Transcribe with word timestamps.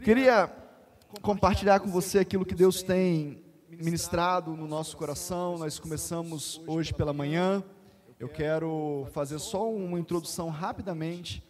Queria 0.00 0.50
compartilhar 1.20 1.78
com 1.78 1.88
você 1.88 2.20
aquilo 2.20 2.46
que 2.46 2.54
Deus 2.54 2.82
tem 2.82 3.44
ministrado 3.68 4.56
no 4.56 4.66
nosso 4.66 4.96
coração. 4.96 5.58
Nós 5.58 5.78
começamos 5.78 6.62
hoje 6.66 6.94
pela 6.94 7.12
manhã. 7.12 7.62
Eu 8.18 8.26
quero 8.26 9.06
fazer 9.12 9.38
só 9.38 9.70
uma 9.70 10.00
introdução 10.00 10.48
rapidamente 10.48 11.44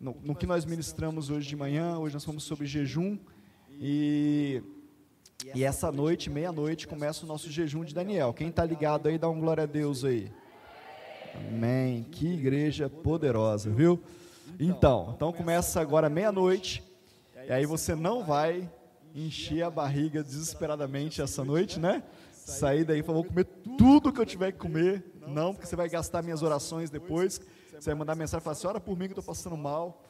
no, 0.00 0.16
no 0.24 0.34
que 0.34 0.46
nós 0.46 0.64
ministramos 0.64 1.28
hoje 1.28 1.46
de 1.46 1.54
manhã. 1.54 1.98
Hoje 1.98 2.14
nós 2.14 2.24
fomos 2.24 2.44
sobre 2.44 2.66
jejum 2.66 3.18
e, 3.70 4.62
e 5.54 5.62
essa 5.62 5.92
noite, 5.92 6.30
meia-noite, 6.30 6.88
começa 6.88 7.26
o 7.26 7.28
nosso 7.28 7.50
jejum 7.50 7.84
de 7.84 7.94
Daniel. 7.94 8.32
Quem 8.32 8.48
está 8.48 8.64
ligado 8.64 9.08
aí, 9.08 9.18
dá 9.18 9.28
um 9.28 9.38
glória 9.38 9.64
a 9.64 9.66
Deus 9.66 10.04
aí. 10.06 10.32
Amém. 11.48 12.02
Que 12.04 12.32
igreja 12.32 12.88
poderosa, 12.88 13.68
viu? 13.70 14.02
Então, 14.58 15.12
então 15.14 15.32
começa 15.34 15.82
agora 15.82 16.08
meia-noite. 16.08 16.82
E 17.46 17.52
aí 17.52 17.66
você 17.66 17.94
não 17.94 18.24
vai 18.24 18.70
encher 19.14 19.62
a 19.62 19.70
barriga 19.70 20.22
desesperadamente 20.22 21.22
essa 21.22 21.44
noite, 21.44 21.78
né? 21.78 22.02
Sair 22.32 22.84
daí 22.84 23.00
e 23.00 23.02
falar, 23.02 23.16
vou 23.16 23.24
comer 23.24 23.44
tudo 23.78 24.12
que 24.12 24.20
eu 24.20 24.26
tiver 24.26 24.52
que 24.52 24.58
comer. 24.58 25.04
Não, 25.26 25.54
porque 25.54 25.66
você 25.66 25.76
vai 25.76 25.88
gastar 25.88 26.22
minhas 26.22 26.42
orações 26.42 26.90
depois. 26.90 27.40
Você 27.72 27.90
vai 27.90 27.94
mandar 27.94 28.14
mensagem 28.14 28.40
e 28.40 28.44
falar 28.44 28.52
assim, 28.52 28.66
ora 28.66 28.80
por 28.80 28.98
mim 28.98 29.06
que 29.06 29.12
eu 29.12 29.20
estou 29.20 29.24
passando 29.24 29.56
mal. 29.56 30.02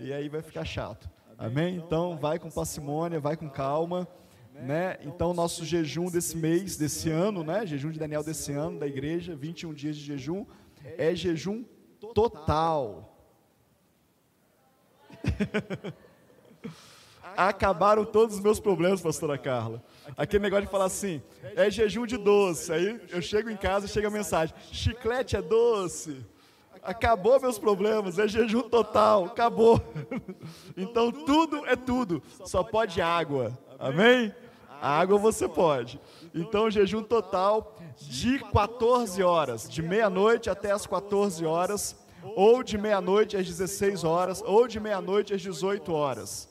E 0.00 0.12
aí 0.12 0.28
vai 0.28 0.42
ficar 0.42 0.64
chato. 0.64 1.08
Amém? 1.36 1.76
Então 1.76 2.16
vai 2.16 2.38
com 2.38 2.50
parcimônia, 2.50 3.20
vai 3.20 3.36
com 3.36 3.48
calma. 3.48 4.08
Né? 4.54 4.98
Então, 5.02 5.32
nosso 5.32 5.64
jejum 5.64 6.10
desse 6.10 6.36
mês, 6.36 6.76
desse 6.76 7.10
ano, 7.10 7.44
né? 7.44 7.64
Jejum 7.64 7.92
de 7.92 7.98
Daniel 7.98 8.24
desse 8.24 8.52
ano, 8.52 8.78
da 8.78 8.88
igreja, 8.88 9.36
21 9.36 9.72
dias 9.72 9.96
de 9.96 10.02
jejum, 10.04 10.44
é 10.96 11.14
jejum 11.14 11.64
total. 12.12 13.14
Acabaram 17.36 18.04
todos 18.04 18.36
os 18.36 18.40
meus 18.40 18.58
problemas, 18.58 19.00
pastora 19.00 19.38
Carla. 19.38 19.82
Aquele 20.16 20.42
negócio 20.42 20.66
de 20.66 20.70
falar 20.70 20.86
assim, 20.86 21.22
é 21.54 21.70
jejum 21.70 22.06
de 22.06 22.16
doce. 22.16 22.72
Aí 22.72 23.00
eu 23.10 23.22
chego 23.22 23.50
em 23.50 23.56
casa 23.56 23.86
e 23.86 23.88
chega 23.88 24.08
a 24.08 24.10
mensagem: 24.10 24.54
chiclete 24.72 25.36
é 25.36 25.42
doce. 25.42 26.24
Acabou 26.82 27.40
meus 27.40 27.58
problemas, 27.58 28.18
é 28.18 28.26
jejum 28.26 28.62
total, 28.62 29.26
acabou. 29.26 29.80
Então 30.76 31.10
tudo 31.10 31.66
é 31.66 31.74
tudo, 31.74 32.22
só 32.44 32.62
pode 32.62 33.02
água. 33.02 33.58
Amém? 33.78 34.32
A 34.80 35.00
água 35.00 35.18
você 35.18 35.48
pode. 35.48 36.00
Então, 36.34 36.70
jejum 36.70 37.02
total 37.02 37.76
de 37.98 38.38
14 38.38 39.22
horas, 39.22 39.68
de 39.68 39.82
meia-noite 39.82 40.48
até 40.48 40.70
as 40.70 40.86
14 40.86 41.44
horas, 41.44 41.96
ou 42.22 42.62
de 42.62 42.76
meia-noite 42.78 43.36
às 43.36 43.46
16 43.46 44.04
horas, 44.04 44.42
ou 44.44 44.66
de 44.66 44.78
meia-noite 44.78 45.34
às 45.34 45.40
18 45.40 45.92
horas. 45.92 46.48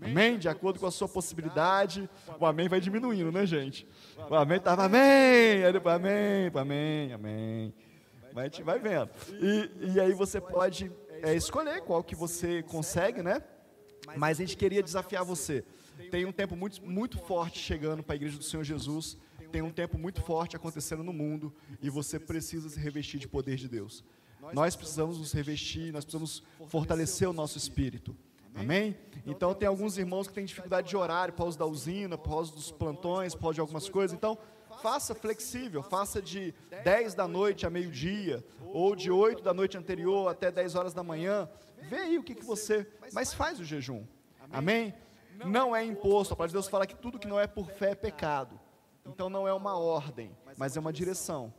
Amém? 0.00 0.38
De 0.38 0.48
acordo 0.48 0.78
com 0.78 0.86
a 0.86 0.90
sua 0.90 1.08
possibilidade. 1.08 2.08
O 2.38 2.46
amém 2.46 2.68
vai 2.68 2.80
diminuindo, 2.80 3.32
né, 3.32 3.44
gente? 3.44 3.86
O 4.30 4.34
amém 4.34 4.58
estava 4.58 4.84
amém, 4.84 5.64
aí 5.64 5.72
depois 5.72 5.94
amém, 5.96 6.50
amém, 6.54 7.12
amém. 7.12 7.74
Mas 8.32 8.44
a 8.44 8.48
gente 8.48 8.62
vai 8.62 8.78
vendo. 8.78 9.10
E, 9.40 9.92
e 9.94 10.00
aí 10.00 10.12
você 10.12 10.40
pode 10.40 10.92
é, 11.22 11.34
escolher 11.34 11.80
qual 11.82 12.02
que 12.04 12.14
você 12.14 12.62
consegue, 12.62 13.22
né? 13.22 13.42
Mas 14.16 14.38
a 14.38 14.44
gente 14.44 14.56
queria 14.56 14.82
desafiar 14.82 15.24
você. 15.24 15.64
Tem 16.10 16.24
um 16.24 16.32
tempo 16.32 16.54
muito, 16.54 16.82
muito 16.84 17.18
forte 17.18 17.58
chegando 17.58 18.02
para 18.02 18.14
a 18.14 18.16
igreja 18.16 18.38
do 18.38 18.44
Senhor 18.44 18.62
Jesus. 18.62 19.18
Tem 19.50 19.62
um 19.62 19.70
tempo 19.70 19.98
muito 19.98 20.22
forte 20.22 20.54
acontecendo 20.54 21.02
no 21.02 21.12
mundo. 21.12 21.52
E 21.82 21.90
você 21.90 22.18
precisa 22.18 22.68
se 22.68 22.78
revestir 22.78 23.18
de 23.18 23.26
poder 23.26 23.56
de 23.56 23.68
Deus. 23.68 24.04
Nós 24.52 24.76
precisamos 24.76 25.18
nos 25.18 25.32
revestir, 25.32 25.92
nós 25.92 26.04
precisamos 26.04 26.42
fortalecer 26.66 27.28
o 27.28 27.32
nosso 27.32 27.58
espírito. 27.58 28.16
Amém? 28.54 28.96
Então 29.24 29.54
tem 29.54 29.68
alguns 29.68 29.98
irmãos 29.98 30.26
que 30.26 30.34
têm 30.34 30.44
dificuldade 30.44 30.88
de 30.88 30.96
horário, 30.96 31.32
pausa 31.34 31.58
da 31.58 31.66
usina, 31.66 32.18
pausa 32.18 32.52
dos 32.52 32.70
plantões, 32.70 33.34
pausa 33.34 33.54
de 33.54 33.60
algumas 33.60 33.88
coisas. 33.88 34.16
Então, 34.16 34.36
faça 34.82 35.14
flexível, 35.14 35.82
faça 35.82 36.20
de 36.20 36.54
10 36.84 37.14
da 37.14 37.28
noite 37.28 37.66
a 37.66 37.70
meio-dia, 37.70 38.44
ou 38.72 38.96
de 38.96 39.10
8 39.10 39.42
da 39.42 39.54
noite 39.54 39.76
anterior 39.76 40.28
até 40.28 40.50
10 40.50 40.74
horas 40.74 40.94
da 40.94 41.02
manhã. 41.02 41.48
Vê 41.82 41.96
aí 41.96 42.18
o 42.18 42.22
que, 42.22 42.34
que 42.34 42.44
você. 42.44 42.86
Mas 43.12 43.32
faz 43.32 43.60
o 43.60 43.64
jejum. 43.64 44.04
Amém? 44.50 44.94
Não 45.46 45.74
é 45.74 45.84
imposto. 45.84 46.34
A 46.34 46.36
palavra 46.36 46.48
de 46.48 46.54
Deus 46.54 46.68
fala 46.68 46.86
que 46.86 46.96
tudo 46.96 47.18
que 47.18 47.28
não 47.28 47.38
é 47.38 47.46
por 47.46 47.70
fé 47.70 47.90
é 47.90 47.94
pecado. 47.94 48.58
Então 49.06 49.30
não 49.30 49.46
é 49.46 49.52
uma 49.52 49.78
ordem, 49.78 50.36
mas 50.56 50.76
é 50.76 50.80
uma 50.80 50.92
direção. 50.92 51.52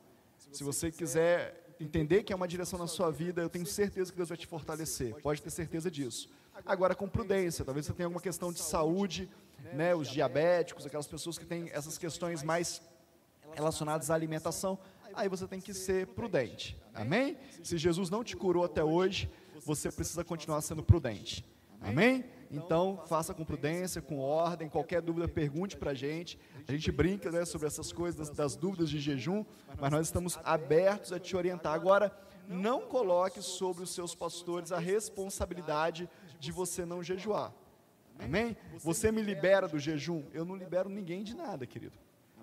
Se 0.51 0.63
você 0.63 0.91
quiser 0.91 1.68
entender 1.79 2.23
que 2.23 2.33
é 2.33 2.35
uma 2.35 2.47
direção 2.47 2.77
na 2.77 2.87
sua 2.87 3.11
vida, 3.11 3.41
eu 3.41 3.49
tenho 3.49 3.65
certeza 3.65 4.11
que 4.11 4.17
Deus 4.17 4.29
vai 4.29 4.37
te 4.37 4.45
fortalecer. 4.45 5.15
Pode 5.21 5.41
ter 5.41 5.49
certeza 5.49 5.89
disso. 5.89 6.29
Agora, 6.65 6.93
com 6.93 7.07
prudência, 7.07 7.63
talvez 7.63 7.85
você 7.85 7.93
tenha 7.93 8.07
alguma 8.07 8.21
questão 8.21 8.51
de 8.51 8.59
saúde, 8.59 9.29
né, 9.73 9.95
os 9.95 10.09
diabéticos, 10.09 10.85
aquelas 10.85 11.07
pessoas 11.07 11.37
que 11.37 11.45
têm 11.45 11.69
essas 11.71 11.97
questões 11.97 12.43
mais 12.43 12.81
relacionadas 13.53 14.11
à 14.11 14.15
alimentação, 14.15 14.77
aí 15.13 15.29
você 15.29 15.47
tem 15.47 15.61
que 15.61 15.73
ser 15.73 16.07
prudente. 16.07 16.77
Amém? 16.93 17.37
Se 17.63 17.77
Jesus 17.77 18.09
não 18.09 18.23
te 18.23 18.35
curou 18.35 18.63
até 18.63 18.83
hoje, 18.83 19.29
você 19.65 19.91
precisa 19.91 20.23
continuar 20.23 20.61
sendo 20.61 20.83
prudente. 20.83 21.45
Amém? 21.81 22.25
Então, 22.51 23.01
faça 23.05 23.33
com 23.33 23.45
prudência, 23.45 24.01
com 24.01 24.19
ordem. 24.19 24.67
Qualquer 24.67 25.01
dúvida, 25.01 25.27
pergunte 25.27 25.77
para 25.77 25.91
a 25.91 25.93
gente. 25.93 26.39
A 26.67 26.71
gente 26.71 26.91
brinca 26.91 27.31
né, 27.31 27.45
sobre 27.45 27.67
essas 27.67 27.91
coisas, 27.91 28.15
das, 28.15 28.35
das 28.35 28.55
dúvidas 28.55 28.89
de 28.89 28.99
jejum, 28.99 29.45
mas 29.79 29.91
nós 29.91 30.07
estamos 30.07 30.39
abertos 30.43 31.13
a 31.13 31.19
te 31.19 31.35
orientar. 31.35 31.73
Agora, 31.73 32.11
não 32.47 32.81
coloque 32.81 33.41
sobre 33.41 33.83
os 33.83 33.91
seus 33.91 34.15
pastores 34.15 34.71
a 34.71 34.79
responsabilidade 34.79 36.09
de 36.39 36.51
você 36.51 36.85
não 36.85 37.03
jejuar. 37.03 37.53
Amém? 38.17 38.57
Você 38.79 39.11
me 39.11 39.21
libera 39.21 39.67
do 39.67 39.77
jejum? 39.77 40.23
Eu 40.33 40.43
não 40.43 40.55
libero 40.55 40.89
ninguém 40.89 41.23
de 41.23 41.35
nada, 41.35 41.65
querido. 41.67 41.97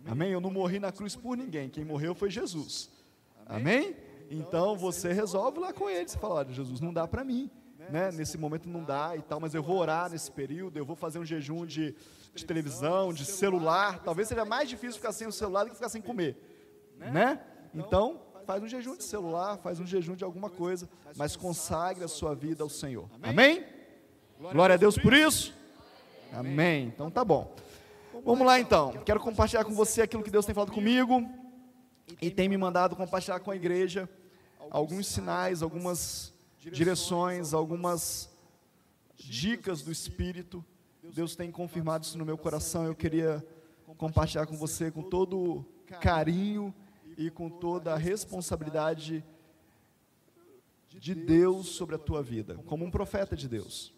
Amém? 0.06 0.30
Eu 0.30 0.40
não 0.40 0.50
morri 0.50 0.78
na 0.78 0.92
cruz 0.92 1.16
por 1.16 1.36
ninguém. 1.36 1.68
Quem 1.68 1.84
morreu 1.84 2.14
foi 2.14 2.30
Jesus. 2.30 2.90
Amém? 3.44 3.96
Então 4.30 4.76
você 4.76 5.12
resolve 5.12 5.58
lá 5.58 5.72
com 5.72 5.90
ele. 5.90 6.08
Você 6.08 6.16
fala: 6.16 6.36
olha, 6.36 6.52
Jesus, 6.52 6.80
não 6.80 6.92
dá 6.92 7.06
para 7.06 7.24
mim. 7.24 7.50
Né? 7.90 8.10
Nesse 8.12 8.36
momento 8.36 8.68
não 8.68 8.82
dá 8.82 9.16
e 9.16 9.22
tal, 9.22 9.40
mas 9.40 9.54
eu 9.54 9.62
vou 9.62 9.78
orar 9.78 10.10
nesse 10.10 10.30
período. 10.30 10.78
Eu 10.78 10.84
vou 10.84 10.96
fazer 10.96 11.18
um 11.18 11.24
jejum 11.24 11.64
de, 11.64 11.94
de 12.34 12.44
televisão, 12.44 13.12
de 13.12 13.24
celular. 13.24 14.00
Talvez 14.00 14.28
seja 14.28 14.44
mais 14.44 14.68
difícil 14.68 14.96
ficar 14.96 15.12
sem 15.12 15.26
o 15.26 15.32
celular 15.32 15.64
do 15.64 15.70
que 15.70 15.76
ficar 15.76 15.88
sem 15.88 16.02
comer. 16.02 16.36
Né? 16.98 17.40
Então, 17.74 18.20
faz 18.46 18.62
um 18.62 18.68
jejum 18.68 18.96
de 18.96 19.04
celular, 19.04 19.58
faz 19.58 19.80
um 19.80 19.86
jejum 19.86 20.14
de 20.14 20.24
alguma 20.24 20.48
coisa, 20.48 20.88
mas 21.16 21.36
consagre 21.36 22.04
a 22.04 22.08
sua 22.08 22.34
vida 22.34 22.62
ao 22.62 22.68
Senhor. 22.68 23.08
Amém? 23.22 23.64
Glória 24.38 24.74
a 24.74 24.76
Deus 24.76 24.96
por 24.96 25.12
isso. 25.12 25.54
Amém. 26.32 26.86
Então 26.86 27.10
tá 27.10 27.24
bom. 27.24 27.54
Vamos 28.24 28.46
lá 28.46 28.58
então. 28.58 28.92
Quero 29.04 29.20
compartilhar 29.20 29.64
com 29.64 29.72
você 29.72 30.02
aquilo 30.02 30.22
que 30.22 30.30
Deus 30.30 30.46
tem 30.46 30.54
falado 30.54 30.72
comigo 30.72 31.28
e 32.20 32.30
tem 32.30 32.48
me 32.48 32.56
mandado 32.56 32.96
compartilhar 32.96 33.40
com 33.40 33.50
a 33.50 33.56
igreja 33.56 34.08
alguns 34.70 35.06
sinais, 35.06 35.62
algumas 35.62 36.32
direções, 36.70 37.54
algumas 37.54 38.30
dicas 39.16 39.82
do 39.82 39.90
Espírito. 39.90 40.64
Deus 41.14 41.36
tem 41.36 41.50
confirmado 41.50 42.04
isso 42.04 42.18
no 42.18 42.24
meu 42.24 42.36
coração. 42.36 42.84
Eu 42.84 42.94
queria 42.94 43.46
compartilhar 43.96 44.46
com 44.46 44.56
você 44.56 44.90
com 44.90 45.02
todo 45.02 45.64
carinho 46.00 46.74
e 47.16 47.30
com 47.30 47.48
toda 47.48 47.94
a 47.94 47.96
responsabilidade 47.96 49.24
de 50.88 51.14
Deus 51.14 51.68
sobre 51.68 51.94
a 51.94 51.98
tua 51.98 52.22
vida, 52.22 52.56
como 52.66 52.84
um 52.84 52.90
profeta 52.90 53.36
de 53.36 53.48
Deus 53.48 53.96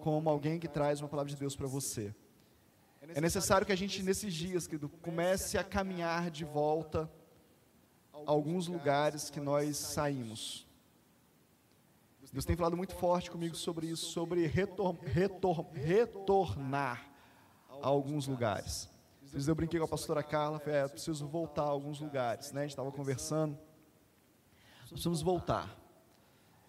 como 0.00 0.28
alguém 0.28 0.58
que 0.58 0.68
traz 0.68 1.00
uma 1.00 1.08
palavra 1.08 1.30
de 1.30 1.36
Deus 1.36 1.54
para 1.54 1.66
você. 1.66 2.14
É 3.14 3.20
necessário 3.20 3.66
que 3.66 3.72
a 3.72 3.76
gente, 3.76 4.02
nesses 4.02 4.32
dias, 4.32 4.66
querido, 4.66 4.88
comece 4.88 5.58
a 5.58 5.64
caminhar 5.64 6.30
de 6.30 6.44
volta 6.44 7.10
a 8.12 8.18
alguns 8.24 8.66
lugares 8.66 9.28
que 9.28 9.40
nós 9.40 9.76
saímos. 9.76 10.66
Deus 12.32 12.46
tem 12.46 12.56
falado 12.56 12.78
muito 12.78 12.94
forte 12.94 13.30
comigo 13.30 13.54
sobre 13.54 13.88
isso, 13.88 14.06
sobre 14.06 14.46
retor 14.46 14.96
retor 15.02 15.66
retornar 15.70 17.06
a 17.68 17.86
alguns 17.86 18.26
lugares. 18.26 18.88
Eu 19.46 19.54
brinquei 19.54 19.78
com 19.78 19.84
a 19.84 19.88
pastora 19.88 20.22
Carla, 20.22 20.58
falei, 20.58 20.80
é, 20.80 20.88
preciso 20.88 21.26
voltar 21.26 21.62
a 21.62 21.66
alguns 21.66 22.00
lugares, 22.00 22.50
né? 22.52 22.60
A 22.60 22.64
gente 22.64 22.70
estava 22.70 22.90
conversando. 22.90 23.58
Precisamos 24.88 25.20
voltar. 25.20 25.78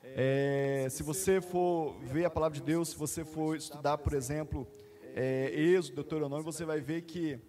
É, 0.03 0.87
se 0.89 1.01
você 1.01 1.39
for 1.39 1.97
ver 2.01 2.25
a 2.25 2.29
palavra 2.29 2.57
de 2.57 2.63
Deus, 2.63 2.89
se 2.89 2.97
você 2.97 3.23
for 3.23 3.55
estudar, 3.55 3.97
por 3.97 4.13
exemplo, 4.13 4.67
é, 5.15 5.49
Êxodo, 5.53 5.95
Deuteronômio, 5.95 6.43
você 6.43 6.65
vai 6.65 6.81
ver 6.81 7.03
que, 7.03 7.39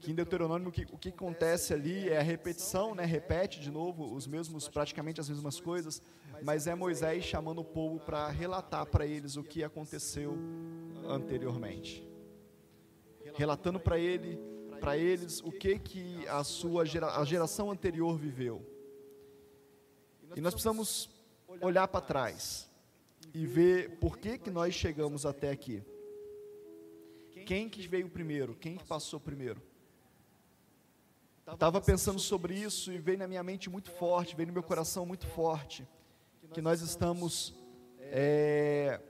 que 0.00 0.10
em 0.10 0.14
Deuteronômio 0.14 0.68
o 0.68 0.72
que, 0.72 0.86
o 0.90 0.96
que 0.96 1.10
acontece 1.10 1.74
ali 1.74 2.08
é 2.08 2.18
a 2.18 2.22
repetição, 2.22 2.94
né? 2.94 3.04
repete 3.04 3.60
de 3.60 3.70
novo 3.70 4.14
os 4.14 4.26
mesmos, 4.26 4.68
praticamente 4.68 5.20
as 5.20 5.28
mesmas 5.28 5.60
coisas, 5.60 6.00
mas 6.44 6.66
é 6.66 6.74
Moisés 6.74 7.24
chamando 7.24 7.60
o 7.60 7.64
povo 7.64 8.00
para 8.00 8.28
relatar 8.28 8.86
para 8.86 9.06
eles 9.06 9.36
o 9.36 9.44
que 9.44 9.62
aconteceu 9.62 10.36
anteriormente. 11.08 12.06
Relatando 13.34 13.78
para 13.78 13.98
ele, 13.98 14.38
para 14.80 14.96
eles 14.96 15.40
o 15.40 15.52
que 15.52 15.78
que 15.78 16.26
a 16.28 16.42
sua 16.42 16.84
gera, 16.84 17.16
a 17.18 17.24
geração 17.24 17.70
anterior 17.70 18.18
viveu. 18.18 18.66
E 20.34 20.40
nós 20.40 20.52
precisamos 20.52 21.08
olhar 21.60 21.86
para 21.88 22.00
trás 22.00 22.68
e 23.32 23.46
ver 23.46 23.98
por 23.98 24.18
que, 24.18 24.38
que 24.38 24.50
nós 24.50 24.74
chegamos 24.74 25.24
até 25.24 25.50
aqui. 25.50 25.82
quem 27.46 27.68
que 27.68 27.86
veio 27.86 28.08
primeiro, 28.08 28.54
quem 28.54 28.76
que 28.76 28.84
passou 28.84 29.20
primeiro. 29.20 29.60
Estava 31.50 31.80
pensando 31.80 32.20
sobre 32.20 32.54
isso 32.54 32.92
e 32.92 32.98
veio 32.98 33.18
na 33.18 33.26
minha 33.26 33.42
mente 33.42 33.68
muito 33.68 33.90
forte, 33.90 34.36
veio 34.36 34.46
no 34.46 34.52
meu 34.52 34.62
coração 34.62 35.04
muito 35.04 35.26
forte, 35.26 35.86
que 36.52 36.60
nós 36.60 36.82
estamos 36.82 37.54
é, 37.98 39.00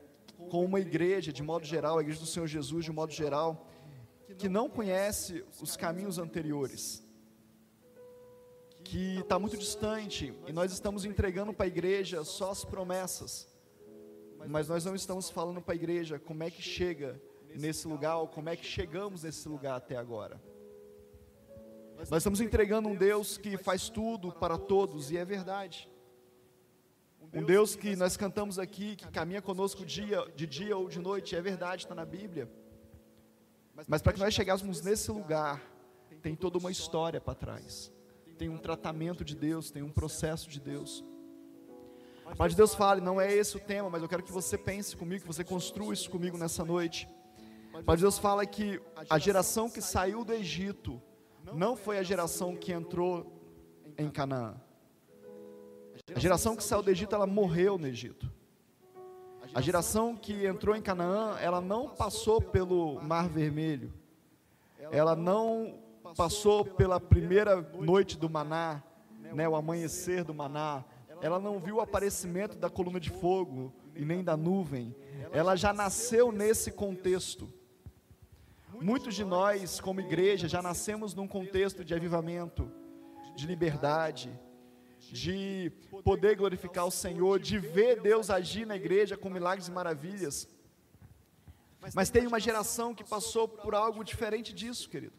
com 0.49 0.65
uma 0.65 0.81
igreja, 0.81 1.33
de 1.33 1.43
modo 1.43 1.67
geral, 1.67 1.99
a 1.99 2.03
igreja 2.03 2.21
do 2.21 2.27
Senhor 2.27 2.47
Jesus, 2.47 2.85
de 2.85 2.93
modo 2.93 3.13
geral, 3.13 3.67
que 4.39 4.49
não 4.49 4.69
conhece 4.69 5.45
os 5.61 5.77
caminhos 5.77 6.19
anteriores, 6.19 7.05
que 8.85 9.19
está 9.19 9.39
muito 9.39 9.57
distante, 9.57 10.33
e 10.47 10.53
nós 10.53 10.73
estamos 10.73 11.05
entregando 11.05 11.53
para 11.53 11.67
a 11.67 11.69
igreja 11.69 12.25
só 12.25 12.51
as 12.53 12.65
promessas, 12.65 13.49
mas 14.47 14.69
nós 14.69 14.85
não 14.85 14.95
estamos 14.95 15.29
falando 15.31 15.61
para 15.61 15.75
a 15.75 15.77
igreja 15.77 16.19
como 16.19 16.43
é 16.43 16.51
que 16.51 16.63
chega 16.63 17.21
nesse 17.57 17.87
lugar, 17.89 18.19
ou 18.19 18.29
como 18.29 18.49
é 18.49 18.57
que 18.57 18.65
chegamos 18.65 19.25
nesse 19.25 19.49
lugar 19.49 19.77
até 19.77 19.97
agora. 19.97 20.41
Nós 22.11 22.19
estamos 22.19 22.41
entregando 22.41 22.89
um 22.89 22.97
Deus 22.97 23.37
que 23.37 23.57
faz 23.57 23.89
tudo 23.89 24.33
para 24.33 24.59
todos, 24.59 25.11
e 25.11 25.17
é 25.17 25.25
verdade. 25.25 25.92
Um 27.35 27.43
Deus 27.43 27.75
que 27.75 27.97
nós 27.97 28.15
cantamos 28.15 28.59
aqui, 28.59 28.95
que 28.95 29.09
caminha 29.09 29.41
conosco 29.41 29.87
dia, 29.87 30.23
de 30.37 30.47
dia 30.47 30.77
ou 30.77 30.87
de 30.87 30.99
noite, 30.99 31.35
é 31.35 31.41
verdade, 31.41 31.85
está 31.85 31.95
na 31.95 32.05
Bíblia. 32.05 32.47
Mas 33.89 34.03
para 34.03 34.13
que 34.13 34.21
nós 34.21 34.35
chegássemos 34.35 34.83
nesse 34.83 35.11
lugar, 35.11 35.63
tem 36.21 36.37
toda 36.37 36.59
uma 36.59 36.71
história 36.71 37.21
para 37.21 37.35
trás. 37.35 37.91
Tem 38.37 38.51
um 38.51 38.59
tratamento 38.59 39.25
de 39.25 39.35
Deus, 39.35 39.71
tem 39.71 39.83
um 39.83 39.91
processo 39.91 40.51
de 40.51 40.61
Deus. 40.61 41.03
A 42.39 42.49
de 42.49 42.55
Deus 42.55 42.75
fale, 42.75 43.01
não 43.01 43.19
é 43.19 43.33
esse 43.33 43.57
o 43.57 43.61
tema, 43.61 43.89
mas 43.89 44.03
eu 44.03 44.09
quero 44.09 44.23
que 44.23 44.33
você 44.33 44.59
pense 44.59 44.95
comigo, 44.95 45.23
que 45.23 45.27
você 45.27 45.43
construa 45.43 45.95
isso 45.95 46.11
comigo 46.11 46.37
nessa 46.37 46.65
noite. 46.65 47.09
De 47.75 47.97
Deus 47.97 48.19
fala 48.19 48.45
que 48.45 48.79
a 49.09 49.19
geração 49.19 49.71
que 49.71 49.81
saiu 49.81 50.23
do 50.23 50.35
Egito 50.35 51.01
não 51.55 51.77
foi 51.77 51.99
a 51.99 52.03
geração 52.03 52.55
que 52.55 52.73
entrou 52.73 53.41
em 53.97 54.11
Canaã. 54.11 54.61
A 56.15 56.19
geração 56.19 56.57
que 56.57 56.65
saiu 56.65 56.83
do 56.83 56.91
Egito, 56.91 57.15
ela 57.15 57.27
morreu 57.27 57.79
no 57.79 57.87
Egito. 57.87 58.29
A 59.55 59.61
geração 59.61 60.17
que 60.17 60.45
entrou 60.47 60.75
em 60.75 60.83
Canaã, 60.83 61.37
ela 61.39 61.61
não 61.61 61.89
passou 61.89 62.41
pelo 62.41 63.01
Mar 63.01 63.29
Vermelho. 63.29 63.93
Ela 64.91 65.15
não 65.15 65.79
passou 66.17 66.65
pela 66.65 66.99
primeira 66.99 67.63
noite 67.79 68.19
do 68.19 68.29
maná, 68.29 68.83
né, 69.33 69.49
o 69.49 69.55
amanhecer 69.55 70.25
do 70.25 70.35
maná. 70.35 70.85
Ela 71.21 71.39
não 71.39 71.61
viu 71.61 71.77
o 71.77 71.81
aparecimento 71.81 72.57
da 72.59 72.69
coluna 72.69 72.99
de 72.99 73.11
fogo 73.11 73.73
e 73.95 74.05
nem 74.05 74.25
da 74.25 74.37
nuvem. 74.37 74.95
Ela 75.33 75.55
já 75.55 75.73
nasceu 75.73 76.33
nesse 76.33 76.73
contexto. 76.73 77.49
Muitos 78.81 79.15
de 79.15 79.25
nós, 79.25 79.81
como 79.81 80.01
igreja, 80.01 80.49
já 80.49 80.61
nascemos 80.61 81.15
num 81.15 81.29
contexto 81.29 81.85
de 81.85 81.95
avivamento, 81.95 82.69
de 83.37 83.47
liberdade, 83.47 84.37
de 85.11 85.73
poder 86.05 86.37
glorificar 86.37 86.87
o 86.87 86.91
Senhor, 86.91 87.39
de 87.39 87.59
ver 87.59 88.01
Deus 88.01 88.31
agir 88.31 88.67
na 88.67 88.77
igreja 88.77 89.17
com 89.17 89.29
milagres 89.29 89.69
e 89.69 89.71
maravilhas. 89.71 90.49
Mas 91.95 92.11
tem 92.11 92.27
uma 92.27 92.39
geração 92.39 92.95
que 92.95 93.03
passou 93.03 93.49
por 93.49 93.75
algo 93.75 94.05
diferente 94.05 94.53
disso, 94.53 94.89
querido. 94.89 95.15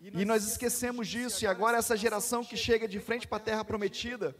E 0.00 0.24
nós 0.24 0.46
esquecemos 0.46 1.08
disso, 1.08 1.44
e 1.44 1.46
agora 1.46 1.78
essa 1.78 1.96
geração 1.96 2.44
que 2.44 2.56
chega 2.56 2.86
de 2.86 3.00
frente 3.00 3.26
para 3.26 3.38
a 3.38 3.40
terra 3.40 3.64
prometida, 3.64 4.36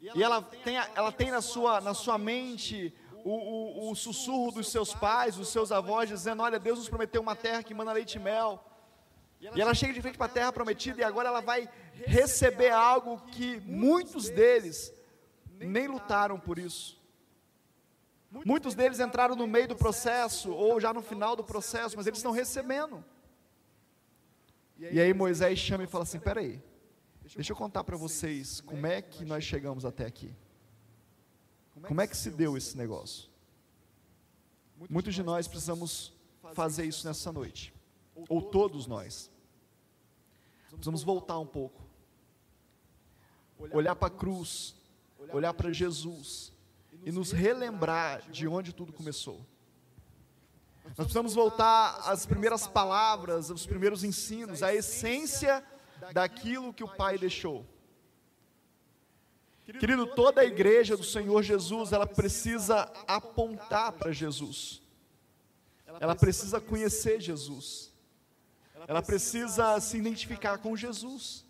e 0.00 0.22
ela 0.22 0.42
tem, 0.42 0.76
ela 0.76 1.12
tem 1.12 1.30
na, 1.30 1.40
sua, 1.40 1.80
na 1.80 1.94
sua 1.94 2.18
mente 2.18 2.92
o, 3.24 3.30
o, 3.30 3.90
o 3.90 3.94
sussurro 3.94 4.50
dos 4.50 4.68
seus 4.68 4.92
pais, 4.92 5.36
dos 5.36 5.48
seus 5.48 5.70
avós, 5.70 6.08
dizendo: 6.08 6.42
Olha, 6.42 6.58
Deus 6.58 6.78
nos 6.78 6.88
prometeu 6.88 7.22
uma 7.22 7.36
terra 7.36 7.62
que 7.62 7.72
manda 7.72 7.92
leite 7.92 8.16
e 8.16 8.18
mel. 8.18 8.64
E 9.40 9.60
ela 9.60 9.74
chega 9.74 9.92
de 9.92 10.00
frente 10.00 10.16
para 10.16 10.26
a 10.26 10.34
terra 10.34 10.52
prometida 10.52 11.00
e 11.00 11.04
agora 11.04 11.28
ela 11.28 11.40
vai 11.40 11.68
receber 12.06 12.70
algo 12.70 13.18
que 13.30 13.60
muitos 13.60 14.28
deles 14.28 14.92
nem 15.58 15.86
lutaram 15.86 16.38
por 16.38 16.58
isso. 16.58 17.00
Muitos 18.44 18.74
deles 18.74 18.98
entraram 18.98 19.36
no 19.36 19.46
meio 19.46 19.68
do 19.68 19.76
processo 19.76 20.50
ou 20.50 20.80
já 20.80 20.92
no 20.92 21.02
final 21.02 21.36
do 21.36 21.44
processo, 21.44 21.96
mas 21.96 22.06
eles 22.06 22.18
estão 22.18 22.32
recebendo. 22.32 23.04
E 24.78 24.98
aí 24.98 25.12
Moisés 25.12 25.58
chama 25.58 25.84
e 25.84 25.86
fala 25.86 26.04
assim: 26.04 26.18
peraí, 26.18 26.62
deixa 27.34 27.52
eu 27.52 27.56
contar 27.56 27.84
para 27.84 27.96
vocês 27.96 28.60
como 28.62 28.86
é 28.86 29.02
que 29.02 29.24
nós 29.24 29.44
chegamos 29.44 29.84
até 29.84 30.06
aqui. 30.06 30.34
Como 31.86 32.00
é 32.00 32.06
que 32.06 32.16
se 32.16 32.30
deu 32.30 32.56
esse 32.56 32.76
negócio? 32.76 33.30
Muitos 34.88 35.14
de 35.14 35.22
nós 35.22 35.46
precisamos 35.46 36.12
fazer 36.54 36.84
isso 36.84 37.06
nessa 37.06 37.32
noite, 37.32 37.72
ou 38.28 38.42
todos 38.42 38.86
nós. 38.86 39.30
Precisamos 40.68 41.02
voltar 41.02 41.38
um 41.38 41.46
pouco. 41.46 41.81
Olhar 43.70 43.94
para 43.94 44.08
a 44.08 44.10
cruz, 44.10 44.74
olhar 45.32 45.54
para 45.54 45.72
Jesus 45.72 46.52
e 47.04 47.12
nos 47.12 47.32
relembrar 47.32 48.28
de 48.30 48.46
onde 48.46 48.72
tudo 48.72 48.92
começou. 48.92 49.44
Nós 50.84 50.94
precisamos 50.96 51.34
voltar 51.34 52.00
às 52.04 52.26
primeiras 52.26 52.66
palavras, 52.66 53.50
aos 53.50 53.64
primeiros 53.64 54.02
ensinos, 54.02 54.62
à 54.62 54.74
essência 54.74 55.64
daquilo 56.12 56.72
que 56.72 56.82
o 56.82 56.88
Pai 56.88 57.16
deixou. 57.16 57.64
Querido, 59.78 60.06
toda 60.06 60.40
a 60.40 60.44
igreja 60.44 60.96
do 60.96 61.04
Senhor 61.04 61.42
Jesus, 61.42 61.92
ela 61.92 62.06
precisa 62.06 62.92
apontar 63.06 63.92
para 63.92 64.10
Jesus. 64.10 64.82
Ela 66.00 66.16
precisa 66.16 66.60
conhecer 66.60 67.20
Jesus 67.20 67.92
ela 68.88 69.02
precisa 69.02 69.78
se 69.80 69.96
identificar 69.96 70.58
com 70.58 70.76
Jesus. 70.76 71.44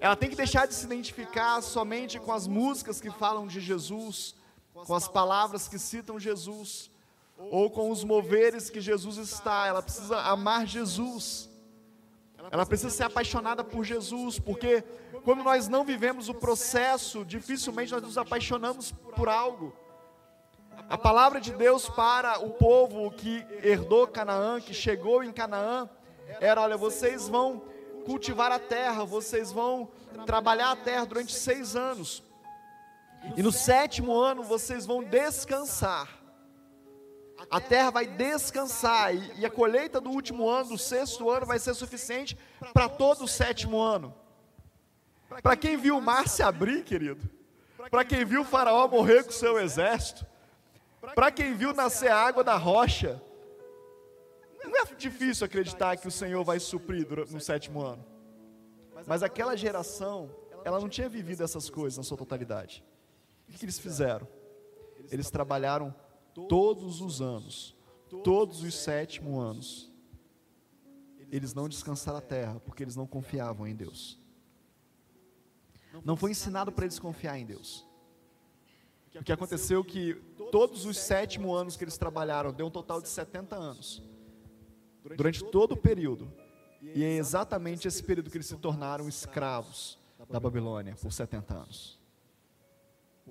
Ela 0.00 0.16
tem 0.16 0.30
que 0.30 0.36
deixar 0.36 0.66
de 0.66 0.74
se 0.74 0.84
identificar 0.84 1.60
somente 1.62 2.18
com 2.18 2.32
as 2.32 2.46
músicas 2.46 3.00
que 3.00 3.10
falam 3.10 3.46
de 3.46 3.60
Jesus, 3.60 4.34
com 4.72 4.94
as 4.94 5.08
palavras 5.08 5.68
que 5.68 5.78
citam 5.78 6.18
Jesus, 6.18 6.90
ou 7.38 7.70
com 7.70 7.90
os 7.90 8.04
moveres 8.04 8.70
que 8.70 8.80
Jesus 8.80 9.16
está. 9.16 9.66
Ela 9.66 9.82
precisa 9.82 10.20
amar 10.20 10.66
Jesus. 10.66 11.48
Ela 12.50 12.66
precisa 12.66 12.90
ser 12.90 13.04
apaixonada 13.04 13.64
por 13.64 13.84
Jesus, 13.84 14.38
porque 14.38 14.82
quando 15.24 15.42
nós 15.42 15.68
não 15.68 15.84
vivemos 15.84 16.28
o 16.28 16.34
processo, 16.34 17.24
dificilmente 17.24 17.92
nós 17.92 18.02
nos 18.02 18.18
apaixonamos 18.18 18.92
por 19.16 19.28
algo. 19.28 19.74
A 20.88 20.98
palavra 20.98 21.40
de 21.40 21.52
Deus 21.52 21.88
para 21.88 22.38
o 22.44 22.50
povo 22.50 23.10
que 23.10 23.46
herdou 23.62 24.06
Canaã, 24.06 24.60
que 24.60 24.74
chegou 24.74 25.22
em 25.24 25.32
Canaã, 25.32 25.88
era: 26.40 26.60
olha, 26.60 26.76
vocês 26.76 27.28
vão 27.28 27.62
cultivar 28.04 28.52
a 28.52 28.58
terra, 28.58 29.04
vocês 29.04 29.50
vão 29.50 29.88
trabalhar 30.26 30.70
a 30.70 30.76
terra 30.76 31.04
durante 31.04 31.32
seis 31.32 31.74
anos, 31.74 32.22
e 33.36 33.42
no 33.42 33.50
sétimo 33.50 34.14
ano 34.14 34.42
vocês 34.42 34.84
vão 34.84 35.02
descansar. 35.02 36.08
A 37.50 37.60
terra 37.60 37.90
vai 37.90 38.06
descansar, 38.06 39.14
e, 39.14 39.44
a 39.44 39.50
colheita 39.50 40.00
do 40.00 40.10
último 40.10 40.48
ano, 40.48 40.70
do 40.70 40.78
sexto 40.78 41.28
ano, 41.30 41.44
vai 41.44 41.58
ser 41.58 41.74
suficiente 41.74 42.38
para 42.72 42.88
todo 42.88 43.24
o 43.24 43.28
sétimo 43.28 43.80
ano. 43.80 44.14
Para 45.42 45.56
quem 45.56 45.76
viu 45.76 45.98
o 45.98 46.02
mar 46.02 46.28
se 46.28 46.42
abrir, 46.42 46.84
querido, 46.84 47.28
para 47.90 48.04
quem 48.04 48.24
viu 48.24 48.42
o 48.42 48.44
Faraó 48.44 48.86
morrer 48.88 49.24
com 49.24 49.32
seu 49.32 49.58
exército, 49.58 50.24
para 51.14 51.30
quem 51.30 51.54
viu 51.54 51.74
nascer 51.74 52.10
água 52.10 52.42
da 52.42 52.56
rocha, 52.56 53.20
não 54.68 54.82
é 54.82 54.94
difícil 54.94 55.44
acreditar 55.44 55.96
que 55.96 56.08
o 56.08 56.10
Senhor 56.10 56.42
vai 56.44 56.58
suprir 56.58 57.06
no 57.30 57.40
sétimo 57.40 57.82
ano. 57.82 58.04
Mas 59.06 59.22
aquela 59.22 59.56
geração, 59.56 60.34
ela 60.64 60.80
não 60.80 60.88
tinha 60.88 61.08
vivido 61.08 61.42
essas 61.42 61.68
coisas 61.68 61.98
na 61.98 62.02
sua 62.02 62.16
totalidade. 62.16 62.84
O 63.48 63.52
que 63.52 63.64
eles 63.64 63.78
fizeram? 63.78 64.26
Eles 65.10 65.30
trabalharam 65.30 65.94
todos 66.48 67.00
os 67.00 67.20
anos, 67.20 67.76
todos 68.22 68.62
os 68.62 68.74
sétimo 68.74 69.38
anos. 69.38 69.92
Eles 71.30 71.52
não 71.52 71.68
descansaram 71.68 72.18
a 72.18 72.22
terra, 72.22 72.60
porque 72.60 72.82
eles 72.82 72.96
não 72.96 73.06
confiavam 73.06 73.66
em 73.66 73.74
Deus. 73.74 74.18
Não 76.04 76.16
foi 76.16 76.30
ensinado 76.30 76.72
para 76.72 76.84
eles 76.84 76.98
confiar 76.98 77.38
em 77.38 77.44
Deus. 77.44 77.86
O 79.14 79.22
que 79.22 79.32
aconteceu 79.32 79.80
é 79.80 79.84
que 79.84 80.14
todos 80.50 80.84
os 80.86 80.98
sétimo 80.98 81.54
anos 81.54 81.76
que 81.76 81.84
eles 81.84 81.96
trabalharam, 81.98 82.52
deu 82.52 82.66
um 82.66 82.70
total 82.70 83.00
de 83.00 83.08
70 83.08 83.54
anos 83.54 84.13
durante 85.16 85.44
todo 85.44 85.72
o 85.72 85.76
período. 85.76 86.32
E 86.80 87.02
é 87.02 87.16
exatamente 87.16 87.88
esse 87.88 88.02
período 88.02 88.30
que 88.30 88.36
eles 88.36 88.46
se 88.46 88.56
tornaram 88.56 89.08
escravos 89.08 89.98
da 90.30 90.38
Babilônia 90.40 90.94
por 91.00 91.12
70 91.12 91.54
anos. 91.54 91.98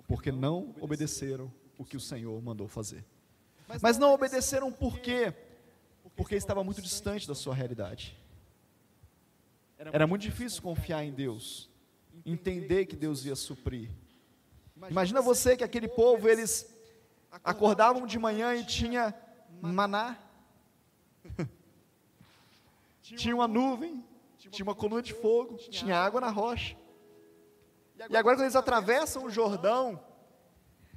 Porque 0.08 0.32
não 0.32 0.76
obedeceram 0.80 1.52
o 1.78 1.86
que 1.86 1.98
o 1.98 2.00
Senhor 2.00 2.42
mandou 2.42 2.68
fazer. 2.68 3.06
Mas 3.82 3.98
não 3.98 4.14
obedeceram 4.14 4.72
por 4.72 5.00
quê? 5.00 5.34
Porque 6.16 6.36
estava 6.36 6.64
muito 6.64 6.82
distante 6.82 7.28
da 7.28 7.36
sua 7.36 7.54
realidade. 7.54 8.18
Era 9.78 10.08
muito 10.08 10.22
difícil 10.22 10.62
confiar 10.62 11.04
em 11.04 11.12
Deus, 11.12 11.70
entender 12.26 12.86
que 12.86 12.96
Deus 12.96 13.26
ia 13.26 13.36
suprir. 13.36 13.90
Imagina 14.90 15.22
você 15.22 15.58
que 15.58 15.64
aquele 15.64 15.88
povo, 15.88 16.28
eles 16.30 16.74
acordavam 17.44 18.06
de 18.06 18.18
manhã 18.20 18.56
e 18.56 18.66
tinha 18.66 19.14
maná. 19.62 20.18
Tinha 23.04 23.36
uma 23.36 23.48
nuvem, 23.48 24.04
tinha 24.38 24.64
uma 24.64 24.74
coluna 24.74 25.02
de 25.02 25.14
fogo, 25.14 25.58
tinha 25.58 25.98
água 25.98 26.22
na 26.22 26.30
rocha. 26.30 26.78
E 27.98 28.18
agora, 28.18 28.38
quando 28.38 28.42
eles 28.42 28.56
atravessam 28.56 29.26
o 29.26 29.30
Jordão, 29.30 30.02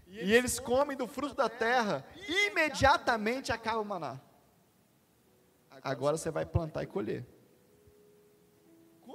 e 0.07 0.33
eles 0.33 0.61
comem 0.61 0.97
do 0.97 1.09
fruto 1.09 1.35
da 1.35 1.49
terra, 1.49 2.07
imediatamente 2.29 3.53
acaba 3.53 3.81
o 3.81 3.85
maná. 3.85 4.21
Agora 5.83 6.17
você 6.17 6.31
vai 6.31 6.47
plantar 6.47 6.85
e 6.85 6.87
colher. 6.87 7.27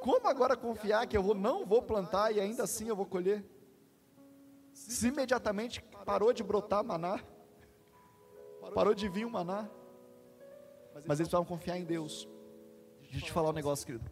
Como 0.01 0.27
agora 0.27 0.55
confiar 0.57 1.07
que 1.07 1.15
eu 1.15 1.23
vou, 1.23 1.35
não 1.35 1.65
vou 1.65 1.81
plantar 1.81 2.31
e 2.31 2.39
ainda 2.39 2.63
assim 2.63 2.87
eu 2.87 2.95
vou 2.95 3.05
colher? 3.05 3.43
Se 4.73 5.07
imediatamente 5.07 5.81
parou 6.05 6.33
de 6.33 6.43
brotar 6.43 6.83
maná, 6.83 7.19
parou 8.73 8.93
de 8.93 9.07
vir 9.07 9.25
o 9.25 9.29
maná, 9.29 9.69
mas 11.05 11.19
eles 11.19 11.27
precisavam 11.27 11.45
confiar 11.45 11.77
em 11.77 11.83
Deus. 11.83 12.27
Deixa 13.11 13.25
eu 13.25 13.27
te 13.27 13.33
falar 13.33 13.49
um 13.49 13.53
negócio, 13.53 13.85
querido. 13.85 14.09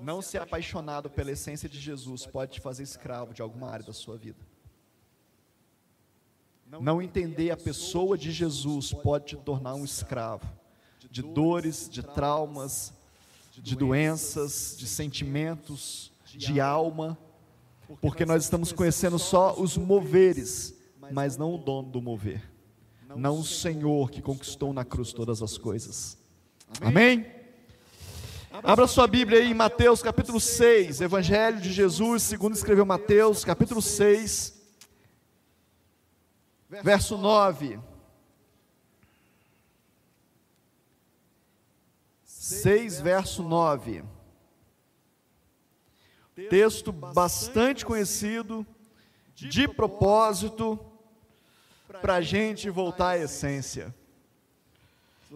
Não 0.00 0.22
ser 0.22 0.40
apaixonado 0.40 1.10
pela 1.10 1.32
essência 1.32 1.68
de 1.68 1.78
Jesus 1.78 2.24
pode 2.24 2.52
te 2.52 2.60
fazer 2.60 2.84
escravo 2.84 3.34
de 3.34 3.42
alguma 3.42 3.68
área 3.68 3.84
da 3.84 3.92
sua 3.92 4.16
vida. 4.16 4.38
Não 6.80 7.02
entender 7.02 7.50
a 7.50 7.56
pessoa 7.56 8.16
de 8.16 8.30
Jesus 8.30 8.92
pode 8.92 9.26
te 9.26 9.36
tornar 9.36 9.74
um 9.74 9.84
escravo 9.84 10.46
de 11.10 11.22
dores, 11.22 11.88
de 11.88 12.02
traumas, 12.02 12.92
de 13.56 13.74
doenças, 13.74 14.76
de 14.78 14.86
sentimentos, 14.86 16.12
de 16.26 16.60
alma, 16.60 17.18
porque 18.00 18.24
nós 18.24 18.44
estamos 18.44 18.70
conhecendo 18.70 19.18
só 19.18 19.58
os 19.58 19.76
moveres, 19.76 20.74
mas 21.10 21.36
não 21.36 21.54
o 21.54 21.58
dono 21.58 21.90
do 21.90 22.00
mover, 22.00 22.48
não 23.16 23.40
o 23.40 23.44
Senhor 23.44 24.10
que 24.10 24.22
conquistou 24.22 24.72
na 24.72 24.84
cruz 24.84 25.12
todas 25.12 25.42
as 25.42 25.56
coisas. 25.58 26.18
Amém? 26.80 27.37
Abra 28.50 28.86
sua 28.86 29.06
Bíblia 29.06 29.40
aí 29.40 29.50
em 29.50 29.54
Mateus 29.54 30.02
capítulo 30.02 30.40
6, 30.40 31.02
Evangelho 31.02 31.60
de 31.60 31.70
Jesus, 31.70 32.22
segundo 32.22 32.54
escreveu 32.54 32.86
Mateus, 32.86 33.44
capítulo 33.44 33.82
6, 33.82 34.58
verso 36.82 37.18
9. 37.18 37.78
6, 42.24 43.00
verso 43.02 43.42
9. 43.42 44.02
Texto 46.48 46.90
bastante 46.90 47.84
conhecido, 47.84 48.66
de 49.34 49.68
propósito, 49.68 50.80
para 52.00 52.14
a 52.14 52.20
gente 52.22 52.70
voltar 52.70 53.10
à 53.10 53.18
essência. 53.18 53.94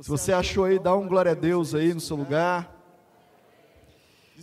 Se 0.00 0.08
você 0.08 0.32
achou 0.32 0.64
aí, 0.64 0.78
dá 0.78 0.96
um 0.96 1.06
glória 1.06 1.32
a 1.32 1.34
Deus 1.34 1.74
aí 1.74 1.92
no 1.92 2.00
seu 2.00 2.16
lugar. 2.16 2.81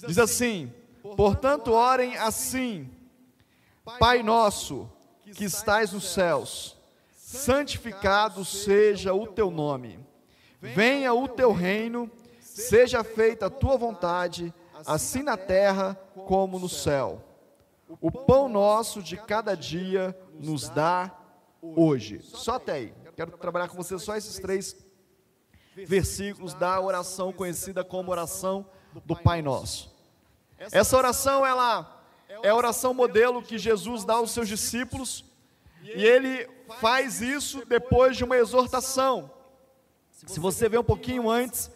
Diz 0.07 0.17
assim: 0.17 0.73
Portanto, 1.15 1.71
orem 1.71 2.17
assim, 2.17 2.89
Pai 3.99 4.21
nosso 4.21 4.89
que 5.33 5.45
estais 5.45 5.91
nos 5.91 6.13
céus, 6.13 6.77
santificado 7.15 8.43
seja 8.43 9.13
o 9.13 9.27
teu 9.27 9.49
nome, 9.49 9.99
venha 10.61 11.13
o 11.13 11.27
teu 11.27 11.51
reino 11.51 12.09
Seja 12.59 13.03
feita 13.05 13.45
a 13.45 13.49
tua 13.49 13.77
vontade, 13.77 14.53
assim 14.85 15.23
na 15.23 15.37
terra 15.37 15.95
como 16.27 16.59
no 16.59 16.67
céu. 16.67 17.23
O 18.01 18.11
pão 18.11 18.49
nosso 18.49 19.01
de 19.01 19.15
cada 19.15 19.55
dia 19.55 20.17
nos 20.33 20.67
dá 20.67 21.15
hoje. 21.61 22.19
Só 22.21 22.55
até 22.55 22.73
aí. 22.73 22.93
Quero 23.15 23.31
trabalhar 23.37 23.69
com 23.69 23.77
você 23.77 23.97
só 23.97 24.15
esses 24.15 24.39
três 24.39 24.75
versículos 25.73 26.53
da 26.53 26.79
oração 26.81 27.31
conhecida 27.31 27.83
como 27.83 28.11
oração 28.11 28.65
do 29.05 29.15
Pai 29.15 29.41
Nosso. 29.41 29.88
Essa 30.59 30.97
oração, 30.97 31.45
ela 31.45 32.03
é 32.43 32.49
a 32.49 32.55
oração 32.55 32.93
modelo 32.93 33.41
que 33.41 33.57
Jesus 33.57 34.03
dá 34.03 34.15
aos 34.15 34.31
seus 34.31 34.47
discípulos, 34.47 35.25
e 35.81 36.03
ele 36.03 36.47
faz 36.79 37.21
isso 37.21 37.65
depois 37.65 38.17
de 38.17 38.23
uma 38.23 38.37
exortação. 38.37 39.31
Se 40.11 40.39
você 40.39 40.67
ver 40.67 40.79
um 40.79 40.83
pouquinho 40.83 41.29
antes, 41.29 41.71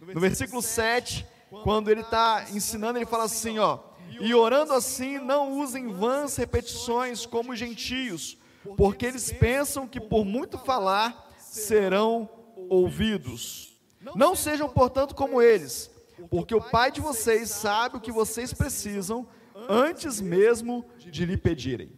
no 0.00 0.20
versículo 0.20 0.60
7, 0.60 1.26
quando 1.64 1.90
ele 1.90 2.02
está 2.02 2.46
ensinando, 2.50 2.98
ele 2.98 3.06
fala 3.06 3.24
assim: 3.24 3.58
ó, 3.58 3.78
e 4.20 4.34
orando 4.34 4.72
assim, 4.72 5.18
não 5.18 5.58
usem 5.58 5.88
vãs 5.88 6.36
repetições 6.36 7.24
como 7.24 7.52
os 7.52 7.58
gentios, 7.58 8.36
porque 8.76 9.06
eles 9.06 9.32
pensam 9.32 9.88
que 9.88 10.00
por 10.00 10.24
muito 10.24 10.58
falar 10.58 11.32
serão 11.38 12.28
ouvidos. 12.68 13.78
Não 14.14 14.36
sejam, 14.36 14.68
portanto, 14.68 15.14
como 15.14 15.42
eles, 15.42 15.90
porque 16.30 16.54
o 16.54 16.60
Pai 16.60 16.90
de 16.90 17.00
vocês 17.00 17.50
sabe 17.50 17.96
o 17.96 18.00
que 18.00 18.12
vocês 18.12 18.52
precisam 18.52 19.28
antes 19.68 20.20
mesmo 20.20 20.84
de 20.98 21.24
lhe 21.24 21.36
pedirem. 21.36 21.90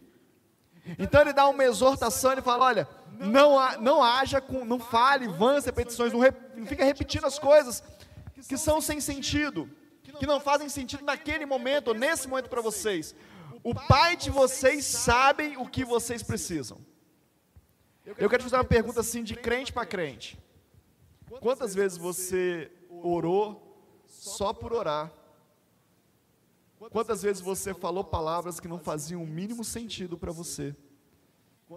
Então 0.97 1.21
ele 1.21 1.33
dá 1.33 1.47
uma 1.47 1.63
exortação, 1.63 2.31
ele 2.31 2.41
fala: 2.41 2.65
olha, 2.65 2.87
não, 3.11 3.57
não 3.79 4.03
haja 4.03 4.41
com, 4.41 4.65
não 4.65 4.79
fale 4.79 5.27
vãs 5.27 5.65
repetições, 5.65 6.13
não, 6.13 6.21
não 6.55 6.65
fica 6.65 6.83
repetindo 6.83 7.25
as 7.25 7.37
coisas 7.37 7.83
que 8.47 8.57
são 8.57 8.79
sem 8.79 8.99
sentido, 8.99 9.69
que 10.17 10.25
não 10.25 10.39
fazem 10.39 10.69
sentido 10.69 11.03
naquele 11.03 11.45
momento, 11.45 11.89
ou 11.89 11.93
nesse 11.93 12.27
momento 12.27 12.49
para 12.49 12.61
vocês. 12.61 13.13
O 13.63 13.75
Pai 13.75 14.15
de 14.15 14.29
vocês 14.29 14.85
sabe 14.85 15.55
o 15.57 15.67
que 15.67 15.83
vocês 15.83 16.23
precisam. 16.23 16.79
Eu 18.17 18.29
quero 18.29 18.41
te 18.41 18.43
fazer 18.43 18.55
uma 18.55 18.63
pergunta 18.63 19.01
assim 19.01 19.23
de 19.23 19.35
crente 19.35 19.71
para 19.71 19.85
crente. 19.85 20.39
Quantas 21.39 21.75
vezes 21.75 21.97
você 21.97 22.71
orou 22.89 23.68
só 24.19 24.53
por 24.53 24.73
orar? 24.73 25.11
Quantas 26.91 27.21
vezes 27.21 27.41
você 27.41 27.73
falou 27.73 28.03
palavras 28.03 28.59
que 28.59 28.67
não 28.67 28.79
faziam 28.79 29.23
o 29.23 29.27
mínimo 29.27 29.63
sentido 29.63 30.17
para 30.17 30.31
você? 30.31 30.75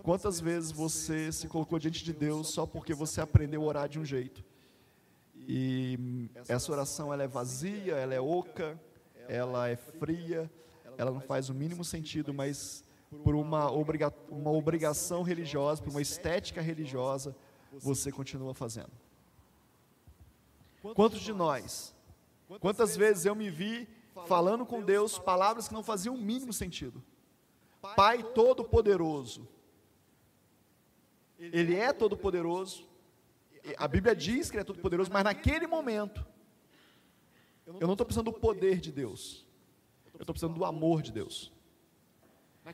Quantas 0.02 0.40
vezes 0.40 0.72
você 0.72 1.30
se 1.30 1.48
colocou 1.48 1.78
diante 1.78 2.02
de 2.02 2.12
Deus 2.12 2.48
só 2.48 2.66
porque 2.66 2.94
você 2.94 3.20
aprendeu 3.20 3.62
a 3.62 3.66
orar 3.66 3.88
de 3.88 3.98
um 3.98 4.04
jeito? 4.04 4.44
E 5.34 6.28
essa 6.48 6.72
oração 6.72 7.12
ela 7.12 7.22
é 7.22 7.28
vazia, 7.28 7.94
ela 7.94 8.14
é 8.14 8.20
oca, 8.20 8.80
ela 9.28 9.68
é 9.68 9.76
fria, 9.76 10.50
ela 10.96 11.10
não 11.10 11.20
faz 11.20 11.48
o 11.48 11.54
mínimo 11.54 11.84
sentido, 11.84 12.32
mas 12.32 12.84
por 13.22 13.34
uma, 13.34 13.70
obriga 13.70 14.12
uma 14.30 14.50
obrigação 14.50 15.22
religiosa, 15.22 15.82
por 15.82 15.90
uma 15.90 16.02
estética 16.02 16.60
religiosa, 16.60 17.36
você 17.72 18.10
continua 18.10 18.54
fazendo. 18.54 18.92
Quantos 20.94 21.20
de 21.20 21.32
nós, 21.32 21.94
quantas 22.60 22.96
vezes 22.96 23.24
eu 23.24 23.34
me 23.34 23.50
vi 23.50 23.88
falando 24.26 24.64
com 24.64 24.82
Deus 24.82 25.18
palavras 25.18 25.68
que 25.68 25.74
não 25.74 25.82
faziam 25.82 26.14
o 26.14 26.18
mínimo 26.18 26.52
sentido? 26.52 27.02
Pai 27.96 28.22
Todo-Poderoso, 28.22 29.48
ele 31.38 31.74
é 31.74 31.92
todo 31.92 32.16
poderoso. 32.16 32.88
A 33.76 33.88
Bíblia 33.88 34.14
diz 34.14 34.50
que 34.50 34.56
ele 34.56 34.62
é 34.62 34.64
todo 34.64 34.78
poderoso, 34.78 35.10
mas 35.12 35.24
naquele 35.24 35.66
momento, 35.66 36.24
eu 37.66 37.86
não 37.86 37.94
estou 37.94 38.06
precisando 38.06 38.30
do 38.30 38.38
poder 38.38 38.78
de 38.78 38.92
Deus. 38.92 39.44
Eu 40.14 40.20
estou 40.20 40.34
precisando 40.34 40.54
do 40.54 40.64
amor 40.64 41.02
de 41.02 41.10
Deus. 41.10 41.50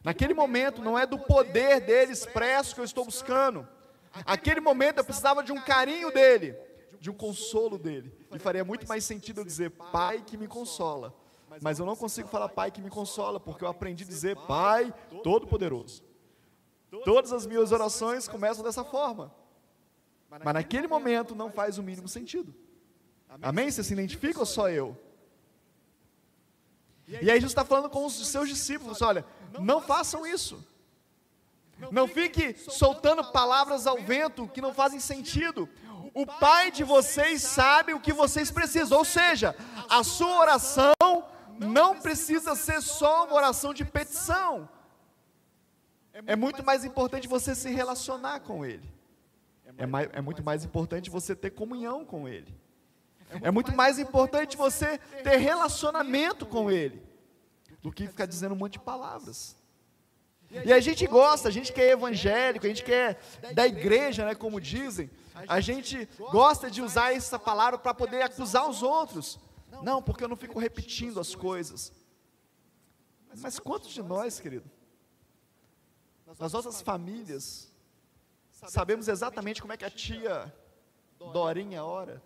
Naquele 0.04 0.34
momento, 0.34 0.82
não 0.82 0.98
é 0.98 1.06
do 1.06 1.18
poder 1.18 1.80
dele 1.80 2.12
expresso 2.12 2.74
que 2.74 2.80
eu 2.80 2.84
estou 2.84 3.06
buscando. 3.06 3.66
Naquele 4.26 4.60
momento, 4.60 4.98
eu 4.98 5.04
precisava 5.04 5.42
de 5.42 5.52
um 5.52 5.60
carinho 5.60 6.12
dele, 6.12 6.54
de 7.00 7.10
um 7.10 7.14
consolo 7.14 7.78
dele. 7.78 8.12
E 8.32 8.38
faria 8.38 8.64
muito 8.64 8.86
mais 8.86 9.04
sentido 9.04 9.40
eu 9.40 9.44
dizer, 9.44 9.70
Pai 9.70 10.22
que 10.24 10.36
me 10.36 10.48
consola. 10.48 11.14
Mas 11.62 11.78
eu 11.78 11.86
não 11.86 11.96
consigo 11.96 12.28
falar 12.28 12.48
Pai 12.48 12.70
que 12.70 12.80
me 12.80 12.90
consola, 12.90 13.40
porque 13.40 13.64
eu 13.64 13.68
aprendi 13.68 14.04
a 14.04 14.06
dizer 14.06 14.36
Pai 14.46 14.92
Todo-Poderoso. 15.22 16.04
Todas 17.04 17.32
as 17.32 17.46
minhas 17.46 17.72
orações 17.72 18.28
começam 18.28 18.64
dessa 18.64 18.84
forma. 18.84 19.34
Mas 20.30 20.54
naquele 20.54 20.86
momento 20.86 21.34
não 21.34 21.50
faz 21.50 21.78
o 21.78 21.82
mínimo 21.82 22.08
sentido. 22.08 22.54
Amém? 23.42 23.70
Você 23.70 23.82
se 23.82 23.92
identifica 23.92 24.40
ou 24.40 24.46
só 24.46 24.68
eu? 24.68 24.96
E 27.06 27.30
aí 27.30 27.36
Jesus 27.36 27.52
está 27.52 27.64
falando 27.64 27.88
com 27.88 28.04
os 28.04 28.14
seus 28.26 28.48
discípulos: 28.48 29.00
olha, 29.00 29.24
não 29.60 29.80
façam 29.80 30.26
isso. 30.26 30.64
Não 31.92 32.08
fique 32.08 32.54
soltando 32.58 33.24
palavras 33.30 33.86
ao 33.86 33.98
vento 33.98 34.48
que 34.48 34.60
não 34.60 34.74
fazem 34.74 34.98
sentido. 34.98 35.68
O 36.14 36.26
Pai 36.26 36.70
de 36.70 36.84
vocês 36.84 37.42
sabe 37.42 37.94
o 37.94 38.00
que 38.00 38.12
vocês 38.12 38.50
precisam. 38.50 38.98
Ou 38.98 39.04
seja, 39.04 39.54
a 39.88 40.02
sua 40.04 40.38
oração 40.40 40.94
não 41.58 41.98
precisa 41.98 42.54
ser 42.54 42.80
só 42.80 43.26
uma 43.26 43.34
oração 43.34 43.74
de 43.74 43.84
petição. 43.84 44.68
É 46.26 46.34
muito 46.34 46.64
mais 46.64 46.84
importante 46.84 47.28
você 47.28 47.54
se 47.54 47.70
relacionar 47.70 48.40
com 48.40 48.64
Ele. 48.64 48.88
É, 49.76 49.86
mais, 49.86 50.08
é 50.12 50.20
muito 50.20 50.42
mais 50.42 50.64
importante 50.64 51.10
você 51.10 51.36
ter 51.36 51.50
comunhão 51.50 52.04
com 52.04 52.28
Ele. 52.28 52.52
É 53.42 53.50
muito 53.50 53.74
mais 53.74 53.98
importante 53.98 54.56
você 54.56 54.98
ter 55.22 55.36
relacionamento 55.36 56.46
com 56.46 56.70
Ele 56.70 57.02
do 57.82 57.92
que 57.92 58.06
ficar 58.06 58.26
dizendo 58.26 58.54
um 58.54 58.58
monte 58.58 58.72
de 58.72 58.78
palavras. 58.80 59.56
E 60.68 60.72
a 60.72 60.80
gente 60.80 61.06
gosta, 61.06 61.48
a 61.48 61.50
gente 61.50 61.72
que 61.72 61.80
é 61.80 61.92
evangélico, 61.92 62.66
a 62.66 62.68
gente 62.68 62.84
que 62.84 62.92
é 62.92 63.18
da 63.54 63.66
igreja, 63.66 64.26
né, 64.26 64.34
como 64.34 64.60
dizem, 64.60 65.10
a 65.48 65.60
gente 65.60 66.06
gosta 66.30 66.70
de 66.70 66.82
usar 66.82 67.14
essa 67.14 67.38
palavra 67.38 67.78
para 67.78 67.94
poder 67.94 68.20
acusar 68.20 68.68
os 68.68 68.82
outros. 68.82 69.38
Não, 69.82 70.02
porque 70.02 70.22
eu 70.22 70.28
não 70.28 70.36
fico 70.36 70.58
repetindo 70.58 71.18
as 71.18 71.34
coisas. 71.34 71.90
Mas 73.38 73.58
quantos 73.58 73.88
de 73.88 74.02
nós, 74.02 74.40
querido, 74.40 74.70
nas 76.38 76.52
nossas 76.52 76.82
famílias, 76.82 77.72
sabemos 78.50 79.08
exatamente 79.08 79.62
como 79.62 79.72
é 79.72 79.76
que 79.78 79.86
a 79.86 79.90
tia 79.90 80.54
Dorinha 81.18 81.82
ora? 81.82 82.22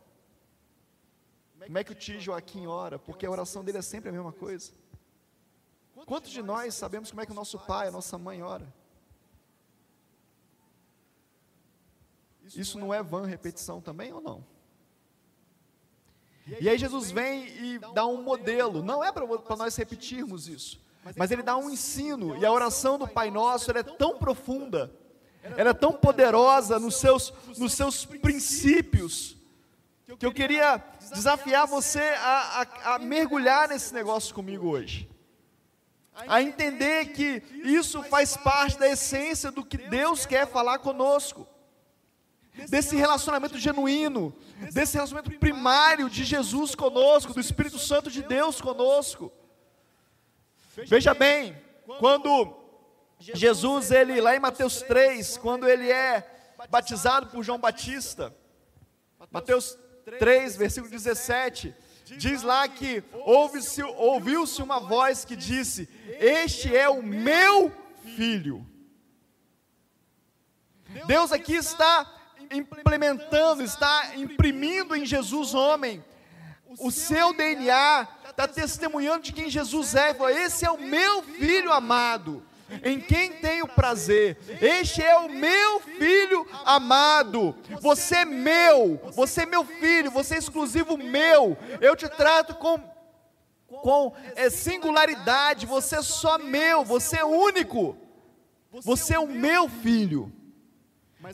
Como 1.64 1.78
é 1.78 1.84
que 1.84 1.92
o 1.92 1.94
tio 1.94 2.20
Joaquim 2.20 2.66
ora? 2.66 2.98
Porque 2.98 3.24
a 3.24 3.30
oração 3.30 3.62
dele 3.62 3.78
é 3.78 3.82
sempre 3.82 4.10
a 4.10 4.12
mesma 4.12 4.32
coisa. 4.32 4.72
Quantos 6.06 6.30
de 6.30 6.42
nós 6.42 6.74
sabemos 6.74 7.10
como 7.10 7.22
é 7.22 7.26
que 7.26 7.32
o 7.32 7.34
nosso 7.34 7.58
pai, 7.58 7.88
a 7.88 7.90
nossa 7.90 8.18
mãe 8.18 8.42
ora? 8.42 8.72
Isso 12.44 12.78
não 12.78 12.92
é 12.92 13.02
vã 13.02 13.24
repetição 13.24 13.80
também 13.80 14.12
ou 14.12 14.20
não? 14.20 14.44
E 16.60 16.68
aí 16.68 16.76
Jesus 16.76 17.10
vem 17.10 17.46
e 17.46 17.78
dá 17.94 18.04
um 18.04 18.22
modelo, 18.22 18.82
não 18.82 19.02
é 19.02 19.12
para 19.12 19.56
nós 19.56 19.76
repetirmos 19.76 20.48
isso, 20.48 20.80
mas 21.16 21.30
ele 21.30 21.42
dá 21.42 21.56
um 21.56 21.70
ensino, 21.70 22.36
e 22.36 22.44
a 22.44 22.50
oração 22.50 22.98
do 22.98 23.06
Pai 23.06 23.30
Nosso 23.30 23.70
é 23.70 23.82
tão 23.82 24.18
profunda, 24.18 24.92
ela 25.56 25.70
é 25.70 25.74
tão 25.74 25.92
poderosa 25.92 26.80
nos 26.80 26.96
seus, 26.96 27.32
nos 27.56 27.74
seus 27.74 28.04
princípios, 28.04 29.36
que 30.18 30.26
eu 30.26 30.32
queria 30.32 30.82
desafiar 31.14 31.66
você 31.66 32.00
a, 32.00 32.62
a, 32.62 32.94
a 32.94 32.98
mergulhar 32.98 33.68
nesse 33.68 33.94
negócio 33.94 34.34
comigo 34.34 34.68
hoje 34.68 35.11
a 36.14 36.42
entender 36.42 37.06
que 37.06 37.42
isso 37.64 38.02
faz 38.04 38.36
parte 38.36 38.78
da 38.78 38.88
essência 38.88 39.50
do 39.50 39.64
que 39.64 39.78
Deus 39.78 40.26
quer 40.26 40.46
falar 40.46 40.78
conosco, 40.78 41.46
desse 42.68 42.96
relacionamento 42.96 43.58
genuíno, 43.58 44.34
desse 44.72 44.94
relacionamento 44.94 45.38
primário 45.38 46.10
de 46.10 46.24
Jesus 46.24 46.74
conosco, 46.74 47.32
do 47.32 47.40
Espírito 47.40 47.78
Santo 47.78 48.10
de 48.10 48.22
Deus 48.22 48.60
conosco. 48.60 49.32
Veja 50.86 51.14
bem, 51.14 51.56
quando 51.98 52.56
Jesus, 53.18 53.90
ele 53.90 54.20
lá 54.20 54.36
em 54.36 54.40
Mateus 54.40 54.82
3, 54.82 55.38
quando 55.38 55.68
ele 55.68 55.90
é 55.90 56.28
batizado 56.68 57.28
por 57.28 57.42
João 57.42 57.58
Batista, 57.58 58.34
Mateus 59.30 59.78
3, 60.18 60.56
versículo 60.56 60.90
17, 60.90 61.74
diz 62.16 62.42
lá 62.42 62.66
que 62.68 63.02
ouviu-se 63.24 64.62
uma 64.62 64.80
voz 64.80 65.24
que 65.24 65.36
disse: 65.36 65.88
Este 66.18 66.74
é 66.76 66.88
o 66.88 67.02
meu 67.02 67.72
filho. 68.16 68.66
Deus 71.06 71.32
aqui 71.32 71.54
está 71.54 72.10
implementando, 72.50 73.62
está 73.62 74.14
imprimindo 74.16 74.94
em 74.94 75.06
Jesus 75.06 75.54
homem 75.54 76.04
o 76.78 76.90
seu 76.90 77.32
DNA, 77.34 78.08
está 78.28 78.46
testemunhando 78.46 79.22
de 79.22 79.32
quem 79.32 79.48
Jesus 79.48 79.94
é. 79.94 80.16
Esse 80.44 80.64
é 80.64 80.70
o 80.70 80.80
meu 80.80 81.22
filho 81.22 81.72
amado 81.72 82.44
em 82.84 83.00
quem 83.00 83.32
tenho 83.34 83.66
prazer. 83.66 84.38
Este 84.60 85.02
é 85.02 85.16
o 85.16 85.28
meu 85.28 85.80
filho 85.80 86.46
amado. 86.64 87.54
Você 87.80 88.16
é 88.16 88.24
meu, 88.24 89.00
você 89.14 89.42
é 89.42 89.46
meu 89.46 89.64
filho, 89.64 90.10
você 90.10 90.34
é 90.34 90.38
exclusivo 90.38 90.96
meu. 90.96 91.56
Eu 91.80 91.96
te 91.96 92.08
trato 92.08 92.54
com 92.54 92.92
com 93.80 94.12
é, 94.36 94.50
singularidade, 94.50 95.64
você 95.64 95.96
é 95.96 96.02
só 96.02 96.36
meu, 96.36 96.84
você 96.84 97.16
é 97.16 97.24
único. 97.24 97.96
Você 98.84 99.14
é 99.14 99.18
o 99.18 99.26
meu 99.26 99.68
filho. 99.68 100.30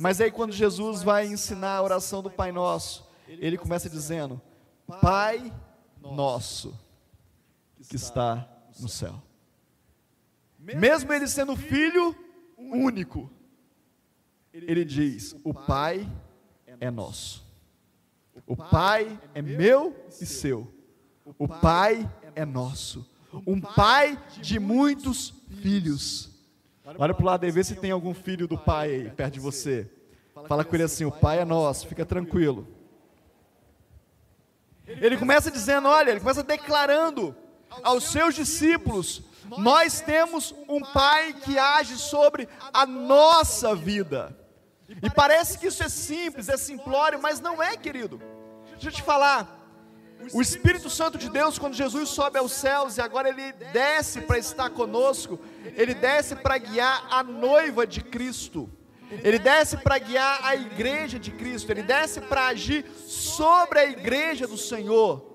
Mas 0.01 0.21
aí 0.21 0.31
quando 0.31 0.53
Jesus 0.53 1.03
vai 1.03 1.27
ensinar 1.27 1.77
a 1.77 1.83
oração 1.83 2.23
do 2.23 2.31
Pai 2.31 2.53
Nosso, 2.53 3.09
ele 3.27 3.59
começa 3.59 3.89
dizendo: 3.89 4.41
Pai 5.01 5.53
nosso 6.01 6.79
que 7.89 7.97
está 7.97 8.49
no 8.81 8.89
céu. 8.89 9.23
Mesmo 10.77 11.13
ele 11.13 11.27
sendo 11.27 11.57
filho 11.57 12.15
único, 12.57 13.31
ele 14.53 14.85
diz: 14.85 15.35
O 15.45 15.55
Pai 15.55 16.11
é 16.81 16.91
nosso. 16.91 17.47
O 18.47 18.57
Pai 18.57 19.19
é 19.35 19.43
meu 19.43 19.97
e 20.21 20.27
seu. 20.27 20.73
O 21.39 21.47
Pai 21.49 22.11
é 22.35 22.45
nosso. 22.45 23.09
Um 23.47 23.61
pai 23.61 24.19
de 24.41 24.59
muitos 24.59 25.35
filhos. 25.61 26.31
Olha 26.97 27.13
para 27.13 27.23
o 27.23 27.27
lado 27.27 27.47
e 27.47 27.51
vê 27.51 27.63
se 27.63 27.77
tem 27.77 27.91
algum 27.91 28.15
filho 28.15 28.49
do 28.49 28.57
pai 28.57 28.91
aí 28.91 29.11
perto 29.11 29.35
de 29.35 29.41
você. 29.41 29.91
Fala 30.47 30.65
com 30.65 30.75
ele 30.75 30.85
assim: 30.85 31.05
O 31.05 31.13
pai 31.13 31.39
é 31.39 31.45
nosso, 31.45 31.87
fica 31.87 32.07
tranquilo. 32.07 32.67
Ele 34.87 35.19
começa 35.19 35.51
dizendo: 35.51 35.89
Olha, 35.89 36.11
ele 36.11 36.21
começa 36.21 36.43
declarando 36.43 37.37
aos 37.83 38.05
seus 38.05 38.35
discípulos 38.35 39.23
nós 39.57 40.01
temos 40.01 40.55
um 40.69 40.81
Pai 40.81 41.33
que 41.33 41.59
age 41.59 41.97
sobre 41.97 42.49
a 42.73 42.85
nossa 42.85 43.75
vida. 43.75 44.37
E 45.03 45.09
parece 45.09 45.59
que 45.59 45.67
isso 45.67 45.83
é 45.83 45.89
simples, 45.89 46.49
é 46.49 46.57
simplório, 46.57 47.21
mas 47.21 47.41
não 47.41 47.63
é, 47.63 47.77
querido. 47.77 48.21
Deixa 48.73 48.89
eu 48.89 48.93
te 48.93 49.03
falar. 49.03 49.57
O 50.33 50.43
Espírito 50.43 50.91
Santo 50.91 51.17
de 51.17 51.31
Deus, 51.31 51.59
quando 51.59 51.75
Jesus 51.75 52.09
sobe 52.09 52.39
aos 52.39 52.53
céus 52.53 52.97
e 52.97 53.01
agora 53.01 53.29
ele 53.29 53.53
desce 53.73 54.21
para 54.23 54.37
estar 54.37 54.69
conosco, 54.71 55.39
ele 55.77 55.95
desce 55.95 56.35
para 56.35 56.59
guiar 56.59 57.07
a 57.11 57.23
noiva 57.23 57.87
de 57.87 58.01
Cristo. 58.03 58.69
Ele 59.11 59.39
desce 59.39 59.77
para 59.77 59.99
guiar 59.99 60.41
a 60.43 60.55
igreja 60.55 61.19
de 61.19 61.31
Cristo, 61.31 61.71
ele 61.71 61.83
desce 61.83 62.21
para 62.21 62.49
agir 62.49 62.85
sobre 63.07 63.79
a 63.79 63.85
igreja 63.87 64.47
do 64.47 64.59
Senhor. 64.59 65.28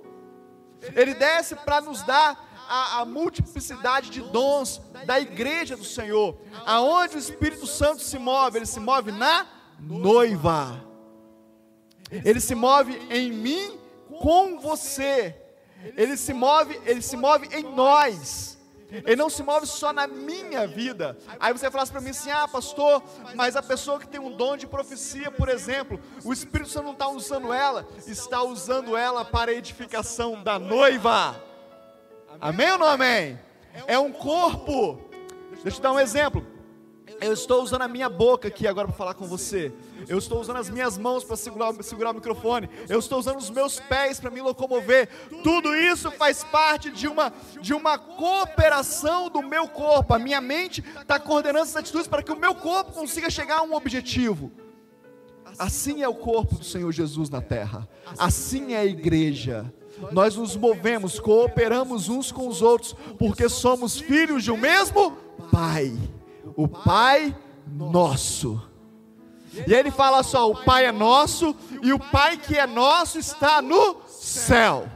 Ele 0.96 1.14
desce 1.14 1.56
para 1.56 1.82
nos 1.82 2.02
dar 2.04 2.52
a, 2.68 3.02
a 3.02 3.06
multiplicidade 3.06 4.10
de 4.10 4.22
dons 4.22 4.82
da 5.06 5.20
igreja 5.20 5.76
do 5.76 5.84
Senhor. 5.84 6.38
Aonde 6.66 7.16
o 7.16 7.20
Espírito 7.20 7.68
Santo 7.68 8.02
se 8.02 8.18
move? 8.18 8.58
Ele 8.58 8.66
se 8.66 8.80
move 8.80 9.12
na 9.12 9.48
noiva. 9.80 10.84
Ele 12.12 12.40
se 12.40 12.56
move 12.56 12.96
em 13.10 13.32
mim 13.32 13.80
com 14.22 14.60
você. 14.60 15.36
Ele 15.98 16.16
se 16.16 16.34
move, 16.34 16.80
ele 16.86 17.02
se 17.02 17.18
move 17.18 17.48
em 17.52 17.64
nós. 17.64 18.58
Ele 19.06 19.16
não 19.16 19.30
se 19.30 19.42
move 19.42 19.66
só 19.66 19.92
na 19.92 20.06
minha 20.06 20.68
vida. 20.68 21.18
Aí 21.40 21.52
você 21.52 21.72
fala 21.72 21.88
para 21.88 22.02
mim 22.02 22.12
assim: 22.12 22.30
ah, 22.30 22.48
pastor, 22.48 23.02
mas 23.34 23.56
a 23.56 23.64
pessoa 23.64 24.00
que 24.00 24.08
tem 24.08 24.20
um 24.20 24.32
dom 24.32 24.56
de 24.56 24.68
profecia, 24.68 25.32
por 25.32 25.50
exemplo, 25.50 26.00
o 26.24 26.32
Espírito 26.32 26.70
Santo 26.70 26.86
não 26.86 26.94
está 26.94 27.08
usando 27.08 27.52
ela, 27.52 27.88
está 28.06 28.44
usando 28.44 28.96
ela 28.96 29.26
para 29.26 29.52
a 29.52 29.56
edificação 29.56 30.44
da 30.44 30.60
noiva. 30.60 31.42
Amém 32.40 32.72
ou 32.72 32.78
não 32.78 32.88
amém? 32.88 33.40
É 33.88 33.98
um 33.98 34.12
corpo. 34.12 35.02
Deixa 35.52 35.68
eu 35.68 35.72
te 35.72 35.82
dar 35.82 35.92
um 35.94 36.00
exemplo. 36.00 36.53
Eu 37.24 37.34
estou 37.34 37.64
usando 37.64 37.84
a 37.84 37.88
minha 37.88 38.10
boca 38.10 38.50
aqui 38.50 38.68
agora 38.68 38.88
para 38.88 38.98
falar 38.98 39.14
com 39.14 39.26
você. 39.26 39.72
Eu 40.10 40.18
estou 40.18 40.42
usando 40.42 40.58
as 40.58 40.70
minhas 40.70 40.98
mãos 40.98 41.24
para 41.24 41.38
segurar, 41.38 41.74
segurar 41.82 42.12
o 42.12 42.16
microfone. 42.16 42.70
Eu 42.90 43.00
estou 43.00 43.18
usando 43.18 43.38
os 43.38 43.50
meus 43.50 43.80
pés 43.80 44.20
para 44.20 44.30
me 44.30 44.42
locomover. 44.42 45.08
Tudo 45.42 45.74
isso 45.74 46.12
faz 46.12 46.44
parte 46.44 46.92
de 46.92 47.08
uma, 47.08 47.32
de 47.62 47.74
uma 47.74 47.98
cooperação 47.98 49.30
do 49.30 49.42
meu 49.42 49.70
corpo. 49.70 50.14
A 50.14 50.20
minha 50.20 50.42
mente 50.42 50.84
está 51.00 51.18
coordenando 51.18 51.64
essas 51.64 51.78
atitudes 51.78 52.08
para 52.08 52.22
que 52.22 52.32
o 52.32 52.40
meu 52.40 52.54
corpo 52.54 52.92
consiga 52.92 53.30
chegar 53.30 53.60
a 53.60 53.64
um 53.64 53.74
objetivo. 53.74 54.52
Assim 55.58 56.02
é 56.02 56.08
o 56.08 56.16
corpo 56.16 56.56
do 56.56 56.66
Senhor 56.66 56.92
Jesus 56.92 57.30
na 57.30 57.42
terra. 57.42 57.88
Assim 58.18 58.74
é 58.74 58.80
a 58.80 58.86
igreja 58.86 59.72
nós 60.12 60.36
nos 60.36 60.56
movemos, 60.56 61.20
cooperamos 61.20 62.10
uns 62.10 62.32
com 62.32 62.48
os 62.48 62.64
outros, 62.64 62.96
porque 63.20 63.48
somos 63.48 64.00
filhos 64.00 64.44
de 64.44 64.52
um 64.52 64.58
mesmo 64.58 65.16
Pai, 65.52 65.96
o 66.56 66.68
Pai 66.68 67.36
nosso. 67.68 68.62
E 69.68 69.74
ele 69.74 69.92
fala 69.92 70.24
só: 70.24 70.50
o 70.50 70.64
Pai 70.64 70.86
é 70.86 70.92
nosso 70.92 71.56
e 71.82 71.94
o 71.94 72.00
Pai 72.00 72.38
que 72.38 72.58
é 72.58 72.66
nosso 72.66 73.20
está 73.20 73.62
no 73.62 74.02
céu. 74.08 74.88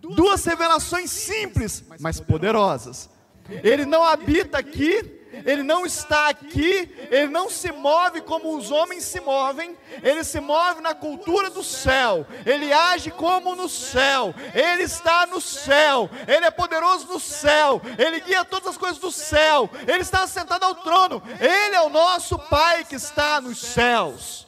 Duas 0.00 0.44
revelações 0.44 1.10
simples, 1.10 1.84
mas 2.00 2.20
poderosas. 2.20 3.10
Ele 3.48 3.84
não 3.84 4.04
habita 4.04 4.58
aqui 4.58 5.15
ele 5.44 5.62
não 5.62 5.84
está 5.84 6.28
aqui, 6.28 6.90
ele 7.10 7.28
não 7.28 7.50
se 7.50 7.70
move 7.72 8.20
como 8.22 8.56
os 8.56 8.70
homens 8.70 9.04
se 9.04 9.20
movem, 9.20 9.76
ele 10.02 10.24
se 10.24 10.40
move 10.40 10.80
na 10.80 10.94
cultura 10.94 11.50
do 11.50 11.62
céu, 11.62 12.26
ele 12.44 12.72
age 12.72 13.10
como 13.10 13.54
no 13.54 13.68
céu, 13.68 14.34
ele 14.54 14.82
está 14.82 15.26
no 15.26 15.40
céu, 15.40 16.08
ele 16.26 16.46
é 16.46 16.50
poderoso 16.50 17.06
no 17.08 17.20
céu, 17.20 17.80
ele 17.98 18.20
guia 18.20 18.44
todas 18.44 18.68
as 18.68 18.76
coisas 18.76 18.98
do 18.98 19.10
céu, 19.10 19.68
ele 19.86 20.02
está 20.02 20.26
sentado 20.26 20.64
ao 20.64 20.74
trono, 20.76 21.22
ele 21.40 21.74
é 21.74 21.82
o 21.82 21.88
nosso 21.88 22.38
Pai 22.38 22.84
que 22.84 22.94
está 22.94 23.40
nos 23.40 23.58
céus. 23.58 24.46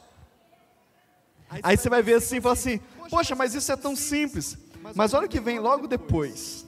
Aí 1.63 1.75
você 1.75 1.89
vai 1.89 2.01
ver 2.01 2.15
assim 2.15 2.37
e 2.37 2.41
fala 2.41 2.53
assim: 2.53 2.79
Poxa, 3.09 3.35
mas 3.35 3.55
isso 3.55 3.71
é 3.71 3.75
tão 3.75 3.95
simples. 3.95 4.57
Mas 4.95 5.13
olha 5.13 5.25
o 5.25 5.29
que 5.29 5.39
vem 5.39 5.59
logo 5.59 5.87
depois. 5.87 6.65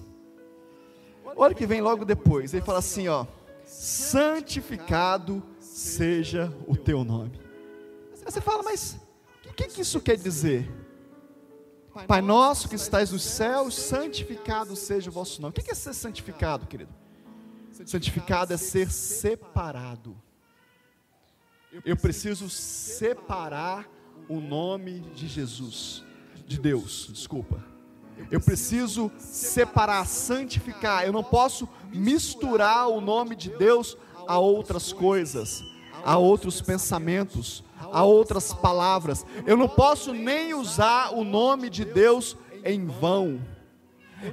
Olha 1.36 1.54
o 1.54 1.56
que 1.56 1.66
vem 1.66 1.82
logo 1.82 2.04
depois. 2.04 2.54
Ele 2.54 2.66
fala 2.66 2.80
assim: 2.80 3.08
Ó. 3.08 3.26
santificado 3.72 5.42
seja 5.60 6.54
o 6.68 6.76
teu 6.76 7.06
nome. 7.06 7.40
Aí 8.26 8.32
você 8.32 8.42
fala, 8.42 8.62
mas 8.62 9.00
o 9.50 9.54
que, 9.54 9.68
que 9.70 9.82
isso 9.82 10.02
quer 10.02 10.18
dizer? 10.18 10.70
Pai 12.06 12.22
nosso 12.22 12.68
que 12.68 12.76
estais 12.76 13.12
nos 13.12 13.24
céus, 13.24 13.76
santificado 13.76 14.76
seja 14.76 15.10
o 15.10 15.14
vosso 15.14 15.42
nome. 15.42 15.52
O 15.52 15.54
que 15.54 15.72
é 15.72 15.74
ser 15.74 15.94
santificado, 15.94 16.68
querido? 16.68 16.94
Santificado 17.86 18.54
é 18.54 18.58
ser 18.58 18.92
separado. 18.92 20.22
Eu 21.86 21.96
preciso 21.96 22.50
separar 22.50 23.90
o 24.28 24.42
nome 24.42 25.00
de 25.16 25.28
Jesus, 25.28 26.04
de 26.46 26.60
Deus, 26.60 27.10
desculpa. 27.12 27.71
Eu 28.30 28.40
preciso 28.40 29.12
separar, 29.18 30.06
santificar. 30.06 31.06
Eu 31.06 31.12
não 31.12 31.24
posso 31.24 31.68
misturar 31.94 32.88
o 32.88 33.02
nome 33.02 33.36
de 33.36 33.50
Deus 33.50 33.98
a 34.28 34.38
outras 34.38 34.94
coisas, 34.94 35.64
a 36.04 36.18
outros 36.18 36.62
pensamentos, 36.62 37.64
a 37.92 38.04
outras 38.04 38.54
palavras. 38.54 39.26
Eu 39.46 39.58
não 39.58 39.68
posso 39.68 40.14
nem 40.14 40.54
usar 40.54 41.14
o 41.14 41.24
nome 41.24 41.70
de 41.70 41.84
Deus 41.84 42.38
em 42.64 42.86
vão. 42.86 43.42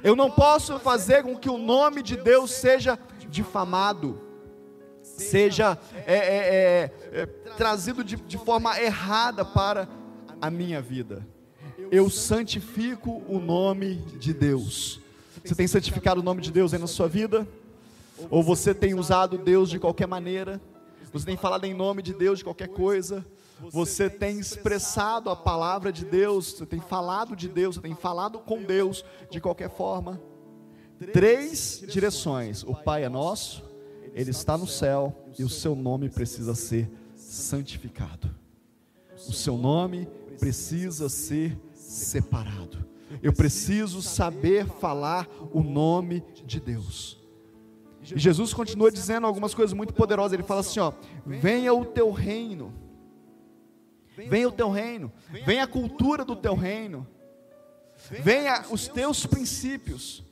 Eu 0.03 0.15
não 0.15 0.29
posso 0.29 0.79
fazer 0.79 1.23
com 1.23 1.35
que 1.35 1.49
o 1.49 1.57
nome 1.57 2.03
de 2.03 2.15
Deus 2.15 2.51
seja 2.51 2.97
difamado, 3.27 4.21
seja 5.01 5.77
é, 6.05 6.15
é, 6.15 6.37
é, 7.13 7.21
é, 7.21 7.25
trazido 7.57 8.03
de, 8.03 8.15
de 8.15 8.37
forma 8.37 8.79
errada 8.79 9.43
para 9.43 9.87
a 10.41 10.49
minha 10.49 10.81
vida. 10.81 11.25
Eu 11.91 12.07
santifico 12.07 13.23
o 13.27 13.39
nome 13.39 13.95
de 14.19 14.31
Deus. 14.31 14.99
Você 15.43 15.55
tem 15.55 15.67
santificado 15.67 16.21
o 16.21 16.23
nome 16.23 16.39
de 16.39 16.51
Deus 16.51 16.71
aí 16.71 16.79
na 16.79 16.85
sua 16.85 17.07
vida? 17.07 17.47
Ou 18.29 18.43
você 18.43 18.75
tem 18.75 18.93
usado 18.93 19.39
Deus 19.39 19.69
de 19.69 19.79
qualquer 19.79 20.07
maneira? 20.07 20.61
Você 21.11 21.25
tem 21.25 21.35
falado 21.35 21.65
em 21.65 21.73
nome 21.73 22.03
de 22.03 22.13
Deus 22.13 22.39
de 22.39 22.43
qualquer 22.43 22.67
coisa? 22.67 23.25
Você 23.71 24.07
tem 24.07 24.39
expressado 24.39 25.31
a 25.31 25.35
palavra 25.35 25.91
de 25.91 26.05
Deus? 26.05 26.53
Você 26.53 26.65
tem 26.65 26.79
falado 26.79 27.35
de 27.35 27.47
Deus? 27.47 27.75
Você 27.75 27.81
tem 27.81 27.95
falado 27.95 28.37
com 28.37 28.61
Deus 28.61 29.03
de 29.31 29.41
qualquer 29.41 29.71
forma? 29.71 30.21
Três 31.11 31.83
direções. 31.87 32.61
O 32.63 32.75
Pai 32.75 33.03
é 33.03 33.09
nosso, 33.09 33.63
Ele 34.13 34.29
está 34.29 34.55
no 34.55 34.67
céu 34.67 35.25
e 35.39 35.43
o 35.43 35.49
seu 35.49 35.75
nome 35.75 36.07
precisa 36.07 36.53
ser 36.53 36.87
santificado. 37.15 38.29
O 39.27 39.33
seu 39.33 39.57
nome 39.57 40.07
precisa 40.39 41.09
ser 41.09 41.57
separado. 41.89 42.87
Eu 43.23 43.33
preciso 43.33 44.01
saber 44.01 44.67
falar 44.67 45.27
o 45.51 45.63
nome 45.63 46.23
de 46.45 46.59
Deus. 46.59 47.19
E 48.03 48.19
Jesus 48.19 48.53
continua 48.53 48.91
dizendo 48.91 49.25
algumas 49.25 49.53
coisas 49.53 49.73
muito 49.73 49.93
poderosas. 49.93 50.33
Ele 50.33 50.43
fala 50.43 50.61
assim: 50.61 50.79
ó, 50.79 50.93
venha 51.25 51.73
o 51.73 51.83
teu 51.83 52.11
reino, 52.11 52.71
venha 54.15 54.47
o 54.47 54.51
teu 54.51 54.69
reino, 54.69 55.11
venha 55.45 55.63
a 55.63 55.67
cultura 55.67 56.23
do 56.23 56.35
teu 56.35 56.53
reino, 56.53 57.07
venha 58.23 58.65
os 58.69 58.87
teus 58.87 59.25
princípios, 59.25 60.23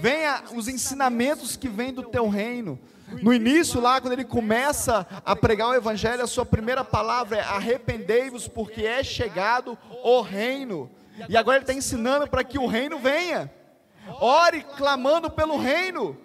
venha 0.00 0.42
os 0.54 0.68
ensinamentos 0.68 1.56
que 1.56 1.68
vêm 1.68 1.92
do 1.92 2.02
teu 2.02 2.28
reino. 2.28 2.78
No 3.22 3.32
início, 3.32 3.80
lá, 3.80 4.00
quando 4.00 4.14
ele 4.14 4.24
começa 4.24 5.06
a 5.24 5.36
pregar 5.36 5.68
o 5.68 5.74
Evangelho, 5.74 6.22
a 6.22 6.26
sua 6.26 6.44
primeira 6.44 6.84
palavra 6.84 7.38
é: 7.38 7.40
arrependei-vos, 7.42 8.48
porque 8.48 8.84
é 8.84 9.02
chegado 9.04 9.78
o 10.02 10.20
reino. 10.20 10.90
E 11.28 11.36
agora 11.36 11.58
ele 11.58 11.62
está 11.64 11.74
ensinando 11.74 12.26
para 12.26 12.42
que 12.42 12.58
o 12.58 12.66
reino 12.66 12.98
venha. 12.98 13.52
Ore 14.20 14.62
clamando 14.76 15.30
pelo 15.30 15.56
reino. 15.56 16.16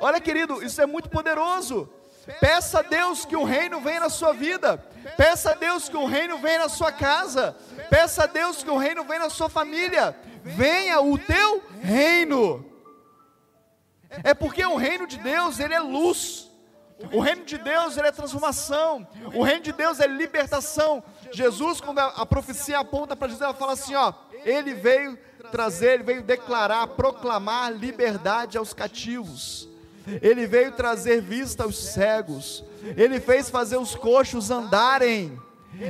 Olha, 0.00 0.20
querido, 0.20 0.62
isso 0.62 0.80
é 0.80 0.86
muito 0.86 1.10
poderoso. 1.10 1.88
Peça 2.40 2.78
a 2.78 2.82
Deus 2.82 3.24
que 3.24 3.36
o 3.36 3.44
reino 3.44 3.80
venha 3.80 4.00
na 4.00 4.08
sua 4.08 4.32
vida. 4.32 4.78
Peça 5.16 5.50
a 5.50 5.54
Deus 5.54 5.88
que 5.88 5.96
o 5.96 6.06
reino 6.06 6.38
venha 6.38 6.60
na 6.60 6.68
sua 6.68 6.92
casa. 6.92 7.56
Peça 7.90 8.24
a 8.24 8.26
Deus 8.26 8.62
que 8.62 8.70
o 8.70 8.76
reino 8.76 9.04
venha 9.04 9.20
na 9.20 9.30
sua 9.30 9.48
família. 9.48 10.16
Venha 10.42 11.00
o 11.00 11.16
teu 11.18 11.62
reino. 11.80 12.64
É 14.22 14.34
porque 14.34 14.64
o 14.64 14.76
reino 14.76 15.06
de 15.06 15.18
Deus, 15.18 15.58
ele 15.58 15.74
é 15.74 15.80
luz. 15.80 16.50
O 17.12 17.20
reino 17.20 17.44
de 17.44 17.58
Deus, 17.58 17.96
é 17.96 18.12
transformação. 18.12 19.06
O 19.34 19.42
reino 19.42 19.62
de 19.62 19.72
Deus 19.72 19.98
é 19.98 20.06
libertação. 20.06 21.02
Jesus, 21.32 21.80
quando 21.80 21.98
a, 21.98 22.06
a 22.08 22.26
profecia 22.26 22.78
aponta 22.78 23.16
para 23.16 23.28
Jesus, 23.28 23.42
ela 23.42 23.54
fala 23.54 23.72
assim, 23.72 23.94
ó, 23.94 24.12
ele 24.44 24.74
veio 24.74 25.18
trazer, 25.50 25.94
ele 25.94 26.02
veio 26.02 26.22
declarar, 26.22 26.86
proclamar 26.88 27.72
liberdade 27.72 28.58
aos 28.58 28.72
cativos. 28.72 29.68
Ele 30.20 30.46
veio 30.46 30.72
trazer 30.72 31.20
vista 31.20 31.64
aos 31.64 31.76
cegos. 31.76 32.64
Ele 32.96 33.20
fez 33.20 33.48
fazer 33.48 33.76
os 33.76 33.94
coxos 33.94 34.50
andarem. 34.50 35.38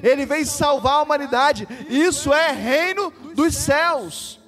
Ele 0.03 0.25
veio 0.25 0.47
salvar 0.47 0.95
a 0.95 1.03
humanidade. 1.03 1.67
Isso 1.89 2.33
é 2.33 2.53
reino 2.53 3.11
dos 3.35 3.55
céus. 3.55 4.41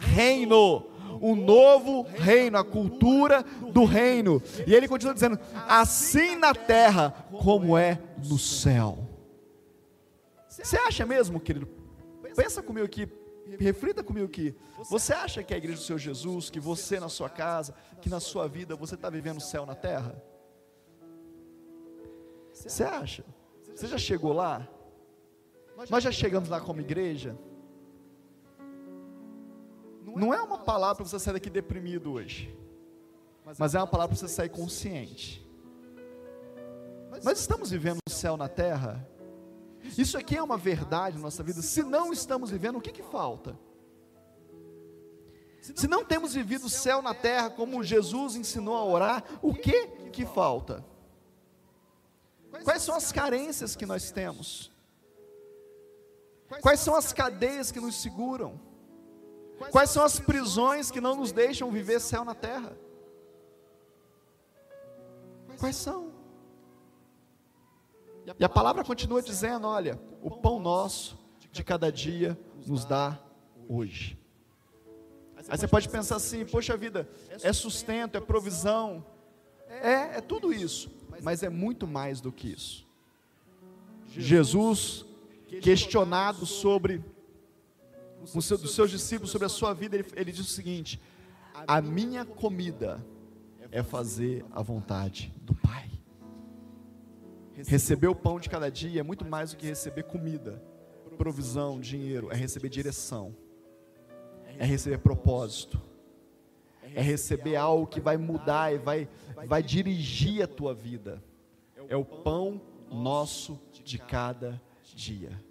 Reino 0.00 0.86
um 1.20 1.34
novo 1.34 2.02
reino, 2.02 2.58
a 2.58 2.64
cultura 2.64 3.42
do 3.72 3.84
reino. 3.84 4.42
E 4.66 4.74
ele 4.74 4.88
continua 4.88 5.14
dizendo: 5.14 5.38
assim 5.68 6.36
na 6.36 6.54
terra 6.54 7.10
como 7.42 7.76
é 7.76 8.00
no 8.24 8.38
céu. 8.38 8.98
Você 10.48 10.76
acha 10.76 11.06
mesmo, 11.06 11.38
querido? 11.38 11.68
Pensa 12.34 12.62
comigo 12.62 12.84
aqui, 12.84 13.08
reflita 13.58 14.02
comigo 14.02 14.26
aqui. 14.26 14.54
Você 14.90 15.12
acha 15.12 15.42
que 15.42 15.54
a 15.54 15.56
igreja 15.56 15.78
do 15.78 15.84
Senhor 15.84 15.98
Jesus, 15.98 16.50
que 16.50 16.60
você 16.60 17.00
na 17.00 17.08
sua 17.08 17.28
casa, 17.28 17.74
que 18.00 18.08
na 18.08 18.20
sua 18.20 18.48
vida, 18.48 18.76
você 18.76 18.94
está 18.94 19.10
vivendo 19.10 19.38
o 19.38 19.40
céu 19.40 19.66
na 19.66 19.74
terra? 19.74 20.20
Você 22.52 22.82
acha? 22.82 23.24
Você 23.74 23.86
já 23.86 23.98
chegou 23.98 24.32
lá? 24.32 24.66
Nós 25.88 26.02
já 26.02 26.10
chegamos 26.10 26.48
lá 26.48 26.60
como 26.60 26.80
igreja? 26.80 27.36
Não 30.16 30.32
é 30.32 30.40
uma 30.42 30.58
palavra 30.58 30.96
para 30.96 31.04
você 31.04 31.18
sair 31.18 31.34
daqui 31.34 31.50
deprimido 31.50 32.12
hoje, 32.12 32.56
mas 33.58 33.74
é 33.74 33.78
uma 33.78 33.86
palavra 33.86 34.16
para 34.16 34.26
você 34.26 34.32
sair 34.32 34.48
consciente. 34.48 35.46
Nós 37.22 37.40
estamos 37.40 37.70
vivendo 37.70 37.98
o 38.06 38.10
céu 38.10 38.36
na 38.36 38.48
terra? 38.48 39.08
Isso 39.96 40.18
aqui 40.18 40.36
é 40.36 40.42
uma 40.42 40.56
verdade 40.56 41.16
na 41.16 41.22
nossa 41.22 41.42
vida. 41.42 41.62
Se 41.62 41.82
não 41.82 42.12
estamos 42.12 42.50
vivendo, 42.50 42.76
o 42.76 42.80
que, 42.80 42.92
que 42.92 43.02
falta? 43.02 43.58
Se 45.60 45.88
não 45.88 46.04
temos 46.04 46.34
vivido 46.34 46.66
o 46.66 46.70
céu 46.70 47.02
na 47.02 47.14
terra 47.14 47.50
como 47.50 47.82
Jesus 47.82 48.36
ensinou 48.36 48.76
a 48.76 48.84
orar, 48.84 49.24
o 49.42 49.54
que 49.54 49.86
que 50.12 50.24
falta? 50.24 50.84
Quais 52.64 52.82
são 52.82 52.94
as 52.94 53.12
carências 53.12 53.76
que 53.76 53.86
nós 53.86 54.10
temos? 54.10 54.70
Quais 56.62 56.80
são 56.80 56.94
as 56.94 57.12
cadeias 57.12 57.70
que 57.70 57.80
nos 57.80 58.00
seguram? 58.00 58.67
Quais 59.70 59.90
são 59.90 60.04
as 60.04 60.18
prisões 60.20 60.90
que 60.90 61.00
não 61.00 61.16
nos 61.16 61.32
deixam 61.32 61.70
viver 61.70 62.00
céu 62.00 62.24
na 62.24 62.34
terra? 62.34 62.76
Quais 65.58 65.76
são? 65.76 66.12
E 68.38 68.44
a 68.44 68.48
palavra 68.48 68.84
continua 68.84 69.20
dizendo: 69.20 69.66
olha, 69.66 70.00
o 70.22 70.30
pão 70.30 70.60
nosso 70.60 71.18
de 71.50 71.64
cada 71.64 71.90
dia 71.90 72.38
nos 72.66 72.84
dá 72.84 73.18
hoje. 73.68 74.18
Aí 75.48 75.58
você 75.58 75.66
pode 75.66 75.88
pensar 75.88 76.16
assim: 76.16 76.44
poxa 76.44 76.76
vida, 76.76 77.08
é 77.42 77.52
sustento, 77.52 78.16
é 78.16 78.20
provisão, 78.20 79.04
é, 79.68 80.18
é 80.18 80.20
tudo 80.20 80.52
isso, 80.52 80.90
mas 81.22 81.42
é 81.42 81.48
muito 81.48 81.86
mais 81.86 82.20
do 82.20 82.30
que 82.30 82.48
isso. 82.52 82.86
Jesus, 84.08 85.04
questionado 85.60 86.46
sobre 86.46 87.04
seu, 88.26 88.58
dos 88.58 88.74
seus 88.74 88.90
discípulos, 88.90 89.30
sobre 89.30 89.46
a 89.46 89.48
sua 89.48 89.72
vida, 89.72 89.96
ele, 89.96 90.06
ele 90.14 90.32
diz 90.32 90.40
o 90.40 90.50
seguinte: 90.50 91.00
a 91.66 91.80
minha 91.80 92.24
comida 92.24 93.04
é 93.70 93.82
fazer 93.82 94.44
a 94.50 94.62
vontade 94.62 95.34
do 95.42 95.54
Pai. 95.54 95.90
Receber 97.66 98.06
o 98.06 98.14
pão 98.14 98.38
de 98.38 98.48
cada 98.48 98.70
dia 98.70 99.00
é 99.00 99.02
muito 99.02 99.24
mais 99.24 99.50
do 99.50 99.56
que 99.56 99.66
receber 99.66 100.04
comida, 100.04 100.62
provisão, 101.16 101.80
dinheiro, 101.80 102.30
é 102.30 102.36
receber 102.36 102.68
direção, 102.68 103.34
é 104.58 104.64
receber 104.64 104.98
propósito, 104.98 105.80
é 106.94 107.02
receber 107.02 107.56
algo 107.56 107.86
que 107.86 108.00
vai 108.00 108.16
mudar 108.16 108.72
e 108.72 108.78
vai, 108.78 109.08
vai 109.46 109.62
dirigir 109.62 110.42
a 110.42 110.46
tua 110.46 110.72
vida. 110.72 111.22
É 111.88 111.96
o 111.96 112.04
pão 112.04 112.60
nosso 112.90 113.60
de 113.84 113.98
cada 113.98 114.60
dia. 114.94 115.47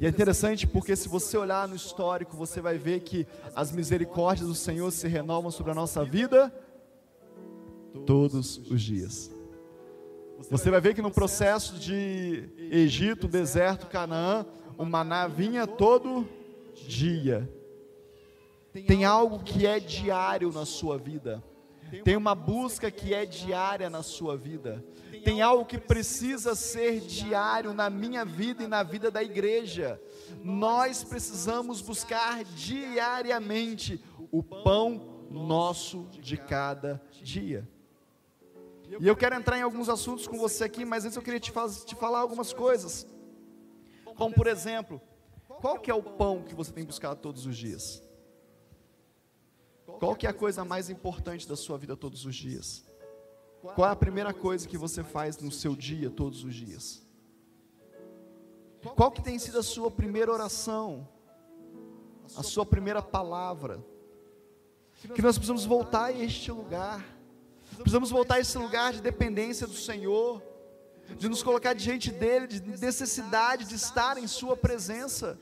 E 0.00 0.04
é 0.04 0.08
interessante 0.08 0.66
porque 0.66 0.94
se 0.94 1.08
você 1.08 1.38
olhar 1.38 1.66
no 1.66 1.74
histórico, 1.74 2.36
você 2.36 2.60
vai 2.60 2.76
ver 2.76 3.00
que 3.00 3.26
as 3.54 3.72
misericórdias 3.72 4.46
do 4.46 4.54
Senhor 4.54 4.90
se 4.90 5.08
renovam 5.08 5.50
sobre 5.50 5.72
a 5.72 5.74
nossa 5.74 6.04
vida 6.04 6.52
todos 8.04 8.58
os 8.70 8.82
dias. 8.82 9.30
Você 10.50 10.70
vai 10.70 10.80
ver 10.80 10.94
que 10.94 11.02
no 11.02 11.10
processo 11.10 11.78
de 11.78 12.48
Egito, 12.70 13.26
deserto, 13.26 13.86
Canaã, 13.86 14.44
o 14.76 14.84
maná 14.84 15.26
vinha 15.26 15.66
todo 15.66 16.28
dia. 16.86 17.50
Tem 18.86 19.04
algo 19.04 19.40
que 19.40 19.66
é 19.66 19.80
diário 19.80 20.52
na 20.52 20.64
sua 20.66 20.98
vida. 20.98 21.42
Tem 22.04 22.16
uma 22.16 22.34
busca 22.34 22.90
que 22.90 23.14
é 23.14 23.24
diária 23.24 23.88
na 23.88 24.02
sua 24.02 24.36
vida. 24.36 24.84
Tem 25.24 25.42
algo 25.42 25.64
que 25.64 25.78
precisa 25.78 26.54
ser 26.54 27.00
diário 27.00 27.72
na 27.72 27.90
minha 27.90 28.24
vida 28.24 28.62
e 28.62 28.66
na 28.66 28.82
vida 28.82 29.10
da 29.10 29.22
igreja. 29.22 30.00
Nós 30.42 31.02
precisamos 31.02 31.80
buscar 31.80 32.44
diariamente 32.44 34.02
o 34.30 34.42
pão 34.42 35.26
nosso 35.30 36.08
de 36.20 36.36
cada 36.36 37.02
dia. 37.22 37.68
E 39.00 39.06
eu 39.06 39.16
quero 39.16 39.34
entrar 39.34 39.58
em 39.58 39.62
alguns 39.62 39.88
assuntos 39.88 40.26
com 40.26 40.38
você 40.38 40.64
aqui, 40.64 40.84
mas 40.84 41.04
antes 41.04 41.16
eu 41.16 41.22
queria 41.22 41.40
te, 41.40 41.50
faz, 41.50 41.84
te 41.84 41.94
falar 41.94 42.20
algumas 42.20 42.52
coisas. 42.52 43.06
Como 44.16 44.34
por 44.34 44.46
exemplo, 44.46 45.00
qual 45.46 45.78
que 45.78 45.90
é 45.90 45.94
o 45.94 46.02
pão 46.02 46.42
que 46.42 46.54
você 46.54 46.72
tem 46.72 46.84
buscado 46.84 47.20
todos 47.20 47.44
os 47.44 47.56
dias? 47.56 48.02
Qual 49.98 50.14
que 50.14 50.26
é 50.26 50.30
a 50.30 50.34
coisa 50.34 50.64
mais 50.64 50.88
importante 50.88 51.48
da 51.48 51.56
sua 51.56 51.76
vida 51.76 51.96
todos 51.96 52.24
os 52.24 52.34
dias? 52.34 52.84
Qual 53.74 53.88
é 53.88 53.92
a 53.92 53.96
primeira 53.96 54.32
coisa 54.32 54.68
que 54.68 54.78
você 54.78 55.02
faz 55.02 55.38
no 55.38 55.50
seu 55.50 55.74
dia 55.74 56.10
todos 56.10 56.44
os 56.44 56.54
dias? 56.54 57.02
Qual 58.94 59.10
que 59.10 59.22
tem 59.22 59.38
sido 59.38 59.58
a 59.58 59.62
sua 59.62 59.90
primeira 59.90 60.32
oração? 60.32 61.08
A 62.36 62.42
sua 62.42 62.64
primeira 62.64 63.02
palavra? 63.02 63.84
Que 65.14 65.22
nós 65.22 65.36
precisamos 65.36 65.64
voltar 65.64 66.06
a 66.06 66.12
este 66.12 66.50
lugar 66.52 67.18
Precisamos 67.76 68.10
voltar 68.10 68.36
a 68.36 68.40
esse 68.40 68.58
lugar 68.58 68.92
de 68.92 69.00
dependência 69.00 69.66
do 69.66 69.74
Senhor, 69.74 70.42
de 71.16 71.28
nos 71.28 71.42
colocar 71.42 71.74
diante 71.74 72.10
dEle, 72.10 72.46
de 72.46 72.60
necessidade 72.60 73.64
de 73.64 73.74
estar 73.74 74.18
em 74.18 74.26
Sua 74.26 74.56
presença. 74.56 75.38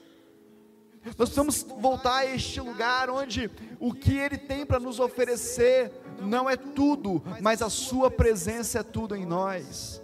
Nós 1.07 1.31
precisamos 1.31 1.63
voltar 1.63 2.17
a 2.17 2.27
este 2.27 2.61
lugar 2.61 3.09
onde 3.11 3.51
o 3.79 3.95
que 3.95 4.17
Ele 4.17 4.37
tem 4.37 4.67
para 4.67 4.81
nos 4.81 4.99
oferecer 4.99 5.93
não 6.21 6.49
é 6.49 6.57
tudo, 6.57 7.23
mas 7.41 7.63
a 7.63 7.71
Sua 7.71 8.11
presença 8.11 8.81
é 8.81 8.83
tudo 8.83 9.15
em 9.15 9.25
nós. 9.25 10.03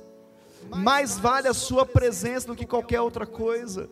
Mais 0.69 1.19
vale 1.19 1.49
a 1.49 1.55
Sua 1.55 1.85
presença 1.85 2.47
do 2.47 2.57
que 2.57 2.67
qualquer 2.67 3.01
outra 3.01 3.27
coisa. 3.27 3.91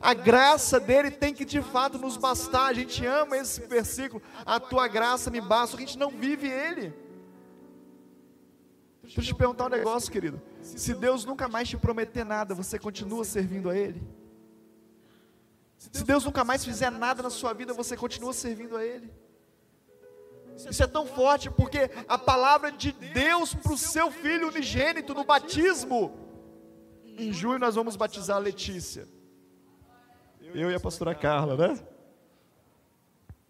A 0.00 0.12
graça 0.14 0.80
dele 0.80 1.10
tem 1.10 1.32
que 1.32 1.44
de 1.44 1.62
fato 1.62 1.98
nos 1.98 2.16
bastar. 2.16 2.66
A 2.66 2.72
gente 2.72 3.06
ama 3.06 3.36
esse 3.36 3.60
versículo. 3.66 4.20
A 4.44 4.58
tua 4.58 4.88
graça 4.88 5.30
me 5.30 5.40
basta. 5.40 5.76
A 5.76 5.80
gente 5.80 5.96
não 5.96 6.10
vive 6.10 6.48
ele. 6.48 6.92
Deixa 9.02 9.20
eu 9.20 9.24
te 9.24 9.34
perguntar 9.34 9.66
um 9.66 9.68
negócio, 9.68 10.10
querido. 10.10 10.42
Se 10.60 10.92
Deus 10.92 11.24
nunca 11.24 11.46
mais 11.46 11.68
te 11.68 11.76
prometer 11.76 12.24
nada, 12.24 12.54
você 12.54 12.76
continua 12.76 13.24
servindo 13.24 13.70
a 13.70 13.76
Ele? 13.76 14.02
Se 15.92 16.04
Deus 16.04 16.24
nunca 16.24 16.44
mais 16.44 16.64
fizer 16.64 16.90
nada 16.90 17.22
na 17.22 17.30
sua 17.30 17.52
vida, 17.52 17.72
você 17.72 17.96
continua 17.96 18.32
servindo 18.32 18.76
a 18.76 18.84
Ele? 18.84 19.10
Isso 20.56 20.82
é 20.82 20.86
tão 20.86 21.06
forte 21.06 21.50
porque 21.50 21.90
a 22.08 22.16
palavra 22.16 22.72
de 22.72 22.92
Deus 22.92 23.54
para 23.54 23.72
o 23.72 23.78
seu 23.78 24.10
filho 24.10 24.48
unigênito 24.48 25.14
no 25.14 25.24
batismo. 25.24 26.16
Em 27.04 27.32
junho 27.32 27.58
nós 27.58 27.74
vamos 27.74 27.96
batizar 27.96 28.36
a 28.36 28.40
Letícia. 28.40 29.06
Eu 30.40 30.70
e 30.70 30.74
a 30.74 30.80
pastora 30.80 31.14
Carla, 31.14 31.56
né? 31.56 31.86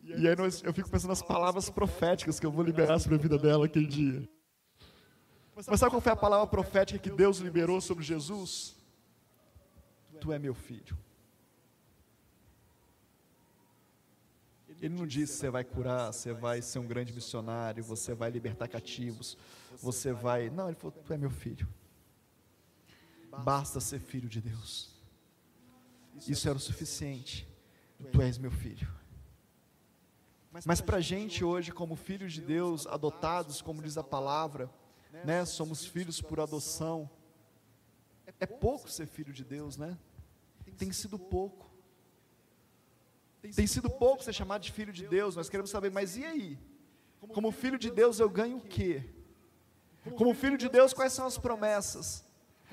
E 0.03 0.27
aí 0.27 0.37
nós, 0.37 0.63
eu 0.63 0.73
fico 0.73 0.89
pensando 0.89 1.11
nas 1.11 1.23
palavras 1.23 1.69
proféticas 1.71 2.41
que 2.41 2.47
eu 2.47 2.51
vou 2.51 2.65
liberar 2.65 2.99
sobre 2.99 3.17
a 3.17 3.21
vida 3.21 3.39
dela 3.39 3.67
aquele 3.67 3.87
dia. 3.87 4.29
Mas 5.55 5.81
sabe 5.81 5.91
qual 5.91 6.01
foi 6.01 6.13
a 6.13 6.17
palavra 6.17 6.47
profética 6.47 6.99
que 6.99 7.11
Deus 7.11 7.39
liberou 7.39 7.81
sobre 7.81 8.05
Jesus? 8.05 8.77
Tu 10.21 10.33
é 10.33 10.39
meu 10.39 10.55
filho. 10.55 10.97
Ele 14.81 14.95
não 14.95 15.07
disse 15.07 15.35
você 15.35 15.51
vai 15.51 15.65
curar, 15.65 16.13
você 16.13 16.33
vai 16.33 16.61
ser 16.61 16.79
um 16.79 16.87
grande 16.87 17.13
missionário, 17.13 17.83
você 17.83 18.15
vai 18.15 18.31
libertar 18.31 18.69
cativos, 18.69 19.37
você 19.81 20.13
vai. 20.13 20.51
Não, 20.51 20.69
ele 20.69 20.77
falou: 20.77 20.93
Tu 20.93 21.13
é 21.13 21.17
meu 21.17 21.31
filho. 21.31 21.67
Basta 23.45 23.81
ser 23.81 23.99
filho 23.99 24.29
de 24.29 24.41
Deus. 24.41 24.95
Isso 26.27 26.49
era 26.49 26.57
o 26.57 26.61
suficiente. 26.61 27.49
Tu 28.13 28.23
és 28.23 28.39
meu 28.39 28.51
filho. 28.51 28.89
Mas 30.65 30.81
para 30.81 30.99
a 30.99 31.01
gente 31.01 31.45
hoje, 31.45 31.71
como 31.71 31.97
filhos 31.97 32.33
de 32.33 32.41
Deus, 32.41 32.87
adotados, 32.87 33.61
como 33.61 33.83
diz 33.83 33.99
a 33.99 34.05
palavra, 34.05 34.71
né? 35.25 35.45
Somos 35.45 35.85
filhos 35.85 36.21
por 36.21 36.41
adoção. 36.41 37.11
É 38.41 38.47
pouco 38.47 38.91
ser 38.91 39.07
filho 39.07 39.33
de 39.33 39.45
Deus, 39.45 39.77
né? 39.77 39.99
Tem 40.79 40.93
sido 40.93 41.19
pouco. 41.19 41.66
Tem 43.55 43.67
sido 43.67 43.89
pouco 43.89 44.23
ser 44.23 44.33
chamado 44.33 44.63
de 44.63 44.73
filho 44.73 44.93
de 44.93 45.07
Deus. 45.07 45.37
Nós 45.37 45.49
queremos 45.49 45.71
saber, 45.71 45.91
mas 45.91 46.17
e 46.17 46.25
aí? 46.25 46.59
Como 47.33 47.51
filho 47.51 47.79
de 47.79 47.91
Deus 47.91 48.19
eu 48.19 48.29
ganho 48.29 48.59
o 48.59 48.61
quê? 48.61 49.05
Como 50.17 50.35
filho 50.35 50.57
de 50.57 50.69
Deus, 50.69 50.93
quais 50.93 51.13
são 51.13 51.27
as 51.27 51.39
promessas? 51.39 52.25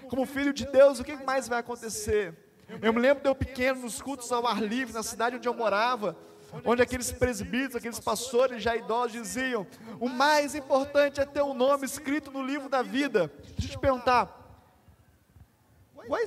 Como 0.09 0.25
filho 0.25 0.53
de 0.53 0.65
Deus, 0.65 0.99
o 0.99 1.03
que 1.03 1.15
mais 1.15 1.47
vai 1.47 1.59
acontecer? 1.59 2.37
Eu 2.81 2.93
me 2.93 2.99
lembro 2.99 3.23
de 3.23 3.29
eu 3.29 3.35
pequeno 3.35 3.81
nos 3.81 4.01
cultos 4.01 4.31
ao 4.31 4.47
ar 4.47 4.61
livre, 4.61 4.93
na 4.93 5.03
cidade 5.03 5.35
onde 5.35 5.47
eu 5.47 5.53
morava 5.53 6.17
onde 6.65 6.81
aqueles 6.81 7.11
presbíteros, 7.11 7.75
aqueles 7.75 7.99
pastores 7.99 8.61
já 8.61 8.75
idosos 8.75 9.13
diziam: 9.13 9.65
o 9.99 10.07
mais 10.07 10.53
importante 10.53 11.19
é 11.19 11.25
ter 11.25 11.41
o 11.41 11.47
um 11.47 11.53
nome 11.53 11.85
escrito 11.85 12.31
no 12.31 12.45
livro 12.45 12.69
da 12.69 12.81
vida. 12.81 13.31
Deixa 13.57 13.73
eu 13.73 13.77
te 13.77 13.79
perguntar. 13.79 14.42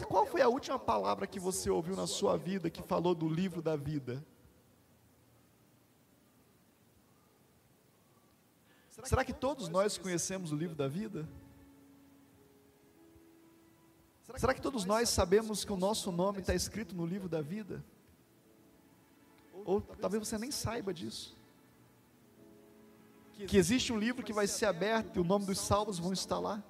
Qual 0.09 0.27
foi 0.27 0.41
a 0.41 0.49
última 0.49 0.79
palavra 0.79 1.27
que 1.27 1.39
você 1.39 1.69
ouviu 1.69 1.95
na 1.95 2.07
sua 2.07 2.37
vida 2.37 2.71
que 2.71 2.83
falou 2.83 3.15
do 3.15 3.29
livro 3.29 3.61
da 3.61 3.77
vida? 3.77 4.25
Será 9.05 9.25
que 9.25 9.33
todos 9.33 9.69
nós 9.69 9.99
conhecemos 9.99 10.53
o 10.53 10.57
livro 10.57 10.75
da 10.75 10.89
vida? 10.89 11.29
Será 14.37 14.53
que 14.53 14.61
todos 14.61 14.85
nós 14.85 15.09
sabemos 15.09 15.65
que 15.65 15.73
o 15.73 15.77
nosso 15.77 16.11
nome 16.11 16.41
está 16.41 16.55
escrito 16.55 16.95
no 16.95 17.07
livro 17.07 17.29
da 17.29 17.41
vida? 17.41 17.85
Ou 19.65 19.81
talvez 19.81 20.27
você 20.27 20.39
nem 20.39 20.51
saiba 20.51 20.93
disso. 20.93 21.37
Que 23.47 23.57
existe 23.57 23.93
um 23.93 23.99
livro 23.99 24.25
que 24.25 24.33
vai 24.33 24.47
ser 24.47 24.67
aberto 24.67 25.17
e 25.17 25.21
o 25.21 25.25
nome 25.25 25.45
dos 25.45 25.59
salvos 25.59 25.99
vão 25.99 26.13
estar 26.13 26.39
lá. 26.39 26.63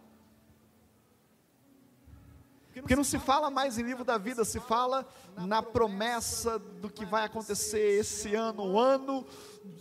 Porque 2.80 2.96
não 2.96 3.04
se 3.04 3.18
fala 3.18 3.50
mais 3.50 3.78
em 3.78 3.82
livro 3.82 4.04
da 4.04 4.18
vida, 4.18 4.44
se 4.44 4.60
fala 4.60 5.06
na 5.36 5.62
promessa 5.62 6.58
do 6.58 6.90
que 6.90 7.04
vai 7.04 7.24
acontecer 7.24 8.00
esse 8.00 8.34
ano, 8.34 8.64
o 8.64 8.78
ano, 8.78 9.26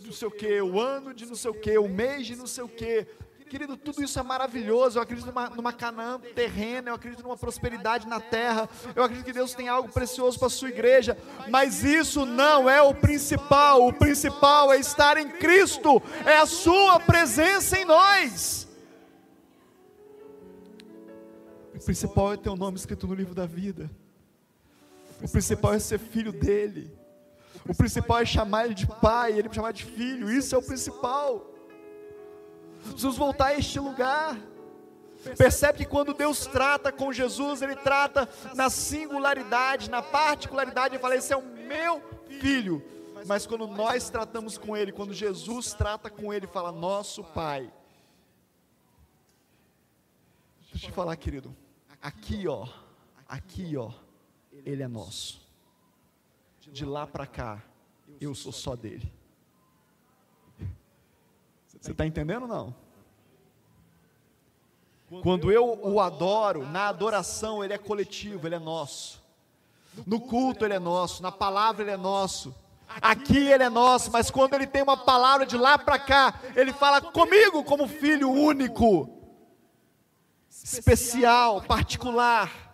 não 0.04 0.12
sei 0.12 0.28
o 0.28 0.30
que, 0.30 0.60
o 0.60 0.80
ano 0.80 1.12
de 1.12 1.26
não 1.26 1.34
sei 1.34 1.50
o 1.50 1.54
que, 1.54 1.78
o 1.78 1.88
mês 1.88 2.26
de 2.26 2.36
não 2.36 2.46
sei 2.46 2.64
o 2.64 2.68
que. 2.68 3.06
Querido, 3.48 3.76
tudo 3.76 4.02
isso 4.02 4.18
é 4.18 4.22
maravilhoso. 4.24 4.98
Eu 4.98 5.02
acredito 5.02 5.26
numa, 5.26 5.48
numa 5.50 5.72
Canaã 5.72 6.18
terrena, 6.34 6.90
eu 6.90 6.94
acredito 6.94 7.22
numa 7.22 7.36
prosperidade 7.36 8.08
na 8.08 8.18
terra. 8.18 8.68
Eu 8.94 9.04
acredito 9.04 9.24
que 9.24 9.32
Deus 9.32 9.54
tem 9.54 9.68
algo 9.68 9.88
precioso 9.88 10.36
para 10.36 10.48
a 10.48 10.50
sua 10.50 10.68
igreja. 10.68 11.16
Mas 11.48 11.84
isso 11.84 12.26
não 12.26 12.68
é 12.68 12.82
o 12.82 12.92
principal. 12.92 13.86
O 13.86 13.92
principal 13.92 14.72
é 14.72 14.78
estar 14.78 15.16
em 15.16 15.28
Cristo, 15.28 16.02
é 16.24 16.38
a 16.38 16.46
Sua 16.46 16.98
presença 16.98 17.78
em 17.78 17.84
nós. 17.84 18.65
O 21.76 21.84
principal 21.84 22.32
é 22.32 22.36
ter 22.36 22.48
o 22.48 22.56
nome 22.56 22.76
escrito 22.76 23.06
no 23.06 23.14
livro 23.14 23.34
da 23.34 23.46
vida. 23.46 23.90
O 25.22 25.28
principal 25.28 25.74
é 25.74 25.78
ser 25.78 25.98
filho 25.98 26.32
dele. 26.32 26.90
O 27.68 27.74
principal 27.74 28.20
é 28.20 28.24
chamar 28.24 28.64
ele 28.64 28.74
de 28.74 28.86
pai, 28.86 29.38
ele 29.38 29.52
chamar 29.52 29.72
de 29.72 29.84
filho. 29.84 30.30
Isso 30.30 30.54
é 30.54 30.58
o 30.58 30.62
principal. 30.62 31.52
Precisamos 32.80 33.16
voltar 33.16 33.46
a 33.46 33.58
este 33.58 33.78
lugar. 33.78 34.38
Percebe 35.36 35.78
que 35.78 35.84
quando 35.84 36.14
Deus 36.14 36.46
trata 36.46 36.92
com 36.92 37.12
Jesus, 37.12 37.60
Ele 37.60 37.74
trata 37.74 38.28
na 38.54 38.70
singularidade, 38.70 39.90
na 39.90 40.00
particularidade, 40.00 40.94
Ele 40.94 41.02
fala: 41.02 41.16
Esse 41.16 41.32
é 41.32 41.36
o 41.36 41.42
meu 41.42 42.00
filho. 42.40 42.82
Mas 43.26 43.46
quando 43.46 43.66
nós 43.66 44.08
tratamos 44.08 44.56
com 44.56 44.76
Ele, 44.76 44.92
quando 44.92 45.12
Jesus 45.12 45.74
trata 45.74 46.08
com 46.08 46.32
Ele, 46.32 46.46
fala: 46.46 46.70
Nosso 46.70 47.24
Pai. 47.24 47.72
Deixa 50.60 50.86
eu 50.86 50.90
te 50.90 50.92
falar, 50.92 51.16
querido. 51.16 51.65
Aqui, 52.06 52.46
ó, 52.46 52.68
aqui, 53.28 53.76
ó, 53.76 53.90
Ele 54.64 54.80
é 54.80 54.86
nosso. 54.86 55.40
De 56.60 56.84
lá 56.84 57.04
para 57.04 57.26
cá, 57.26 57.60
eu 58.20 58.32
sou 58.32 58.52
só 58.52 58.76
dele. 58.76 59.12
Você 61.66 61.90
está 61.90 62.06
entendendo 62.06 62.42
ou 62.42 62.48
não? 62.48 62.74
Quando 65.20 65.50
eu 65.50 65.80
o 65.82 66.00
adoro, 66.00 66.64
na 66.64 66.86
adoração 66.86 67.64
ele 67.64 67.72
é 67.72 67.78
coletivo, 67.78 68.46
ele 68.46 68.54
é 68.54 68.60
nosso. 68.60 69.20
No 70.06 70.20
culto 70.20 70.64
ele 70.64 70.74
é 70.74 70.78
nosso, 70.78 71.24
na 71.24 71.32
palavra 71.32 71.82
ele 71.82 71.90
é 71.90 71.96
nosso. 71.96 72.54
Aqui 73.02 73.48
ele 73.48 73.64
é 73.64 73.68
nosso, 73.68 74.12
mas 74.12 74.30
quando 74.30 74.54
ele 74.54 74.68
tem 74.68 74.80
uma 74.80 74.96
palavra 74.96 75.44
de 75.44 75.56
lá 75.56 75.76
para 75.76 75.98
cá, 75.98 76.40
ele 76.54 76.72
fala 76.72 77.00
comigo 77.00 77.64
como 77.64 77.88
filho 77.88 78.30
único, 78.30 79.15
especial, 80.74 81.62
particular. 81.62 82.66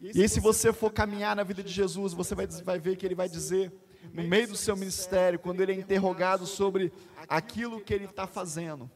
E 0.00 0.22
aí, 0.22 0.28
se 0.28 0.38
você 0.38 0.72
for 0.72 0.92
caminhar 0.92 1.34
na 1.34 1.42
vida 1.42 1.62
de 1.62 1.72
Jesus, 1.72 2.12
você 2.12 2.34
vai, 2.34 2.46
vai 2.46 2.78
ver 2.78 2.96
que 2.96 3.04
ele 3.04 3.14
vai 3.14 3.28
dizer: 3.28 3.72
no 4.12 4.22
meio 4.22 4.46
do 4.46 4.56
seu 4.56 4.76
ministério, 4.76 5.38
quando 5.38 5.60
ele 5.60 5.72
é 5.72 5.74
interrogado 5.74 6.46
sobre 6.46 6.92
aquilo 7.28 7.80
que 7.80 7.92
ele 7.92 8.04
está 8.04 8.26
fazendo, 8.26 8.88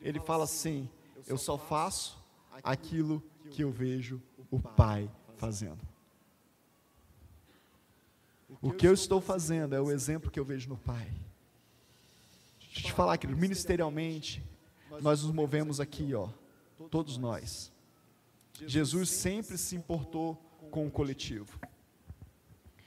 ele 0.00 0.18
fala 0.20 0.44
assim: 0.44 0.88
Eu 1.26 1.36
só 1.36 1.58
faço 1.58 2.22
aquilo 2.62 3.22
que 3.50 3.62
eu 3.62 3.70
vejo 3.70 4.22
o 4.50 4.58
Pai 4.58 5.10
fazendo. 5.36 5.80
O 8.62 8.72
que 8.72 8.86
eu 8.88 8.94
estou 8.94 9.20
fazendo 9.20 9.74
é 9.74 9.80
o 9.80 9.90
exemplo 9.90 10.30
que 10.30 10.40
eu 10.40 10.44
vejo 10.44 10.70
no 10.70 10.78
Pai. 10.78 11.12
Deixa 12.60 12.80
eu 12.80 12.84
te 12.84 12.92
falar, 12.92 13.18
querido, 13.18 13.38
ministerialmente, 13.38 14.42
nós 15.00 15.22
nos 15.22 15.32
movemos 15.32 15.80
aqui, 15.80 16.14
ó, 16.14 16.28
todos 16.90 17.16
nós. 17.16 17.72
Jesus 18.66 19.10
sempre 19.10 19.58
se 19.58 19.74
importou 19.76 20.34
com 20.70 20.86
o 20.86 20.90
coletivo. 20.90 21.58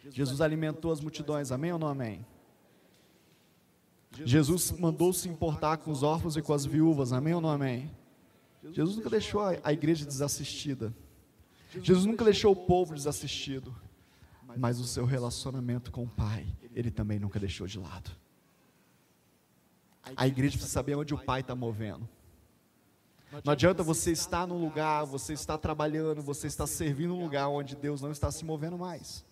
Jesus 0.10 0.39
alimentou 0.41 0.91
as 0.91 1.02
multidões, 1.02 1.52
amém 1.52 1.74
ou 1.74 1.80
não 1.80 1.88
amém? 1.88 2.26
Jesus 4.24 4.72
mandou 4.72 5.12
se 5.13 5.28
importar 5.28 5.78
com 5.78 5.91
os 5.91 6.02
órfãos 6.02 6.38
e 6.38 6.41
com 6.41 6.54
as 6.54 6.65
viúvas, 6.65 7.12
amém 7.12 7.34
ou 7.34 7.41
não 7.41 7.50
amém? 7.50 7.91
Jesus 8.72 8.96
nunca 8.96 9.10
deixou 9.10 9.41
a 9.41 9.74
igreja 9.74 10.06
desassistida. 10.06 10.93
Jesus 11.82 12.06
nunca 12.06 12.24
deixou 12.24 12.54
o 12.54 12.56
povo 12.56 12.96
desassistido. 12.96 13.76
Mas 14.56 14.80
o 14.80 14.86
seu 14.86 15.06
relacionamento 15.06 15.91
com 15.91 16.04
o 16.04 16.08
Pai, 16.08 16.48
ele 16.74 16.89
também 16.89 17.20
nunca 17.20 17.39
deixou 17.39 17.67
de 17.67 17.78
lado. 17.78 18.10
A 20.15 20.28
igreja 20.28 20.54
precisa 20.54 20.72
saber 20.72 20.96
onde 20.96 21.13
o 21.13 21.17
Pai 21.17 21.41
está 21.41 21.56
movendo. 21.56 22.08
Não 23.43 23.52
adianta 23.54 23.84
você 23.84 24.12
estar 24.12 24.48
num 24.48 24.60
lugar, 24.60 25.06
você 25.06 25.34
está 25.34 25.58
trabalhando, 25.58 26.22
você 26.22 26.48
está 26.48 26.65
servindo 26.65 27.13
um 27.13 27.22
lugar 27.22 27.50
onde 27.50 27.76
Deus 27.76 28.02
não 28.02 28.12
está 28.12 28.32
se 28.32 28.46
movendo 28.46 28.78
mais. 28.78 29.26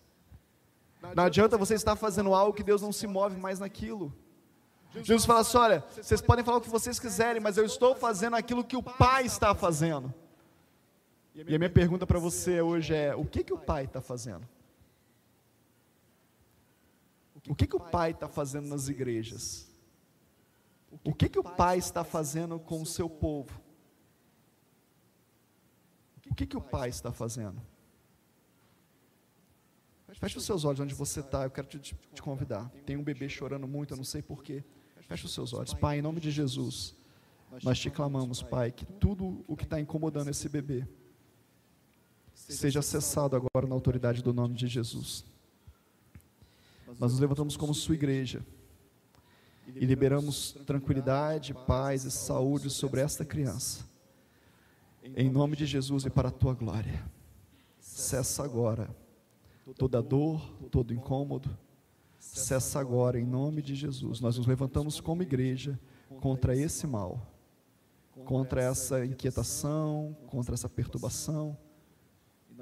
Não 1.14 1.24
adianta 1.24 1.56
você 1.56 1.74
estar 1.74 1.96
fazendo 1.96 2.34
algo 2.34 2.52
que 2.52 2.62
Deus 2.62 2.82
não 2.82 2.92
se 2.92 3.06
move 3.06 3.36
mais 3.36 3.58
naquilo. 3.58 4.12
Jesus 5.02 5.24
fala 5.24 5.40
assim: 5.40 5.56
olha, 5.56 5.84
vocês 5.94 6.20
podem 6.20 6.44
falar 6.44 6.58
o 6.58 6.60
que 6.60 6.68
vocês 6.68 6.98
quiserem, 6.98 7.40
mas 7.40 7.56
eu 7.56 7.64
estou 7.64 7.94
fazendo 7.94 8.36
aquilo 8.36 8.64
que 8.64 8.76
o 8.76 8.82
Pai 8.82 9.24
está 9.24 9.54
fazendo. 9.54 10.12
E 11.34 11.54
a 11.54 11.58
minha 11.58 11.70
pergunta 11.70 12.06
para 12.06 12.18
você 12.18 12.60
hoje 12.60 12.94
é: 12.94 13.14
o 13.14 13.24
que, 13.24 13.44
que 13.44 13.52
o 13.52 13.58
Pai 13.58 13.84
está 13.84 14.00
fazendo? 14.00 14.46
O 17.48 17.54
que, 17.54 17.66
que 17.66 17.76
o 17.76 17.80
Pai 17.80 18.10
está 18.10 18.28
fazendo 18.28 18.68
nas 18.68 18.88
igrejas? 18.88 19.65
O 21.04 21.14
que, 21.14 21.28
que 21.28 21.38
o 21.38 21.44
Pai 21.44 21.78
está 21.78 22.04
fazendo 22.04 22.58
com 22.58 22.82
o 22.82 22.86
seu 22.86 23.08
povo? 23.08 23.60
O 26.30 26.34
que, 26.34 26.46
que 26.46 26.56
o 26.56 26.60
Pai 26.60 26.88
está 26.88 27.12
fazendo? 27.12 27.60
Feche 30.14 30.38
os 30.38 30.44
seus 30.44 30.64
olhos 30.64 30.80
onde 30.80 30.94
você 30.94 31.20
está, 31.20 31.44
eu 31.44 31.50
quero 31.50 31.66
te, 31.66 31.78
te, 31.78 32.22
convidar. 32.22 32.70
Tem 32.86 32.96
um 32.96 33.02
bebê 33.02 33.28
chorando 33.28 33.68
muito, 33.68 33.92
eu 33.92 33.96
não 33.96 34.04
sei 34.04 34.22
porquê. 34.22 34.64
Feche 35.02 35.26
os 35.26 35.34
seus 35.34 35.52
olhos. 35.52 35.74
Pai, 35.74 35.98
em 35.98 36.02
nome 36.02 36.20
de 36.20 36.30
Jesus, 36.30 36.96
nós 37.62 37.78
te 37.78 37.90
clamamos, 37.90 38.42
Pai, 38.42 38.72
que 38.72 38.86
tudo 38.86 39.44
o 39.46 39.56
que 39.56 39.64
está 39.64 39.78
incomodando 39.78 40.28
esse 40.28 40.48
bebê 40.48 40.86
seja 42.34 42.80
cessado 42.80 43.36
agora 43.36 43.66
na 43.66 43.74
autoridade 43.74 44.22
do 44.22 44.32
nome 44.32 44.54
de 44.54 44.66
Jesus. 44.66 45.24
Nós 46.98 47.12
nos 47.12 47.20
levantamos 47.20 47.56
como 47.56 47.74
sua 47.74 47.94
igreja 47.94 48.44
e 49.74 49.84
liberamos 49.84 50.52
tranquilidade, 50.64 51.52
paz 51.66 52.04
e 52.04 52.10
saúde 52.10 52.70
sobre 52.70 53.00
esta 53.00 53.24
criança. 53.24 53.84
Em 55.02 55.30
nome 55.30 55.56
de 55.56 55.66
Jesus 55.66 56.04
e 56.04 56.10
para 56.10 56.28
a 56.28 56.32
tua 56.32 56.54
glória. 56.54 57.04
Cessa 57.80 58.44
agora 58.44 58.94
toda 59.76 60.02
dor, 60.02 60.40
todo 60.70 60.94
incômodo. 60.94 61.56
Cessa 62.18 62.80
agora 62.80 63.18
em 63.18 63.24
nome 63.24 63.62
de 63.62 63.74
Jesus. 63.74 64.20
Nós 64.20 64.36
nos 64.36 64.46
levantamos 64.46 65.00
como 65.00 65.22
igreja 65.22 65.78
contra 66.20 66.56
esse 66.56 66.86
mal, 66.86 67.34
contra 68.24 68.62
essa 68.62 69.04
inquietação, 69.04 70.16
contra 70.26 70.54
essa 70.54 70.68
perturbação. 70.68 71.56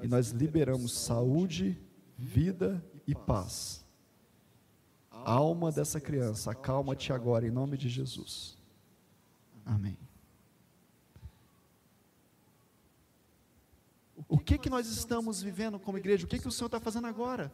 E 0.01 0.07
nós 0.07 0.29
liberamos 0.29 0.91
saúde, 0.91 1.79
vida 2.17 2.83
e 3.07 3.15
paz 3.15 3.84
alma 5.25 5.71
dessa 5.71 5.99
criança, 5.99 6.51
acalma-te 6.51 7.11
agora 7.11 7.47
em 7.47 7.51
nome 7.51 7.77
de 7.77 7.89
Jesus. 7.89 8.57
Amém. 9.65 9.97
O 14.27 14.37
que 14.37 14.57
que 14.57 14.69
nós 14.69 14.87
estamos 14.87 15.41
vivendo 15.41 15.79
como 15.79 15.97
igreja? 15.97 16.25
O 16.25 16.27
que 16.27 16.39
que 16.39 16.47
o 16.47 16.51
Senhor 16.51 16.67
está 16.67 16.79
fazendo 16.79 17.07
agora? 17.07 17.51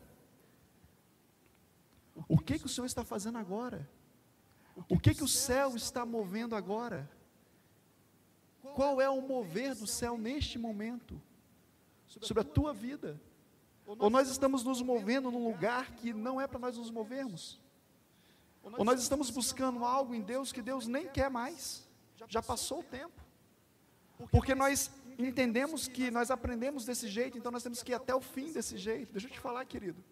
O 2.27 2.37
que 2.37 2.59
que 2.59 2.65
o 2.65 2.69
Senhor 2.69 2.85
está 2.85 3.03
fazendo 3.03 3.37
agora? 3.37 3.89
O 4.89 4.99
que 4.99 5.13
que 5.13 5.23
o 5.23 5.27
céu 5.27 5.75
está 5.75 6.05
movendo 6.05 6.55
agora? 6.55 7.09
Qual 8.73 9.01
é 9.01 9.09
o 9.09 9.21
mover 9.21 9.75
do 9.75 9.87
céu 9.87 10.17
neste 10.17 10.57
momento? 10.57 11.21
Sobre 12.07 12.41
a 12.41 12.45
tua 12.45 12.73
vida? 12.73 13.19
Ou 13.85 14.09
nós 14.09 14.29
estamos 14.29 14.63
nos 14.63 14.81
movendo 14.81 15.31
num 15.31 15.45
lugar 15.45 15.91
que 15.93 16.13
não 16.13 16.39
é 16.39 16.47
para 16.47 16.59
nós 16.59 16.77
nos 16.77 16.89
movermos? 16.89 17.59
Ou 18.63 18.85
nós 18.85 19.01
estamos 19.01 19.29
buscando 19.29 19.83
algo 19.83 20.13
em 20.13 20.21
Deus 20.21 20.51
que 20.51 20.61
Deus 20.61 20.87
nem 20.87 21.07
quer 21.07 21.29
mais? 21.29 21.87
Já 22.27 22.41
passou 22.41 22.79
o 22.79 22.83
tempo. 22.83 23.21
Porque 24.31 24.53
nós 24.53 24.91
entendemos 25.17 25.87
que 25.87 26.11
nós 26.11 26.29
aprendemos 26.29 26.85
desse 26.85 27.07
jeito, 27.07 27.37
então 27.37 27.51
nós 27.51 27.63
temos 27.63 27.81
que 27.81 27.91
ir 27.91 27.95
até 27.95 28.13
o 28.13 28.21
fim 28.21 28.51
desse 28.51 28.77
jeito. 28.77 29.11
Deixa 29.11 29.27
eu 29.27 29.31
te 29.31 29.39
falar, 29.39 29.65
querido. 29.65 30.03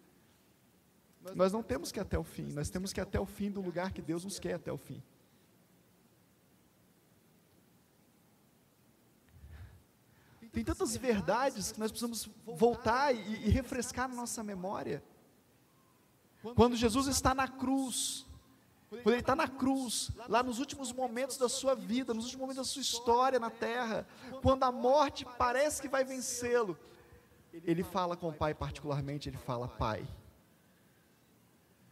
Nós 1.34 1.52
não 1.52 1.62
temos 1.62 1.92
que 1.92 1.98
ir 1.98 2.02
até 2.02 2.18
o 2.18 2.24
fim, 2.24 2.52
nós 2.52 2.70
temos 2.70 2.92
que 2.92 3.00
ir 3.00 3.02
até 3.02 3.20
o 3.20 3.26
fim 3.26 3.50
do 3.50 3.60
lugar 3.60 3.92
que 3.92 4.00
Deus 4.02 4.24
nos 4.24 4.38
quer 4.38 4.54
até 4.54 4.72
o 4.72 4.78
fim. 4.78 5.02
Tem 10.52 10.64
tantas 10.64 10.96
verdades 10.96 11.70
que 11.70 11.78
nós 11.78 11.92
precisamos 11.92 12.28
voltar 12.44 13.14
e, 13.14 13.46
e 13.46 13.50
refrescar 13.50 14.08
na 14.08 14.16
nossa 14.16 14.42
memória. 14.42 15.02
Quando 16.56 16.74
Jesus 16.74 17.06
está 17.06 17.34
na 17.34 17.46
cruz, 17.46 18.26
quando 18.90 19.12
ele 19.12 19.20
está 19.20 19.36
na 19.36 19.46
cruz, 19.46 20.10
lá 20.28 20.42
nos 20.42 20.58
últimos 20.58 20.92
momentos 20.92 21.36
da 21.36 21.48
sua 21.48 21.76
vida, 21.76 22.12
nos 22.12 22.24
últimos 22.24 22.40
momentos 22.40 22.68
da 22.68 22.72
sua 22.72 22.82
história 22.82 23.38
na 23.38 23.48
terra, 23.48 24.04
quando 24.42 24.64
a 24.64 24.72
morte 24.72 25.24
parece 25.38 25.80
que 25.80 25.88
vai 25.88 26.04
vencê-lo, 26.04 26.76
ele 27.52 27.84
fala 27.84 28.16
com 28.16 28.28
o 28.28 28.32
Pai 28.32 28.52
particularmente, 28.52 29.28
ele 29.28 29.36
fala: 29.36 29.68
Pai, 29.68 30.04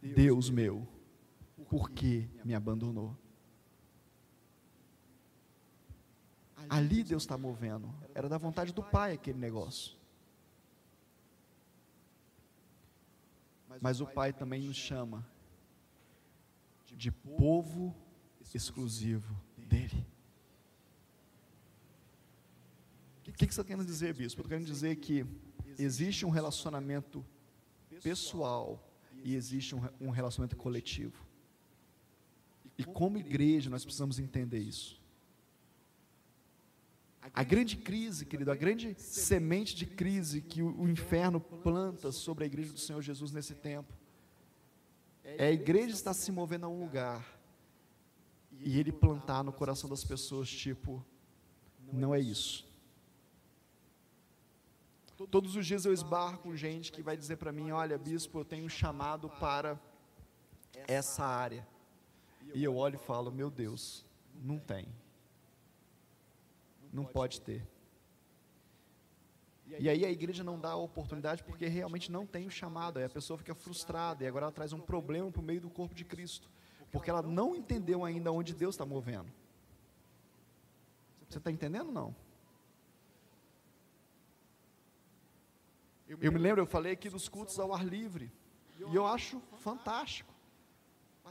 Deus 0.03 0.51
meu, 0.51 0.87
por 1.69 1.89
que 1.89 2.29
me 2.45 2.53
abandonou? 2.53 3.17
Ali 6.69 7.05
Deus 7.05 7.23
está 7.23 7.39
movendo. 7.39 7.95
Era 8.13 8.29
da 8.29 8.39
vontade 8.39 8.75
do 8.75 8.83
Pai 8.83 9.13
aquele 9.13 9.39
negócio. 9.39 9.97
Mas 13.81 14.01
o 14.01 14.07
Pai 14.07 14.33
também 14.33 14.63
nos 14.63 14.77
chama 14.77 15.25
de 16.99 17.13
povo 17.13 17.97
exclusivo 18.53 19.41
dele. 19.57 20.05
O 23.21 23.33
que, 23.33 23.47
que 23.47 23.55
você 23.55 23.61
está 23.61 23.65
querendo 23.65 23.87
dizer, 23.87 24.13
bispo? 24.15 24.23
Eu 24.23 24.27
estou 24.27 24.45
querendo 24.47 24.67
dizer 24.67 24.97
que 24.97 25.25
existe 25.79 26.27
um 26.27 26.31
relacionamento 26.31 27.25
pessoal 28.03 28.85
e 29.23 29.37
existe 29.37 29.77
um, 30.01 30.11
relacionamento 30.11 30.57
coletivo. 30.57 31.25
E 32.77 32.83
como 32.83 33.17
igreja 33.17 33.71
nós 33.71 33.85
precisamos 33.85 34.19
entender 34.19 34.59
isso. 34.59 35.01
A 37.33 37.45
grande 37.45 37.77
crise, 37.77 38.27
querido, 38.27 38.51
a 38.51 38.57
grande 38.57 38.95
semente 38.99 39.77
de 39.77 39.87
crise 39.87 40.41
que 40.41 40.63
o 40.63 40.89
inferno 40.89 41.41
planta 41.41 42.11
sobre 42.11 42.45
a 42.45 42.47
igreja 42.47 42.73
do 42.73 42.81
Senhor 42.81 43.03
Jesus 43.03 43.31
nesse 43.31 43.55
tempo, 43.55 43.98
é 45.37 45.47
a 45.47 45.53
igreja 45.53 45.95
estar 45.95 46.15
se 46.15 46.33
movendo 46.33 46.65
a 46.65 46.69
um 46.69 46.81
lugar 46.81 47.39
e 48.61 48.79
ele 48.79 48.91
plantar 48.91 49.45
no 49.45 49.53
coração 49.53 49.89
das 49.89 50.05
pessoas, 50.05 50.49
tipo, 50.49 51.05
não 51.93 52.15
é 52.15 52.21
isso. 52.21 52.67
Todos 55.31 55.57
os 55.57 55.67
dias 55.67 55.85
eu 55.85 55.93
esbarro 55.93 56.39
com 56.39 56.55
gente 56.55 56.93
que 56.93 57.03
vai 57.03 57.17
dizer 57.17 57.37
para 57.37 57.51
mim: 57.51 57.73
Olha, 57.73 57.99
bispo, 57.99 58.39
eu 58.39 58.45
tenho 58.45 58.65
um 58.65 58.69
chamado 58.69 59.29
para 59.29 59.79
essa 60.87 61.25
área. 61.25 61.67
E 62.55 62.63
eu 62.63 62.77
olho 62.77 62.95
e 62.95 62.99
falo: 62.99 63.33
Meu 63.33 63.51
Deus, 63.51 64.07
não 64.35 64.59
tem. 64.59 64.87
Não 66.93 67.05
pode 67.05 67.41
ter. 67.41 67.67
E 69.79 69.89
aí 69.89 70.05
a 70.05 70.11
igreja 70.11 70.43
não 70.43 70.59
dá 70.59 70.71
a 70.71 70.77
oportunidade 70.77 71.45
porque 71.45 71.67
realmente 71.67 72.11
não 72.11 72.27
tem 72.27 72.47
o 72.47 72.51
chamado. 72.51 72.99
Aí 72.99 73.05
a 73.05 73.09
pessoa 73.09 73.37
fica 73.37 73.55
frustrada 73.55 74.25
e 74.25 74.27
agora 74.27 74.47
ela 74.47 74.53
traz 74.53 74.73
um 74.73 74.81
problema 74.81 75.31
para 75.31 75.41
o 75.41 75.45
meio 75.45 75.61
do 75.61 75.69
corpo 75.69 75.95
de 75.95 76.05
Cristo. 76.05 76.51
Porque 76.91 77.11
ela 77.11 77.23
não 77.23 77.55
entendeu 77.55 78.05
ainda 78.05 78.33
onde 78.33 78.55
Deus 78.55 78.75
está 78.75 78.87
movendo. 78.87 79.31
Você 81.29 81.39
está 81.39 81.51
entendendo 81.51 81.93
não? 81.93 82.17
Eu 86.09 86.33
me 86.33 86.39
lembro, 86.39 86.63
eu 86.63 86.67
falei 86.67 86.93
aqui 86.93 87.11
dos 87.11 87.29
cultos 87.29 87.59
ao 87.59 87.75
ar 87.75 87.85
livre. 87.85 88.33
E 88.79 88.95
eu 88.95 89.07
acho 89.07 89.41
fantástico. 89.59 90.33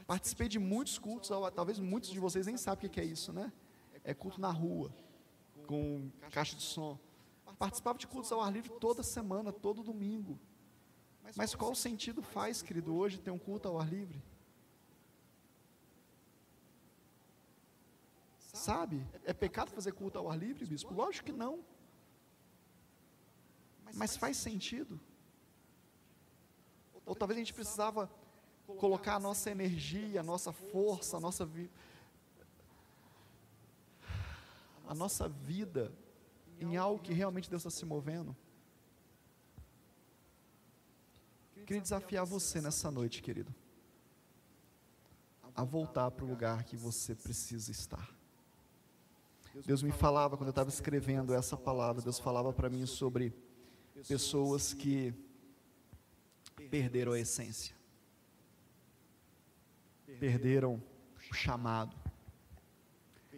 Participei 0.06 0.46
de 0.46 0.60
muitos 0.60 0.96
cultos, 0.96 1.30
talvez 1.54 1.80
muitos 1.80 2.10
de 2.10 2.20
vocês 2.20 2.46
nem 2.46 2.56
sabem 2.56 2.86
o 2.86 2.90
que 2.90 3.00
é 3.00 3.04
isso, 3.04 3.32
né? 3.32 3.52
É 4.04 4.14
culto 4.14 4.40
na 4.40 4.50
rua, 4.50 4.94
com 5.66 6.08
caixa 6.30 6.54
de 6.54 6.62
som. 6.62 6.96
Participava 7.58 7.98
de 7.98 8.06
cultos 8.06 8.30
ao 8.30 8.40
ar 8.40 8.52
livre 8.52 8.70
toda 8.78 9.02
semana, 9.02 9.52
todo 9.52 9.82
domingo. 9.82 10.38
Mas 11.36 11.54
qual 11.54 11.74
sentido 11.74 12.22
faz, 12.22 12.62
querido, 12.62 12.94
hoje 12.94 13.18
ter 13.18 13.30
um 13.30 13.38
culto 13.38 13.68
ao 13.68 13.78
ar 13.78 13.88
livre? 13.88 14.22
Sabe? 18.38 19.06
É 19.24 19.32
pecado 19.32 19.70
fazer 19.70 19.92
culto 19.92 20.18
ao 20.18 20.30
ar 20.30 20.38
livre, 20.38 20.64
bispo? 20.64 20.94
Lógico 20.94 21.26
que 21.26 21.32
não. 21.32 21.64
Mas 23.94 24.16
faz 24.16 24.36
sentido. 24.36 25.00
Ou 27.04 27.14
talvez 27.14 27.36
a 27.36 27.40
gente 27.40 27.54
precisava 27.54 28.10
colocar 28.78 29.16
a 29.16 29.20
nossa 29.20 29.50
energia, 29.50 30.20
a 30.20 30.22
nossa 30.22 30.52
força, 30.52 31.16
a 31.16 31.20
nossa 31.20 31.48
a 34.86 34.94
nossa 34.94 35.28
vida 35.28 35.92
em 36.60 36.76
algo 36.76 37.02
que 37.02 37.12
realmente 37.12 37.48
Deus 37.48 37.62
está 37.62 37.70
se 37.70 37.84
movendo. 37.84 38.36
Queria 41.66 41.82
desafiar 41.82 42.24
você 42.24 42.62
nessa 42.62 42.90
noite, 42.90 43.20
querido, 43.22 43.54
a 45.54 45.62
voltar 45.62 46.10
para 46.10 46.24
o 46.24 46.28
lugar 46.28 46.64
que 46.64 46.76
você 46.76 47.14
precisa 47.14 47.70
estar. 47.70 48.10
Deus 49.66 49.82
me 49.82 49.92
falava 49.92 50.36
quando 50.36 50.48
eu 50.48 50.50
estava 50.50 50.70
escrevendo 50.70 51.34
essa 51.34 51.56
palavra, 51.56 52.00
Deus 52.00 52.18
falava 52.18 52.52
para 52.52 52.70
mim 52.70 52.86
sobre 52.86 53.34
pessoas 54.06 54.72
que 54.72 55.12
perderam 56.70 57.12
a 57.12 57.18
essência, 57.18 57.74
perderam 60.18 60.82
o 61.30 61.34
chamado, 61.34 61.94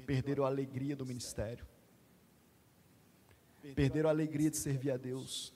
perderam 0.06 0.44
a 0.44 0.48
alegria 0.48 0.94
do 0.94 1.06
ministério, 1.06 1.66
perderam 3.74 4.08
a 4.08 4.12
alegria 4.12 4.50
de 4.50 4.56
servir 4.56 4.90
a 4.90 4.96
Deus. 4.96 5.52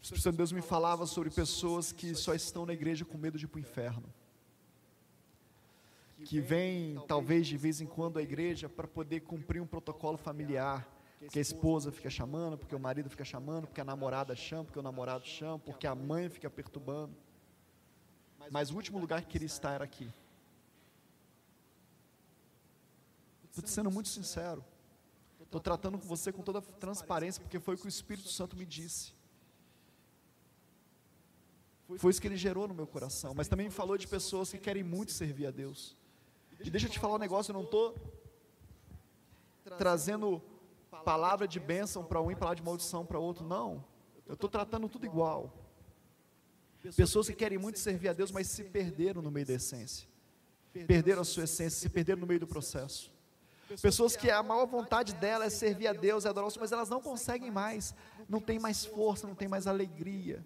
O 0.00 0.02
Espírito 0.02 0.22
Santo 0.22 0.36
Deus 0.36 0.52
me 0.52 0.62
falava 0.62 1.06
sobre 1.06 1.30
pessoas 1.30 1.92
que 1.92 2.14
só 2.14 2.34
estão 2.34 2.66
na 2.66 2.72
igreja 2.72 3.04
com 3.04 3.16
medo 3.16 3.38
de 3.38 3.44
ir 3.44 3.48
para 3.48 3.58
o 3.58 3.60
inferno 3.60 4.12
que 6.24 6.40
vem 6.40 6.98
talvez 7.06 7.46
de 7.46 7.56
vez 7.56 7.80
em 7.80 7.86
quando 7.86 8.18
à 8.18 8.22
igreja 8.22 8.68
para 8.68 8.88
poder 8.88 9.20
cumprir 9.20 9.60
um 9.60 9.66
protocolo 9.66 10.16
familiar, 10.16 10.88
porque 11.18 11.38
a 11.38 11.42
esposa 11.42 11.92
fica 11.92 12.10
chamando, 12.10 12.56
porque 12.56 12.74
o 12.74 12.80
marido 12.80 13.10
fica 13.10 13.24
chamando, 13.24 13.66
porque 13.66 13.80
a 13.80 13.84
namorada 13.84 14.34
chama, 14.34 14.64
porque 14.64 14.78
o 14.78 14.82
namorado 14.82 15.26
chama, 15.26 15.58
porque 15.58 15.86
a 15.86 15.94
mãe 15.94 16.28
fica 16.28 16.48
perturbando. 16.50 17.14
Mas 18.50 18.70
o 18.70 18.76
último 18.76 18.98
lugar 18.98 19.22
que 19.22 19.28
queria 19.28 19.46
estar 19.46 19.72
era 19.72 19.84
aqui. 19.84 20.10
Estou 23.50 23.66
sendo 23.66 23.90
muito 23.90 24.08
sincero. 24.08 24.64
Estou 25.54 25.62
tratando 25.62 25.96
com 26.00 26.08
você 26.08 26.32
com 26.32 26.42
toda 26.42 26.60
transparência, 26.60 27.40
porque 27.40 27.60
foi 27.60 27.76
o 27.76 27.78
que 27.78 27.86
o 27.86 27.88
Espírito 27.88 28.28
Santo 28.28 28.56
me 28.56 28.66
disse. 28.66 29.12
Foi 31.96 32.10
isso 32.10 32.20
que 32.20 32.26
ele 32.26 32.36
gerou 32.36 32.66
no 32.66 32.74
meu 32.74 32.88
coração. 32.88 33.32
Mas 33.36 33.46
também 33.46 33.66
me 33.66 33.72
falou 33.72 33.96
de 33.96 34.08
pessoas 34.08 34.50
que 34.50 34.58
querem 34.58 34.82
muito 34.82 35.12
servir 35.12 35.46
a 35.46 35.52
Deus. 35.52 35.96
E 36.58 36.68
deixa 36.68 36.88
eu 36.88 36.90
te 36.90 36.98
falar 36.98 37.14
um 37.14 37.18
negócio, 37.18 37.52
eu 37.52 37.54
não 37.54 37.62
estou 37.62 37.94
trazendo 39.78 40.42
palavra 41.04 41.46
de 41.46 41.60
bênção 41.60 42.04
para 42.04 42.20
um 42.20 42.32
e 42.32 42.34
palavra 42.34 42.56
de 42.56 42.64
maldição 42.64 43.06
para 43.06 43.20
outro, 43.20 43.46
não. 43.46 43.84
Eu 44.26 44.34
estou 44.34 44.50
tratando 44.50 44.88
tudo 44.88 45.06
igual. 45.06 45.56
Pessoas 46.96 47.28
que 47.28 47.34
querem 47.36 47.58
muito 47.58 47.78
servir 47.78 48.08
a 48.08 48.12
Deus, 48.12 48.32
mas 48.32 48.48
se 48.48 48.64
perderam 48.64 49.22
no 49.22 49.30
meio 49.30 49.46
da 49.46 49.52
essência. 49.52 50.08
Perderam 50.72 51.22
a 51.22 51.24
sua 51.24 51.44
essência, 51.44 51.78
se 51.78 51.88
perderam 51.88 52.22
no 52.22 52.26
meio 52.26 52.40
do 52.40 52.46
processo. 52.48 53.13
Pessoas 53.80 54.16
que 54.16 54.30
a 54.30 54.42
maior 54.42 54.66
vontade 54.66 55.14
dela 55.14 55.44
é 55.44 55.50
servir 55.50 55.86
a 55.86 55.92
Deus, 55.92 56.24
é 56.24 56.28
adorar 56.28 56.48
o 56.48 56.50
Senhor, 56.50 56.62
mas 56.62 56.72
elas 56.72 56.88
não 56.88 57.00
conseguem 57.00 57.50
mais, 57.50 57.94
não 58.28 58.40
tem 58.40 58.58
mais 58.58 58.84
força, 58.84 59.26
não 59.26 59.34
tem 59.34 59.48
mais 59.48 59.66
alegria. 59.66 60.44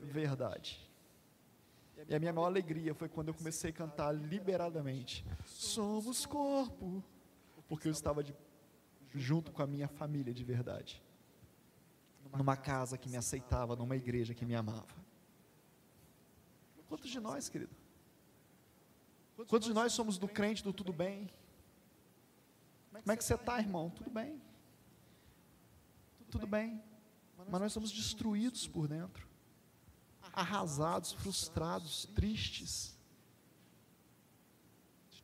Verdade. 0.00 0.86
E 2.08 2.14
a 2.14 2.18
minha 2.18 2.32
maior 2.32 2.46
alegria 2.46 2.94
foi 2.94 3.08
quando 3.08 3.28
eu 3.28 3.34
comecei 3.34 3.70
a 3.70 3.72
cantar 3.72 4.12
liberadamente: 4.12 5.24
Somos 5.44 6.26
corpo, 6.26 7.02
porque 7.68 7.88
eu 7.88 7.92
estava 7.92 8.22
de, 8.22 8.34
junto 9.14 9.50
com 9.50 9.62
a 9.62 9.66
minha 9.66 9.88
família 9.88 10.32
de 10.32 10.44
verdade, 10.44 11.02
numa 12.36 12.56
casa 12.56 12.98
que 12.98 13.08
me 13.08 13.16
aceitava, 13.16 13.74
numa 13.74 13.96
igreja 13.96 14.34
que 14.34 14.44
me 14.44 14.54
amava. 14.54 14.94
Quantos 16.88 17.10
de 17.10 17.18
nós, 17.18 17.48
querido? 17.48 17.74
Quantos 19.48 19.68
de 19.68 19.74
nós 19.74 19.92
somos 19.92 20.18
do 20.18 20.28
crente 20.28 20.62
do 20.62 20.72
tudo 20.72 20.92
bem? 20.92 21.28
Como 22.92 23.12
é 23.12 23.16
que 23.16 23.24
você 23.24 23.34
está, 23.34 23.58
irmão? 23.58 23.90
Tudo 23.90 24.10
bem. 24.10 24.40
Tudo 26.30 26.46
bem. 26.46 26.82
Mas 27.50 27.60
nós 27.60 27.72
somos 27.72 27.90
destruídos 27.90 28.66
por 28.66 28.88
dentro 28.88 29.25
arrasados, 30.36 31.12
frustrados, 31.14 32.04
tristes. 32.14 32.94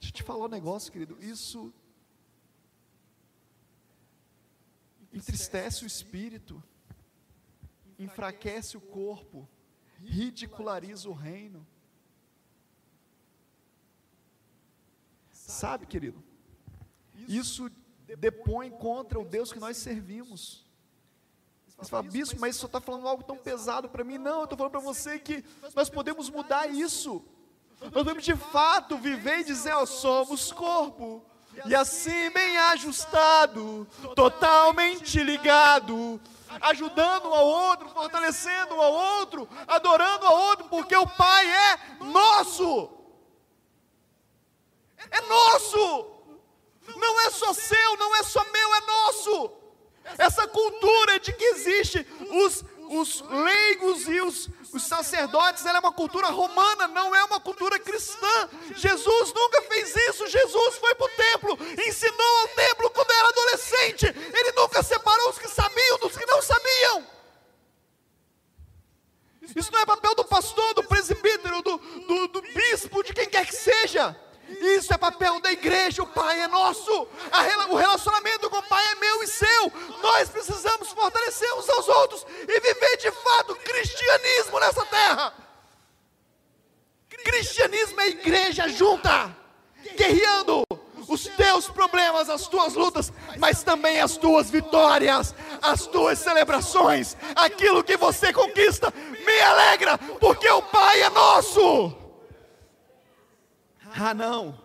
Deixa 0.01 0.09
eu 0.09 0.13
te 0.13 0.23
falar 0.23 0.47
um 0.47 0.49
negócio, 0.49 0.91
querido. 0.91 1.23
Isso 1.23 1.73
entristece 5.13 5.85
o 5.85 5.87
espírito, 5.87 6.63
enfraquece 7.99 8.79
o 8.79 8.81
corpo, 8.81 9.47
ridiculariza 9.99 11.11
o 11.11 11.13
reino. 11.13 11.65
Sabe, 15.31 15.87
querido? 15.87 16.25
Isso 17.29 17.71
depõe 18.19 18.71
contra 18.71 19.21
o 19.21 19.25
Deus 19.25 19.53
que 19.53 19.61
nós 19.61 19.77
servimos. 19.77 20.65
Você 21.83 21.91
fala, 21.91 22.05
bispo, 22.05 22.41
mas 22.41 22.55
isso 22.55 22.67
está 22.67 22.81
falando 22.81 23.09
algo 23.09 23.25
tão 23.25 23.37
pesado 23.37 23.89
para 23.89 24.05
mim. 24.05 24.17
Não, 24.17 24.39
eu 24.39 24.45
estou 24.45 24.57
falando 24.57 24.71
para 24.71 24.81
você 24.81 25.19
que 25.19 25.45
nós 25.75 25.91
podemos 25.91 26.31
mudar 26.31 26.69
isso. 26.69 27.25
Nós 27.81 27.91
podemos 27.91 28.25
de 28.25 28.37
fato 28.37 28.97
viver 28.97 29.41
e 29.41 29.45
dizer, 29.45 29.75
ó, 29.75 29.85
somos 29.85 30.53
corpo. 30.53 31.25
E 31.67 31.75
assim 31.75 32.31
bem 32.31 32.57
ajustado, 32.57 33.87
totalmente 34.15 35.23
ligado, 35.23 36.21
ajudando 36.61 37.27
ao 37.27 37.47
outro, 37.47 37.89
fortalecendo 37.91 38.75
ao 38.75 38.93
outro, 38.93 39.49
adorando 39.67 40.25
ao 40.25 40.37
outro, 40.37 40.69
porque 40.69 40.97
o 40.97 41.07
Pai 41.07 41.47
é 41.51 41.79
nosso. 42.05 42.91
É 45.11 45.21
nosso. 45.23 46.07
Não 46.97 47.21
é 47.23 47.31
só 47.31 47.53
seu, 47.53 47.97
não 47.97 48.15
é 48.17 48.23
só 48.23 48.45
meu, 48.53 48.75
é 48.75 48.81
nosso. 48.81 49.62
Essa 50.19 50.47
cultura 50.47 51.19
de 51.21 51.33
que 51.33 51.45
existe 51.45 52.07
os, 52.31 52.65
os 52.91 53.25
leigos 53.29 54.09
e 54.09 54.21
os, 54.21 54.49
os 54.73 54.83
sacerdotes, 54.83 55.65
ela 55.65 55.79
é 55.79 55.81
uma 55.81 55.93
cultura 55.93 56.29
romana, 56.29 56.89
não 56.89 57.15
é 57.15 57.25
uma 57.25 57.41
cultura 57.41 57.79
cristã. 57.79 58.49
Jesus 58.77 59.33
nunca 59.35 59.63
fez 59.63 59.95
isso. 59.95 60.27
Jesus 60.29 60.62
as 94.13 94.17
tuas 94.19 94.51
vitórias, 94.51 95.35
as 95.63 95.87
tuas 95.87 96.19
celebrações, 96.19 97.17
aquilo 97.35 97.83
que 97.83 97.97
você 97.97 98.33
conquista, 98.33 98.93
me 99.11 99.41
alegra, 99.41 99.97
porque 100.21 100.49
o 100.49 100.63
Pai 100.63 101.03
é 101.03 101.11
nosso. 101.11 101.97
Ah, 103.95 104.13
não, 104.13 104.59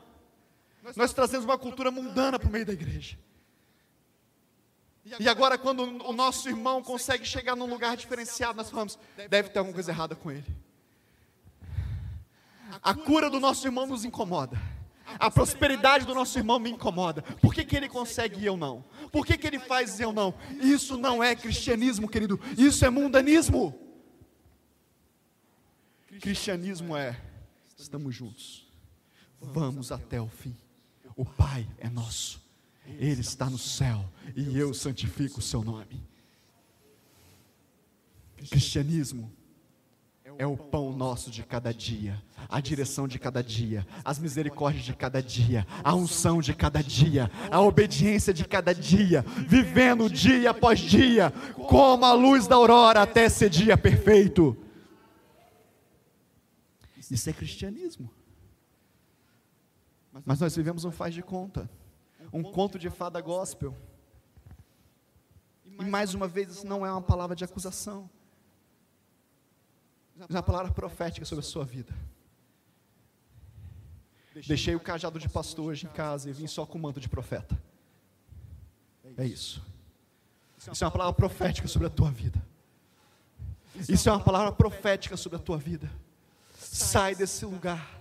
nós 0.95 1.14
trazemos 1.14 1.45
uma 1.45 1.58
cultura 1.58 1.91
mundana 1.91 2.38
para 2.38 2.48
o 2.48 2.52
meio 2.52 2.66
da 2.66 2.74
igreja. 2.74 3.18
E 5.20 5.30
agora, 5.30 5.58
quando 5.58 5.84
o 6.06 6.12
nosso 6.12 6.50
irmão 6.50 6.84
consegue 6.84 7.26
chegar 7.26 7.56
num 7.56 7.66
lugar 7.66 7.95
diferenciado, 7.95 8.58
nós 8.58 8.70
falamos: 8.70 9.00
deve 9.30 9.50
ter 9.50 9.60
alguma 9.60 9.74
coisa 9.74 9.91
errada 9.91 10.16
com 10.16 10.30
ele. 10.30 10.45
A 12.84 12.93
cura 12.93 13.30
do 13.30 13.39
nosso 13.39 13.66
irmão 13.66 13.88
nos 13.88 14.04
incomoda. 14.04 14.60
A 15.20 15.32
prosperidade 15.32 16.05
do 16.05 16.14
nosso 16.14 16.38
irmão 16.38 16.60
me 16.60 16.70
incomoda. 16.70 17.22
Por 17.22 17.53
que, 17.53 17.64
que 17.64 17.76
ele 17.76 17.88
consegue 17.88 18.41
e 18.41 18.45
eu 18.45 18.58
não? 18.58 18.84
Por 19.12 19.26
que, 19.26 19.38
que 19.38 19.47
ele 19.47 19.60
faz 19.60 19.99
e 19.99 20.03
eu 20.03 20.12
não? 20.12 20.34
Isso 20.62 20.97
não 20.97 21.24
é 21.24 21.36
cristianismo, 21.36 22.10
querido. 22.10 22.39
Isso 22.58 22.86
é 22.86 22.89
mundanismo. 22.89 23.78
Cristianismo 26.20 26.95
é: 26.95 27.20
estamos 27.78 28.14
juntos. 28.14 28.68
Vamos 29.39 29.91
até 29.91 30.20
o 30.20 30.28
fim. 30.28 30.55
O 31.16 31.26
Pai 31.26 31.68
é 31.78 31.89
nosso. 31.89 32.45
Ele 32.86 33.22
está 33.22 33.49
no 33.49 33.58
céu 33.58 34.10
e 34.36 34.58
eu 34.58 34.74
santifico 34.74 35.39
o 35.39 35.43
seu 35.43 35.64
nome. 35.64 36.03
Cristianismo 38.49 39.32
é 40.38 40.46
o 40.46 40.56
pão 40.56 40.94
nosso 40.94 41.32
de 41.32 41.44
cada 41.44 41.74
dia, 41.74 42.22
a 42.48 42.62
direção 42.62 43.08
de 43.08 43.18
cada 43.18 43.44
dia, 43.44 43.86
as 44.06 44.20
misericórdias 44.20 44.86
de 44.86 44.94
cada 44.94 45.22
dia, 45.22 45.66
a 45.84 45.96
unção 45.96 46.42
de 46.42 46.54
cada 46.54 46.82
dia, 46.84 47.32
a 47.52 47.60
obediência 47.60 48.34
de 48.34 48.46
cada 48.46 48.74
dia, 48.74 49.26
vivendo 49.48 50.10
dia 50.10 50.52
após 50.52 50.80
dia, 50.80 51.32
como 51.68 52.06
a 52.06 52.14
luz 52.14 52.48
da 52.48 52.56
aurora 52.56 53.02
até 53.02 53.28
ser 53.28 53.50
dia 53.50 53.76
perfeito. 53.76 54.56
Isso 57.10 57.30
é 57.30 57.34
cristianismo. 57.34 58.12
Mas 60.26 60.40
nós 60.40 60.56
vivemos 60.56 60.86
um 60.86 60.92
faz 60.92 61.14
de 61.14 61.24
conta, 61.24 61.70
um 62.32 62.44
conto 62.44 62.78
de 62.78 62.90
fada 62.90 63.20
gospel. 63.22 63.76
E 65.66 65.86
mais 65.86 66.14
uma 66.14 66.28
vez, 66.28 66.50
isso 66.50 66.68
não 66.68 66.86
é 66.86 66.92
uma 66.92 67.02
palavra 67.02 67.36
de 67.36 67.44
acusação 67.44 68.10
uma 70.30 70.43
palavra 70.43 70.72
profética 70.72 71.26
sobre 71.26 71.45
a 71.45 71.47
sua 71.47 71.63
vida. 71.63 71.93
Deixei 74.47 74.76
o 74.76 74.80
cajado 74.80 75.20
de 75.20 75.28
pastor 75.28 75.65
hoje 75.65 75.86
em 75.86 75.89
casa 75.89 76.30
e 76.30 76.34
vim 76.34 76.47
só 76.47 76.65
com 76.65 76.78
o 76.78 76.82
manto 76.82 76.99
de 76.99 77.09
profeta. 77.09 77.57
É 79.18 79.26
isso. 79.26 79.63
Isso 80.72 80.84
é 80.84 80.88
uma 80.88 80.91
palavra 80.91 81.13
profética 81.13 81.68
sobre 81.68 81.88
a 81.88 81.89
tua 81.89 82.11
vida. 82.11 82.43
Isso 83.88 84.09
é 84.09 84.11
uma 84.11 84.24
palavra 84.24 84.51
profética 84.51 85.15
sobre 85.15 85.38
a 85.38 85.39
tua 85.39 85.57
vida. 85.57 85.89
Sai 86.57 87.15
desse 87.15 87.45
lugar 87.45 87.97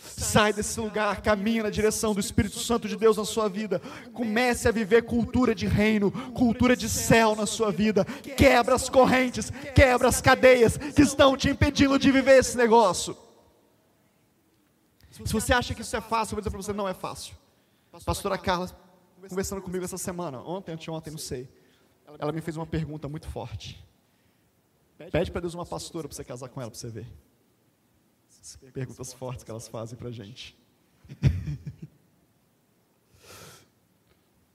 Sai 0.00 0.52
desse 0.52 0.78
lugar, 0.80 1.20
caminha 1.22 1.64
na 1.64 1.70
direção 1.70 2.14
do 2.14 2.20
Espírito 2.20 2.58
Santo 2.58 2.88
de 2.88 2.96
Deus 2.96 3.16
na 3.16 3.24
sua 3.24 3.48
vida. 3.48 3.82
Comece 4.12 4.68
a 4.68 4.72
viver 4.72 5.02
cultura 5.02 5.54
de 5.54 5.66
reino, 5.66 6.10
cultura 6.32 6.76
de 6.76 6.88
céu 6.88 7.34
na 7.34 7.46
sua 7.46 7.72
vida. 7.72 8.04
Quebra 8.04 8.76
as 8.76 8.88
correntes, 8.88 9.50
quebra 9.74 10.08
as 10.08 10.20
cadeias 10.20 10.76
que 10.76 11.02
estão 11.02 11.36
te 11.36 11.50
impedindo 11.50 11.98
de 11.98 12.12
viver 12.12 12.38
esse 12.38 12.56
negócio. 12.56 13.16
Se 15.10 15.32
você 15.32 15.52
acha 15.52 15.74
que 15.74 15.82
isso 15.82 15.96
é 15.96 16.00
fácil, 16.00 16.32
eu 16.32 16.36
vou 16.36 16.42
dizer 16.42 16.50
para 16.50 16.62
você: 16.62 16.72
não 16.72 16.88
é 16.88 16.94
fácil. 16.94 17.34
Pastora 18.04 18.38
Carla, 18.38 18.70
conversando 19.28 19.60
comigo 19.60 19.84
essa 19.84 19.98
semana, 19.98 20.40
ontem, 20.40 20.72
anteontem, 20.72 21.10
não 21.10 21.18
sei. 21.18 21.48
Ela 22.18 22.30
me 22.30 22.40
fez 22.40 22.56
uma 22.56 22.66
pergunta 22.66 23.08
muito 23.08 23.28
forte. 23.28 23.84
Pede 25.10 25.30
para 25.30 25.40
Deus 25.40 25.54
uma 25.54 25.66
pastora 25.66 26.06
para 26.06 26.14
você 26.14 26.24
casar 26.24 26.48
com 26.48 26.60
ela, 26.60 26.70
para 26.70 26.78
você 26.78 26.88
ver 26.88 27.06
perguntas 28.56 29.12
fortes 29.12 29.44
que 29.44 29.50
elas 29.50 29.68
fazem 29.68 29.98
para 29.98 30.08
a 30.08 30.12
gente. 30.12 30.56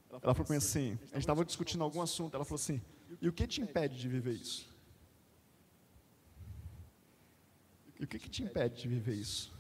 Ela 0.10 0.20
falou 0.20 0.36
para 0.36 0.50
mim 0.50 0.58
assim, 0.58 0.98
a 1.12 1.16
gente 1.16 1.20
estava 1.20 1.44
discutindo 1.44 1.84
algum 1.84 2.02
assunto, 2.02 2.36
ela 2.36 2.46
falou 2.46 2.60
assim, 2.62 2.80
e 3.20 3.28
o 3.28 3.34
que 3.34 3.48
te 3.48 3.62
impede 3.62 4.00
de 4.00 4.08
viver 4.08 4.34
isso? 4.34 4.70
E 8.00 8.04
o 8.04 8.08
que, 8.08 8.20
que 8.20 8.30
te 8.30 8.44
impede 8.44 8.82
de 8.82 8.88
viver 8.88 9.16
isso? 9.16 9.52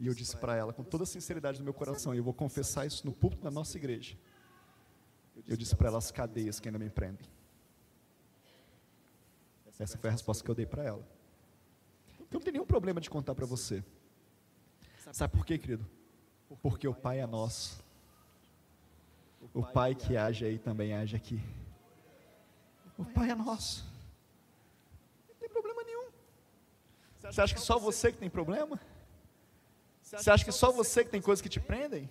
E 0.00 0.06
eu 0.06 0.14
disse 0.14 0.36
para 0.36 0.56
ela, 0.56 0.72
com 0.72 0.84
toda 0.84 1.04
a 1.04 1.06
sinceridade 1.06 1.58
do 1.58 1.64
meu 1.64 1.74
coração, 1.74 2.14
e 2.14 2.18
eu 2.18 2.24
vou 2.24 2.34
confessar 2.34 2.86
isso 2.86 3.04
no 3.06 3.12
púlpito 3.12 3.42
da 3.42 3.50
nossa 3.50 3.76
igreja. 3.76 4.16
Eu 5.46 5.56
disse 5.56 5.74
para 5.74 5.88
ela 5.88 5.98
as 5.98 6.10
cadeias 6.10 6.60
que 6.60 6.68
ainda 6.68 6.78
me 6.78 6.90
prendem. 6.90 7.26
Essa 9.78 9.98
foi 9.98 10.08
a 10.08 10.12
resposta 10.12 10.44
que 10.44 10.50
eu 10.50 10.54
dei 10.54 10.66
para 10.66 10.84
ela. 10.84 11.13
Não 12.34 12.40
tenho 12.40 12.54
nenhum 12.54 12.66
problema 12.66 13.00
de 13.00 13.08
contar 13.08 13.32
para 13.32 13.46
você. 13.46 13.84
Sabe 15.12 15.32
por 15.32 15.46
quê, 15.46 15.56
querido? 15.56 15.86
Porque 16.60 16.88
o 16.88 16.92
Pai 16.92 17.20
é 17.20 17.26
nosso. 17.28 17.80
O 19.54 19.62
Pai 19.62 19.94
que 19.94 20.16
age 20.16 20.44
aí 20.44 20.58
também 20.58 20.94
age 20.94 21.14
aqui. 21.14 21.40
O 22.98 23.04
Pai 23.04 23.30
é 23.30 23.36
nosso. 23.36 23.86
Não 25.28 25.36
tem 25.36 25.48
problema 25.48 25.84
nenhum. 25.84 26.08
Você 27.20 27.40
acha 27.40 27.54
que 27.54 27.60
só 27.60 27.78
você 27.78 28.10
que 28.10 28.18
tem 28.18 28.28
problema? 28.28 28.80
Você 30.02 30.28
acha 30.28 30.44
que 30.44 30.50
só 30.50 30.72
você 30.72 31.04
que 31.04 31.10
tem 31.10 31.22
coisas 31.22 31.40
que 31.40 31.48
te 31.48 31.60
prendem? 31.60 32.10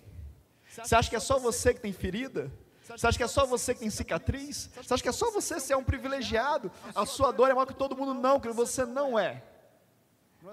Você 0.66 0.94
acha 0.94 1.10
que 1.10 1.16
é 1.16 1.20
só 1.20 1.38
você 1.38 1.74
que 1.74 1.80
tem 1.80 1.92
ferida? 1.92 2.50
Você 2.82 3.06
acha 3.06 3.18
que 3.18 3.24
é 3.24 3.28
só 3.28 3.44
você 3.44 3.74
que 3.74 3.80
tem 3.80 3.90
cicatriz? 3.90 4.70
Você 4.74 4.94
acha 4.94 5.02
que 5.02 5.08
é 5.10 5.12
só 5.12 5.30
você 5.30 5.60
ser 5.60 5.76
um 5.76 5.84
privilegiado? 5.84 6.72
A 6.94 7.04
sua 7.04 7.30
dor 7.30 7.50
é 7.50 7.52
maior 7.52 7.66
que 7.66 7.74
todo 7.74 7.94
mundo? 7.94 8.14
Não, 8.14 8.40
querido, 8.40 8.56
você 8.56 8.86
não 8.86 9.18
é. 9.18 9.42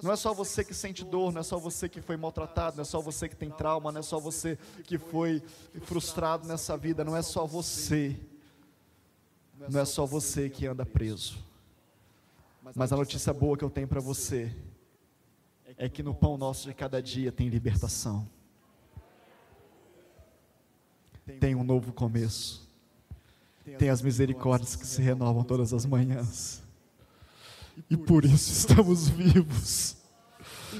Não 0.01 0.11
é 0.11 0.15
só 0.15 0.33
você 0.33 0.63
que 0.63 0.73
sente 0.73 1.03
dor, 1.03 1.33
não 1.33 1.41
é 1.41 1.43
só 1.43 1.57
você 1.57 1.89
que 1.89 2.01
foi 2.01 2.15
maltratado, 2.15 2.77
não 2.77 2.81
é 2.81 2.85
só 2.85 3.01
você 3.01 3.27
que 3.27 3.35
tem 3.35 3.49
trauma, 3.49 3.91
não 3.91 3.99
é 3.99 4.03
só 4.03 4.19
você 4.19 4.57
que 4.83 4.97
foi 4.97 5.43
frustrado 5.81 6.47
nessa 6.47 6.77
vida, 6.77 7.03
não 7.03 7.15
é 7.15 7.21
só 7.21 7.45
você. 7.45 8.17
Não 9.69 9.81
é 9.81 9.85
só 9.85 10.05
você 10.05 10.49
que 10.49 10.65
anda 10.65 10.85
preso. 10.85 11.37
Mas 12.75 12.91
a 12.93 12.95
notícia 12.95 13.33
boa 13.33 13.57
que 13.57 13.63
eu 13.63 13.69
tenho 13.69 13.87
para 13.87 13.99
você 13.99 14.55
é 15.77 15.89
que 15.89 16.01
no 16.01 16.15
pão 16.15 16.37
nosso 16.37 16.67
de 16.67 16.73
cada 16.73 17.01
dia 17.01 17.31
tem 17.31 17.49
libertação. 17.49 18.27
Tem 21.39 21.53
um 21.53 21.63
novo 21.63 21.91
começo. 21.91 22.67
Tem 23.77 23.89
as 23.89 24.01
misericórdias 24.01 24.75
que 24.75 24.85
se 24.85 25.01
renovam 25.01 25.43
todas 25.43 25.73
as 25.73 25.85
manhãs. 25.85 26.63
E 27.89 27.97
por 27.97 28.25
isso 28.25 28.51
estamos 28.51 29.07
vivos. 29.09 29.97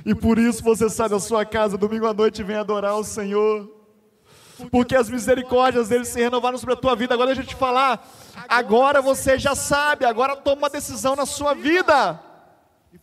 E 0.06 0.16
por 0.16 0.38
isso 0.38 0.64
você 0.64 0.89
sai 0.89 1.10
da 1.10 1.20
sua 1.20 1.45
casa 1.45 1.78
domingo 1.78 2.06
à 2.06 2.14
noite 2.14 2.39
e 2.39 2.43
vem 2.43 2.56
adorar 2.56 2.95
o 2.95 3.04
Senhor. 3.04 3.70
Porque 4.70 4.95
as 4.95 5.10
misericórdias 5.10 5.89
dele 5.89 6.06
se 6.06 6.20
renovaram 6.20 6.58
sobre 6.58 6.74
a 6.74 6.78
tua 6.78 6.95
vida. 6.95 7.14
Agora 7.14 7.28
deixa 7.28 7.41
eu 7.41 7.45
te 7.47 7.56
falar. 7.56 8.08
Agora 8.47 9.02
você 9.02 9.38
já 9.38 9.56
sabe. 9.56 10.06
Agora 10.06 10.36
toma 10.36 10.64
uma 10.64 10.70
decisão 10.70 11.16
na 11.16 11.26
sua 11.26 11.54
vida. 11.54 12.20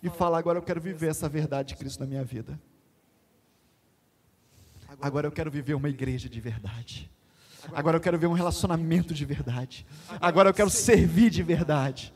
E 0.03 0.09
fala: 0.09 0.39
agora 0.39 0.59
eu 0.59 0.63
quero 0.63 0.81
viver 0.81 1.09
essa 1.09 1.29
verdade 1.29 1.71
de 1.71 1.77
Cristo 1.77 2.01
na 2.01 2.07
minha 2.07 2.25
vida. 2.25 2.59
Agora 5.01 5.27
eu 5.27 5.33
quero 5.33 5.51
viver 5.51 5.75
uma 5.75 5.89
igreja 5.89 6.29
de 6.29 6.41
verdade. 6.41 7.11
Agora 7.73 7.97
eu 7.97 8.01
quero 8.01 8.19
ver 8.19 8.27
um 8.27 8.33
relacionamento 8.33 9.13
de 9.13 9.25
verdade. 9.25 9.87
Agora 10.21 10.49
eu 10.49 10.55
quero 10.55 10.71
servir 10.71 11.31
de 11.31 11.43
verdade. 11.43 12.15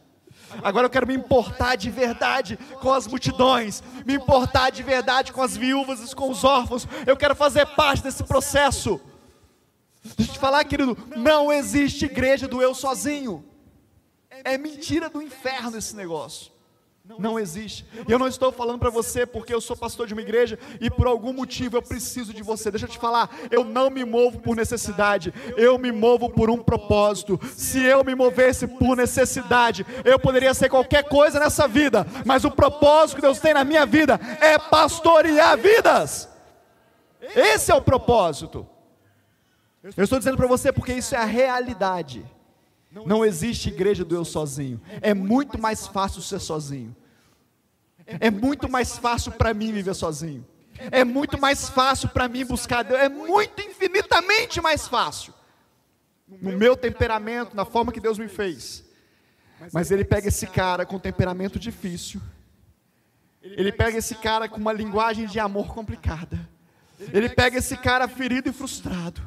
Agora 0.62 0.86
eu 0.86 0.90
quero 0.90 1.06
me 1.06 1.14
importar 1.14 1.76
de 1.76 1.90
verdade 1.90 2.58
com 2.80 2.92
as 2.92 3.06
multidões, 3.06 3.82
me 4.04 4.14
importar 4.14 4.70
de 4.70 4.82
verdade 4.82 5.32
com 5.32 5.42
as 5.42 5.56
viúvas 5.56 6.10
e 6.10 6.14
com 6.14 6.30
os 6.30 6.44
órfãos. 6.44 6.86
Eu 7.06 7.16
quero 7.16 7.34
fazer 7.34 7.66
parte 7.66 8.02
desse 8.02 8.24
processo. 8.24 9.00
Deixa 10.16 10.32
eu 10.32 10.34
te 10.34 10.38
falar, 10.38 10.64
querido, 10.64 10.96
não 11.16 11.52
existe 11.52 12.06
igreja 12.06 12.48
do 12.48 12.60
eu 12.60 12.74
sozinho. 12.74 13.44
É 14.28 14.58
mentira 14.58 15.08
do 15.08 15.22
inferno 15.22 15.78
esse 15.78 15.94
negócio. 15.94 16.50
Não 17.04 17.38
existe. 17.38 17.84
E 18.08 18.12
eu 18.12 18.18
não 18.18 18.28
estou 18.28 18.52
falando 18.52 18.78
para 18.78 18.88
você 18.88 19.26
porque 19.26 19.52
eu 19.52 19.60
sou 19.60 19.76
pastor 19.76 20.06
de 20.06 20.12
uma 20.12 20.22
igreja 20.22 20.56
e 20.80 20.88
por 20.88 21.08
algum 21.08 21.32
motivo 21.32 21.76
eu 21.76 21.82
preciso 21.82 22.32
de 22.32 22.42
você. 22.42 22.70
Deixa 22.70 22.86
eu 22.86 22.90
te 22.90 22.98
falar, 22.98 23.28
eu 23.50 23.64
não 23.64 23.90
me 23.90 24.04
movo 24.04 24.38
por 24.38 24.54
necessidade, 24.54 25.34
eu 25.56 25.76
me 25.78 25.90
movo 25.90 26.30
por 26.30 26.48
um 26.48 26.58
propósito. 26.58 27.40
Se 27.56 27.82
eu 27.82 28.04
me 28.04 28.14
movesse 28.14 28.68
por 28.68 28.96
necessidade, 28.96 29.84
eu 30.04 30.18
poderia 30.18 30.54
ser 30.54 30.68
qualquer 30.68 31.02
coisa 31.08 31.40
nessa 31.40 31.66
vida, 31.66 32.06
mas 32.24 32.44
o 32.44 32.50
propósito 32.50 33.16
que 33.16 33.22
Deus 33.22 33.40
tem 33.40 33.52
na 33.52 33.64
minha 33.64 33.84
vida 33.84 34.20
é 34.40 34.56
pastorear 34.56 35.58
vidas. 35.58 36.28
Esse 37.34 37.72
é 37.72 37.74
o 37.74 37.82
propósito. 37.82 38.66
Eu 39.96 40.04
estou 40.04 40.18
dizendo 40.18 40.36
para 40.36 40.46
você 40.46 40.72
porque 40.72 40.92
isso 40.92 41.16
é 41.16 41.18
a 41.18 41.24
realidade. 41.24 42.24
Não 43.06 43.24
existe 43.24 43.68
igreja 43.68 44.04
do 44.04 44.14
eu 44.14 44.24
sozinho. 44.24 44.80
É 45.00 45.14
muito 45.14 45.58
mais 45.58 45.86
fácil 45.86 46.20
ser 46.20 46.40
sozinho. 46.40 46.94
É 48.06 48.30
muito 48.30 48.68
mais 48.68 48.98
fácil 48.98 49.32
para 49.32 49.54
mim 49.54 49.72
viver 49.72 49.94
sozinho. 49.94 50.46
É 50.90 51.04
muito 51.04 51.38
mais 51.38 51.68
fácil 51.68 52.08
para 52.08 52.28
mim 52.28 52.44
buscar 52.44 52.82
Deus. 52.82 53.00
É 53.00 53.08
muito 53.08 53.60
infinitamente 53.62 54.60
mais 54.60 54.88
fácil. 54.88 55.32
No 56.28 56.52
meu 56.52 56.76
temperamento, 56.76 57.54
na 57.54 57.64
forma 57.64 57.92
que 57.92 58.00
Deus 58.00 58.18
me 58.18 58.28
fez. 58.28 58.84
Mas 59.72 59.90
ele 59.90 60.04
pega 60.04 60.28
esse 60.28 60.46
cara 60.46 60.84
com 60.84 60.98
temperamento 60.98 61.58
difícil. 61.58 62.20
Ele 63.42 63.72
pega 63.72 63.98
esse 63.98 64.14
cara 64.14 64.48
com 64.48 64.56
uma 64.56 64.72
linguagem 64.72 65.26
de 65.26 65.38
amor 65.38 65.72
complicada. 65.74 66.38
Ele 67.12 67.28
pega 67.28 67.58
esse 67.58 67.76
cara 67.76 68.06
ferido 68.08 68.48
e 68.48 68.52
frustrado. 68.52 69.22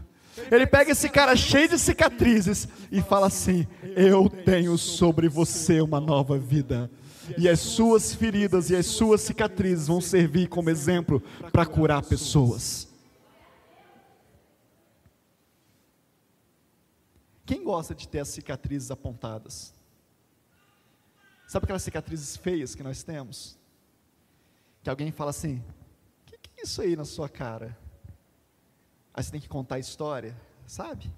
Ele 0.51 0.67
pega 0.67 0.91
esse 0.91 1.09
cara 1.09 1.35
cheio 1.35 1.69
de 1.69 1.79
cicatrizes 1.79 2.67
e 2.91 3.01
fala 3.01 3.27
assim: 3.27 3.67
Eu 3.95 4.29
tenho 4.29 4.77
sobre 4.77 5.29
você 5.29 5.81
uma 5.81 5.99
nova 5.99 6.37
vida. 6.37 6.89
E 7.37 7.49
as 7.49 7.59
suas 7.59 8.13
feridas 8.13 8.69
e 8.69 8.75
as 8.75 8.85
suas 8.85 9.21
cicatrizes 9.21 9.87
vão 9.87 9.99
servir 9.99 10.47
como 10.47 10.69
exemplo 10.69 11.21
para 11.51 11.65
curar 11.65 12.03
pessoas. 12.03 12.87
Quem 17.45 17.63
gosta 17.63 17.95
de 17.95 18.07
ter 18.07 18.19
as 18.19 18.29
cicatrizes 18.29 18.91
apontadas? 18.91 19.73
Sabe 21.47 21.65
aquelas 21.65 21.83
cicatrizes 21.83 22.35
feias 22.35 22.75
que 22.75 22.83
nós 22.83 23.03
temos? 23.03 23.57
Que 24.83 24.89
alguém 24.89 25.11
fala 25.11 25.29
assim: 25.29 25.63
O 26.21 26.25
que, 26.25 26.37
que 26.37 26.49
é 26.59 26.63
isso 26.63 26.81
aí 26.81 26.95
na 26.95 27.05
sua 27.05 27.29
cara? 27.29 27.77
Aí 29.15 29.23
você 29.23 29.31
tem 29.31 29.39
que 29.39 29.47
contar 29.47 29.75
a 29.75 29.79
história, 29.79 30.35
sabe? 30.67 31.09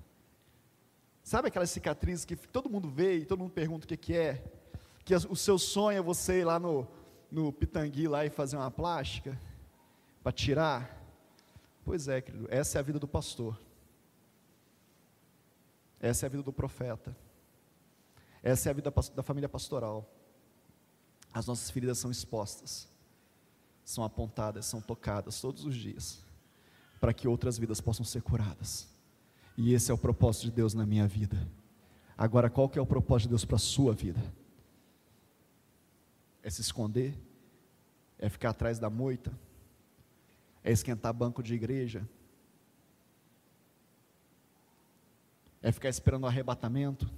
Sabe 1.23 1.47
aquelas 1.47 1.71
cicatrizes 1.71 2.25
que 2.25 2.35
todo 2.35 2.69
mundo 2.69 2.87
vê 2.87 3.17
e 3.17 3.25
todo 3.25 3.39
mundo 3.39 3.51
pergunta 3.51 3.85
o 3.85 3.87
que, 3.87 3.97
que 3.97 4.15
é? 4.15 4.43
Que 5.03 5.15
o 5.15 5.35
seu 5.35 5.57
sonho 5.57 5.97
é 5.97 6.01
você 6.01 6.41
ir 6.41 6.45
lá 6.45 6.59
no, 6.59 6.87
no 7.31 7.51
Pitangui 7.51 8.07
lá 8.07 8.23
e 8.23 8.29
fazer 8.29 8.55
uma 8.55 8.69
plástica 8.69 9.35
para 10.21 10.31
tirar? 10.31 10.95
Pois 11.83 12.07
é, 12.07 12.21
querido, 12.21 12.47
essa 12.51 12.77
é 12.77 12.79
a 12.79 12.83
vida 12.83 12.99
do 12.99 13.07
pastor. 13.07 13.59
Essa 15.99 16.23
é 16.23 16.27
a 16.27 16.29
vida 16.29 16.43
do 16.43 16.53
profeta. 16.53 17.17
Essa 18.43 18.69
é 18.69 18.71
a 18.71 18.73
vida 18.73 18.93
da 19.15 19.23
família 19.23 19.49
pastoral. 19.49 20.07
As 21.33 21.47
nossas 21.47 21.71
feridas 21.71 21.97
são 21.97 22.11
expostas, 22.11 22.87
são 23.83 24.03
apontadas, 24.03 24.67
são 24.67 24.79
tocadas 24.79 25.41
todos 25.41 25.65
os 25.65 25.75
dias 25.75 26.26
para 26.99 27.13
que 27.13 27.27
outras 27.27 27.57
vidas 27.57 27.79
possam 27.79 28.05
ser 28.05 28.21
curadas. 28.21 28.87
E 29.57 29.73
esse 29.73 29.91
é 29.91 29.93
o 29.93 29.97
propósito 29.97 30.45
de 30.45 30.51
Deus 30.51 30.73
na 30.73 30.85
minha 30.85 31.07
vida. 31.07 31.47
Agora, 32.17 32.49
qual 32.49 32.69
que 32.69 32.79
é 32.79 32.81
o 32.81 32.85
propósito 32.85 33.27
de 33.27 33.29
Deus 33.29 33.45
para 33.45 33.55
a 33.55 33.59
sua 33.59 33.93
vida? 33.93 34.21
É 36.43 36.49
se 36.49 36.61
esconder? 36.61 37.17
É 38.17 38.29
ficar 38.29 38.51
atrás 38.51 38.79
da 38.79 38.89
moita? 38.89 39.31
É 40.63 40.71
esquentar 40.71 41.13
banco 41.13 41.43
de 41.43 41.53
igreja? 41.53 42.07
É 45.61 45.71
ficar 45.71 45.89
esperando 45.89 46.23
o 46.23 46.27
arrebatamento? 46.27 47.09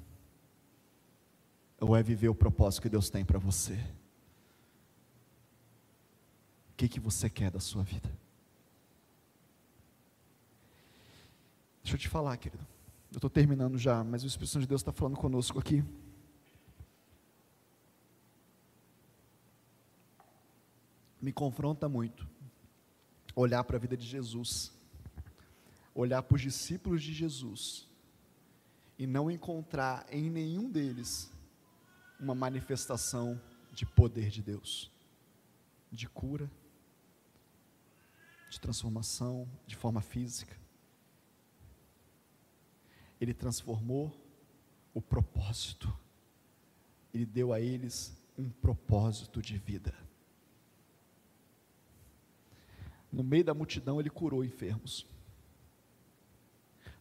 Ou 1.79 1.95
é 1.95 2.03
viver 2.03 2.29
o 2.29 2.35
propósito 2.35 2.81
que 2.81 2.89
Deus 2.89 3.09
tem 3.09 3.23
para 3.23 3.39
você? 3.39 3.75
O 6.71 6.75
que, 6.75 6.89
que 6.89 6.99
você 6.99 7.29
quer 7.29 7.51
da 7.51 7.59
sua 7.59 7.83
vida? 7.83 8.09
Deixa 11.83 11.95
eu 11.95 11.99
te 11.99 12.07
falar, 12.07 12.37
querido. 12.37 12.65
Eu 13.11 13.17
estou 13.17 13.29
terminando 13.29 13.77
já, 13.77 14.03
mas 14.03 14.23
o 14.23 14.27
Espírito 14.27 14.51
Santo 14.51 14.61
de 14.61 14.67
Deus 14.67 14.81
está 14.81 14.91
falando 14.91 15.17
conosco 15.17 15.57
aqui. 15.57 15.83
Me 21.21 21.33
confronta 21.33 21.89
muito 21.89 22.27
olhar 23.35 23.63
para 23.63 23.77
a 23.77 23.79
vida 23.79 23.97
de 23.97 24.05
Jesus, 24.05 24.71
olhar 25.95 26.21
para 26.21 26.35
os 26.35 26.41
discípulos 26.41 27.01
de 27.01 27.13
Jesus 27.13 27.87
e 28.97 29.07
não 29.07 29.31
encontrar 29.31 30.05
em 30.11 30.29
nenhum 30.29 30.69
deles 30.69 31.31
uma 32.19 32.35
manifestação 32.35 33.41
de 33.71 33.85
poder 33.85 34.29
de 34.29 34.43
Deus, 34.43 34.91
de 35.91 36.07
cura, 36.07 36.51
de 38.49 38.59
transformação, 38.59 39.47
de 39.65 39.75
forma 39.75 40.01
física 40.01 40.58
ele 43.19 43.33
transformou 43.33 44.15
o 44.93 45.01
propósito. 45.01 45.93
Ele 47.13 47.25
deu 47.25 47.51
a 47.51 47.59
eles 47.59 48.15
um 48.37 48.49
propósito 48.49 49.41
de 49.41 49.57
vida. 49.57 49.93
No 53.11 53.23
meio 53.23 53.43
da 53.43 53.53
multidão, 53.53 53.99
ele 53.99 54.09
curou 54.09 54.45
enfermos. 54.45 55.05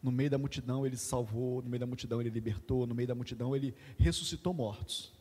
No 0.02 0.10
meio 0.10 0.30
da 0.30 0.38
multidão, 0.38 0.86
ele 0.86 0.96
salvou. 0.96 1.62
No 1.62 1.68
meio 1.68 1.80
da 1.80 1.86
multidão, 1.86 2.20
ele 2.20 2.30
libertou. 2.30 2.86
No 2.86 2.94
meio 2.94 3.08
da 3.08 3.14
multidão, 3.14 3.54
ele 3.54 3.74
ressuscitou 3.98 4.54
mortos. 4.54 5.12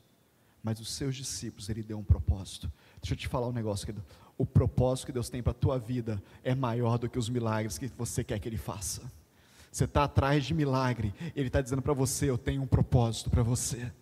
Mas 0.64 0.80
os 0.80 0.90
seus 0.90 1.16
discípulos, 1.16 1.70
ele 1.70 1.84
deu 1.84 1.98
um 2.00 2.04
propósito. 2.04 2.72
Deixa 3.02 3.14
eu 3.14 3.18
te 3.18 3.28
falar 3.28 3.48
um 3.48 3.54
negócio, 3.54 3.86
querido. 3.86 4.06
O 4.38 4.46
propósito 4.46 5.08
que 5.08 5.12
Deus 5.12 5.30
tem 5.30 5.42
para 5.42 5.52
a 5.52 5.56
tua 5.56 5.78
vida 5.78 6.22
é 6.44 6.56
maior 6.56 6.98
do 6.98 7.10
que 7.10 7.20
os 7.20 7.30
milagres 7.30 7.78
que 7.78 7.88
você 7.88 8.24
quer 8.24 8.40
que 8.40 8.48
Ele 8.48 8.58
faça. 8.58 9.12
Você 9.78 9.84
está 9.84 10.06
atrás 10.06 10.44
de 10.44 10.56
milagre. 10.56 11.14
Ele 11.36 11.50
está 11.50 11.62
dizendo 11.62 11.84
para 11.84 11.94
você: 11.94 12.28
Eu 12.28 12.36
tenho 12.36 12.64
um 12.64 12.68
propósito 12.68 13.30
para 13.30 13.44
você. 13.44 13.94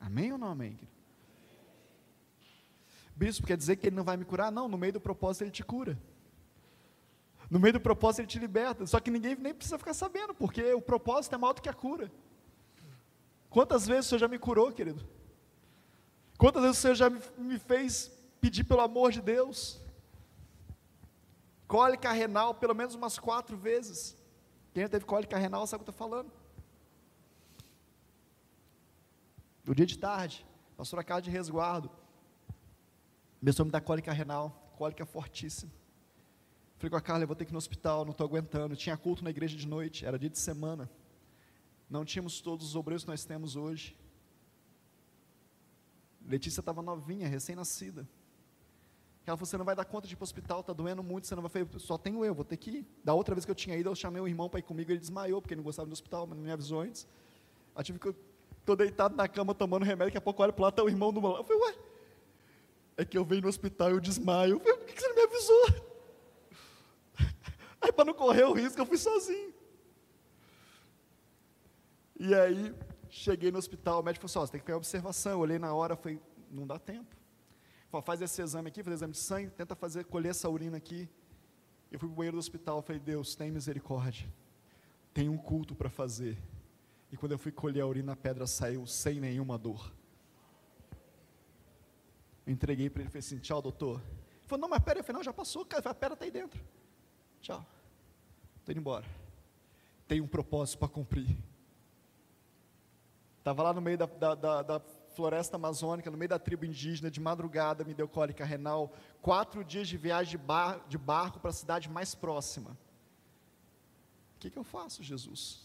Amém 0.00 0.32
ou 0.32 0.38
não 0.38 0.48
amém? 0.48 0.78
Bispo, 3.14 3.46
quer 3.46 3.58
dizer 3.58 3.76
que 3.76 3.88
ele 3.88 3.96
não 3.96 4.04
vai 4.04 4.16
me 4.16 4.24
curar? 4.24 4.50
Não, 4.50 4.68
no 4.68 4.78
meio 4.78 4.94
do 4.94 5.00
propósito 5.02 5.42
ele 5.42 5.50
te 5.50 5.62
cura. 5.62 6.00
No 7.50 7.60
meio 7.60 7.74
do 7.74 7.80
propósito 7.80 8.20
ele 8.20 8.28
te 8.28 8.38
liberta. 8.38 8.86
Só 8.86 8.98
que 8.98 9.10
ninguém 9.10 9.36
nem 9.36 9.52
precisa 9.52 9.76
ficar 9.76 9.92
sabendo, 9.92 10.34
porque 10.34 10.72
o 10.72 10.80
propósito 10.80 11.34
é 11.34 11.38
maior 11.38 11.52
do 11.52 11.60
que 11.60 11.68
a 11.68 11.74
cura. 11.74 12.10
Quantas 13.50 13.86
vezes 13.86 14.06
o 14.06 14.08
Senhor 14.08 14.20
já 14.20 14.28
me 14.28 14.38
curou, 14.38 14.72
querido? 14.72 15.06
Quantas 16.38 16.62
vezes 16.62 16.78
o 16.78 16.80
Senhor 16.80 16.94
já 16.94 17.10
me 17.10 17.58
fez 17.58 18.13
pedir 18.44 18.64
pelo 18.64 18.82
amor 18.82 19.10
de 19.10 19.22
Deus. 19.22 19.80
Cólica 21.66 22.12
renal, 22.12 22.54
pelo 22.54 22.74
menos 22.74 22.94
umas 22.94 23.18
quatro 23.18 23.56
vezes. 23.56 24.14
Quem 24.74 24.82
já 24.82 24.88
teve 24.90 25.06
cólica 25.06 25.38
renal 25.38 25.66
sabe 25.66 25.80
o 25.80 25.84
que 25.84 25.88
eu 25.88 25.92
estou 25.92 26.06
falando. 26.06 26.30
No 29.64 29.74
dia 29.74 29.86
de 29.86 29.98
tarde, 29.98 30.44
pastora 30.76 31.02
casa 31.02 31.22
de 31.22 31.30
resguardo. 31.30 31.90
Começou 33.40 33.62
a 33.62 33.66
me 33.66 33.72
dar 33.72 33.80
cólica 33.80 34.12
renal, 34.12 34.74
cólica 34.76 35.06
fortíssima. 35.06 35.72
Falei 36.76 36.90
com 36.90 36.96
a 36.96 37.00
Carla, 37.00 37.22
eu 37.24 37.28
vou 37.28 37.34
ter 37.34 37.46
que 37.46 37.50
ir 37.50 37.54
no 37.54 37.58
hospital, 37.64 38.04
não 38.04 38.12
estou 38.12 38.26
aguentando. 38.26 38.76
Tinha 38.76 38.96
culto 38.98 39.24
na 39.24 39.30
igreja 39.30 39.56
de 39.56 39.66
noite, 39.66 40.04
era 40.04 40.18
dia 40.18 40.28
de 40.28 40.38
semana. 40.38 40.90
Não 41.88 42.04
tínhamos 42.04 42.42
todos 42.42 42.66
os 42.66 42.76
obreiros 42.76 43.04
que 43.04 43.10
nós 43.10 43.24
temos 43.24 43.56
hoje. 43.56 43.96
Letícia 46.26 46.60
estava 46.60 46.82
novinha, 46.82 47.26
recém-nascida. 47.26 48.06
Ela 49.26 49.36
falou: 49.36 49.46
você 49.46 49.56
não 49.56 49.64
vai 49.64 49.74
dar 49.74 49.84
conta 49.84 50.06
de 50.06 50.12
ir 50.12 50.16
para 50.16 50.22
o 50.22 50.24
hospital, 50.24 50.60
está 50.60 50.72
doendo 50.72 51.02
muito, 51.02 51.26
você 51.26 51.34
não 51.34 51.42
vai. 51.42 51.66
só 51.78 51.96
tenho 51.96 52.24
eu, 52.24 52.34
vou 52.34 52.44
ter 52.44 52.56
que 52.58 52.70
ir. 52.70 52.86
Da 53.02 53.14
outra 53.14 53.34
vez 53.34 53.44
que 53.44 53.50
eu 53.50 53.54
tinha 53.54 53.76
ido, 53.76 53.88
eu 53.88 53.94
chamei 53.94 54.20
o 54.20 54.28
irmão 54.28 54.48
para 54.48 54.60
ir 54.60 54.62
comigo, 54.62 54.90
ele 54.90 54.98
desmaiou, 54.98 55.40
porque 55.40 55.54
ele 55.54 55.60
não 55.60 55.64
gostava 55.64 55.88
do 55.88 55.92
hospital, 55.92 56.26
mas 56.26 56.36
não 56.36 56.44
me 56.44 56.52
avisou 56.52 56.80
antes. 56.80 57.06
Eu 57.74 57.82
tive 57.82 57.98
que. 57.98 58.14
Estou 58.60 58.76
deitado 58.76 59.14
na 59.14 59.28
cama 59.28 59.54
tomando 59.54 59.82
remédio, 59.82 60.06
daqui 60.06 60.16
a 60.16 60.22
pouco 60.22 60.40
eu 60.40 60.44
olho 60.44 60.52
para 60.52 60.62
lá, 60.62 60.68
está 60.70 60.82
o 60.82 60.88
irmão 60.88 61.12
do 61.12 61.20
meu. 61.20 61.36
Eu 61.36 61.44
falei, 61.44 61.62
ué, 61.62 61.74
é 62.96 63.04
que 63.04 63.16
eu 63.16 63.24
venho 63.24 63.42
no 63.42 63.48
hospital 63.48 63.90
e 63.90 63.92
eu 63.92 64.00
desmaio. 64.00 64.54
Eu 64.54 64.60
falei, 64.60 64.76
por 64.78 64.86
que 64.86 65.00
você 65.00 65.08
não 65.08 65.14
me 65.16 65.22
avisou? 65.22 65.66
Aí, 67.80 67.92
para 67.92 68.06
não 68.06 68.14
correr 68.14 68.44
o 68.44 68.52
risco, 68.52 68.80
eu 68.80 68.86
fui 68.86 68.96
sozinho. 68.96 69.52
E 72.18 72.34
aí, 72.34 72.74
cheguei 73.10 73.50
no 73.50 73.58
hospital, 73.58 74.00
o 74.00 74.02
médico 74.02 74.26
falou 74.26 74.44
assim: 74.44 74.44
oh, 74.44 74.46
você 74.46 74.52
tem 74.52 74.60
que 74.60 74.64
pegar 74.64 74.78
observação. 74.78 75.32
Eu 75.32 75.40
olhei 75.40 75.58
na 75.58 75.74
hora, 75.74 75.96
falei, 75.96 76.18
não 76.50 76.66
dá 76.66 76.78
tempo 76.78 77.14
faz 78.02 78.20
esse 78.20 78.40
exame 78.40 78.68
aqui, 78.68 78.82
faz 78.82 78.96
exame 78.96 79.12
de 79.12 79.18
sangue, 79.18 79.50
tenta 79.50 79.74
fazer, 79.74 80.04
colher 80.04 80.30
essa 80.30 80.48
urina 80.48 80.76
aqui. 80.76 81.08
Eu 81.90 81.98
fui 81.98 82.08
para 82.08 82.14
o 82.14 82.16
banheiro 82.16 82.36
do 82.36 82.40
hospital, 82.40 82.82
falei, 82.82 83.00
Deus, 83.00 83.34
tem 83.34 83.50
misericórdia. 83.50 84.26
Tem 85.12 85.28
um 85.28 85.36
culto 85.36 85.74
para 85.74 85.88
fazer. 85.88 86.36
E 87.12 87.16
quando 87.16 87.32
eu 87.32 87.38
fui 87.38 87.52
colher 87.52 87.82
a 87.82 87.86
urina, 87.86 88.12
a 88.12 88.16
pedra 88.16 88.46
saiu 88.46 88.86
sem 88.86 89.20
nenhuma 89.20 89.56
dor. 89.56 89.92
Eu 92.46 92.52
entreguei 92.52 92.90
para 92.90 93.02
ele 93.02 93.10
falei 93.10 93.20
assim, 93.20 93.38
tchau, 93.38 93.62
doutor. 93.62 94.00
Ele 94.00 94.48
falou, 94.48 94.62
não, 94.62 94.68
mas 94.68 94.82
pera, 94.82 94.98
eu 94.98 95.04
falei, 95.04 95.18
não, 95.18 95.24
já 95.24 95.32
passou, 95.32 95.62
a 95.62 95.94
pedra 95.94 96.14
está 96.14 96.24
aí 96.24 96.30
dentro. 96.30 96.60
Tchau. 97.40 97.64
Estou 98.58 98.72
indo 98.72 98.80
embora. 98.80 99.06
Tem 100.08 100.20
um 100.20 100.26
propósito 100.26 100.78
para 100.78 100.88
cumprir. 100.88 101.36
Estava 103.38 103.62
lá 103.62 103.72
no 103.72 103.80
meio 103.80 103.96
da, 103.98 104.06
da, 104.06 104.34
da, 104.34 104.62
da 104.62 104.82
floresta 105.14 105.56
amazônica, 105.56 106.10
no 106.10 106.16
meio 106.16 106.28
da 106.28 106.38
tribo 106.38 106.64
indígena, 106.64 107.10
de 107.10 107.20
madrugada 107.20 107.84
me 107.84 107.94
deu 107.94 108.08
cólica 108.08 108.44
renal, 108.44 108.92
quatro 109.22 109.64
dias 109.64 109.88
de 109.88 109.96
viagem 109.96 110.32
de, 110.32 110.38
bar, 110.38 110.80
de 110.88 110.98
barco 110.98 111.38
para 111.38 111.50
a 111.50 111.54
cidade 111.54 111.88
mais 111.88 112.14
próxima. 112.14 112.70
O 114.36 114.38
que, 114.40 114.50
que 114.50 114.58
eu 114.58 114.64
faço, 114.64 115.02
Jesus? 115.02 115.64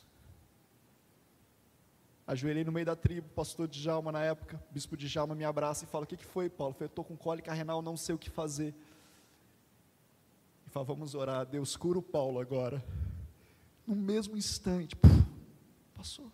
Ajoelhei 2.25 2.63
no 2.63 2.71
meio 2.71 2.85
da 2.85 2.95
tribo, 2.95 3.27
pastor 3.29 3.67
Djalma 3.67 4.11
na 4.11 4.21
época, 4.21 4.61
bispo 4.69 4.95
Djalma 4.95 5.33
me 5.33 5.43
abraça 5.43 5.83
e 5.83 5.87
fala: 5.87 6.03
O 6.03 6.07
que, 6.07 6.15
que 6.15 6.25
foi, 6.25 6.47
Paulo? 6.47 6.75
Eu 6.79 6.85
Estou 6.85 7.03
com 7.03 7.17
cólica 7.17 7.51
renal, 7.51 7.81
não 7.81 7.97
sei 7.97 8.13
o 8.13 8.19
que 8.19 8.29
fazer. 8.29 8.75
E 10.67 10.69
fala: 10.69 10.85
Vamos 10.85 11.15
orar, 11.15 11.45
Deus 11.45 11.75
cura 11.75 11.97
o 11.97 12.03
Paulo 12.03 12.39
agora. 12.39 12.85
No 13.87 13.95
mesmo 13.95 14.37
instante, 14.37 14.95
puf, 14.95 15.25
passou. 15.95 16.31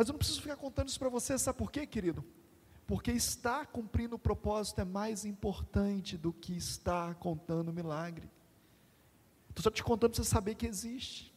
Mas 0.00 0.08
eu 0.08 0.14
não 0.14 0.18
preciso 0.18 0.40
ficar 0.40 0.56
contando 0.56 0.88
isso 0.88 0.98
para 0.98 1.10
você, 1.10 1.38
sabe 1.38 1.58
por 1.58 1.70
quê, 1.70 1.86
querido? 1.86 2.24
Porque 2.86 3.12
estar 3.12 3.66
cumprindo 3.66 4.16
o 4.16 4.18
propósito 4.18 4.80
é 4.80 4.84
mais 4.86 5.26
importante 5.26 6.16
do 6.16 6.32
que 6.32 6.56
estar 6.56 7.16
contando 7.16 7.68
o 7.68 7.72
milagre. 7.74 8.26
Estou 9.50 9.62
só 9.62 9.70
te 9.70 9.84
contando 9.84 10.12
para 10.12 10.24
você 10.24 10.30
saber 10.30 10.54
que 10.54 10.66
existe. 10.66 11.34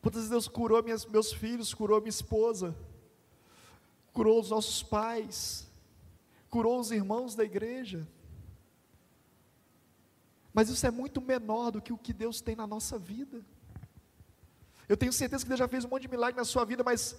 Quantas 0.00 0.20
vezes 0.20 0.30
Deus 0.30 0.46
curou 0.46 0.80
minhas, 0.80 1.04
meus 1.06 1.32
filhos, 1.32 1.74
curou 1.74 2.00
minha 2.00 2.08
esposa, 2.08 2.72
curou 4.12 4.40
os 4.40 4.50
nossos 4.50 4.84
pais, 4.84 5.68
curou 6.48 6.78
os 6.78 6.92
irmãos 6.92 7.34
da 7.34 7.42
igreja. 7.42 8.06
Mas 10.54 10.68
isso 10.68 10.86
é 10.86 10.90
muito 10.92 11.20
menor 11.20 11.72
do 11.72 11.82
que 11.82 11.92
o 11.92 11.98
que 11.98 12.12
Deus 12.12 12.40
tem 12.40 12.54
na 12.54 12.64
nossa 12.64 12.96
vida. 12.96 13.44
Eu 14.88 14.96
tenho 14.96 15.12
certeza 15.12 15.44
que 15.44 15.48
Deus 15.48 15.58
já 15.58 15.68
fez 15.68 15.84
um 15.84 15.88
monte 15.88 16.02
de 16.02 16.08
milagre 16.08 16.36
na 16.36 16.44
sua 16.44 16.64
vida, 16.64 16.82
mas 16.82 17.16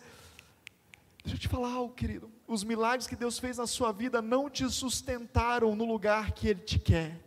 deixa 1.23 1.35
eu 1.35 1.39
te 1.39 1.47
falar 1.47 1.71
algo, 1.71 1.93
querido. 1.93 2.31
Os 2.47 2.63
milagres 2.63 3.05
que 3.05 3.15
Deus 3.15 3.37
fez 3.37 3.57
na 3.57 3.67
sua 3.67 3.91
vida 3.91 4.21
não 4.21 4.49
te 4.49 4.67
sustentaram 4.69 5.75
no 5.75 5.85
lugar 5.85 6.31
que 6.31 6.47
Ele 6.47 6.61
te 6.61 6.79
quer. 6.79 7.23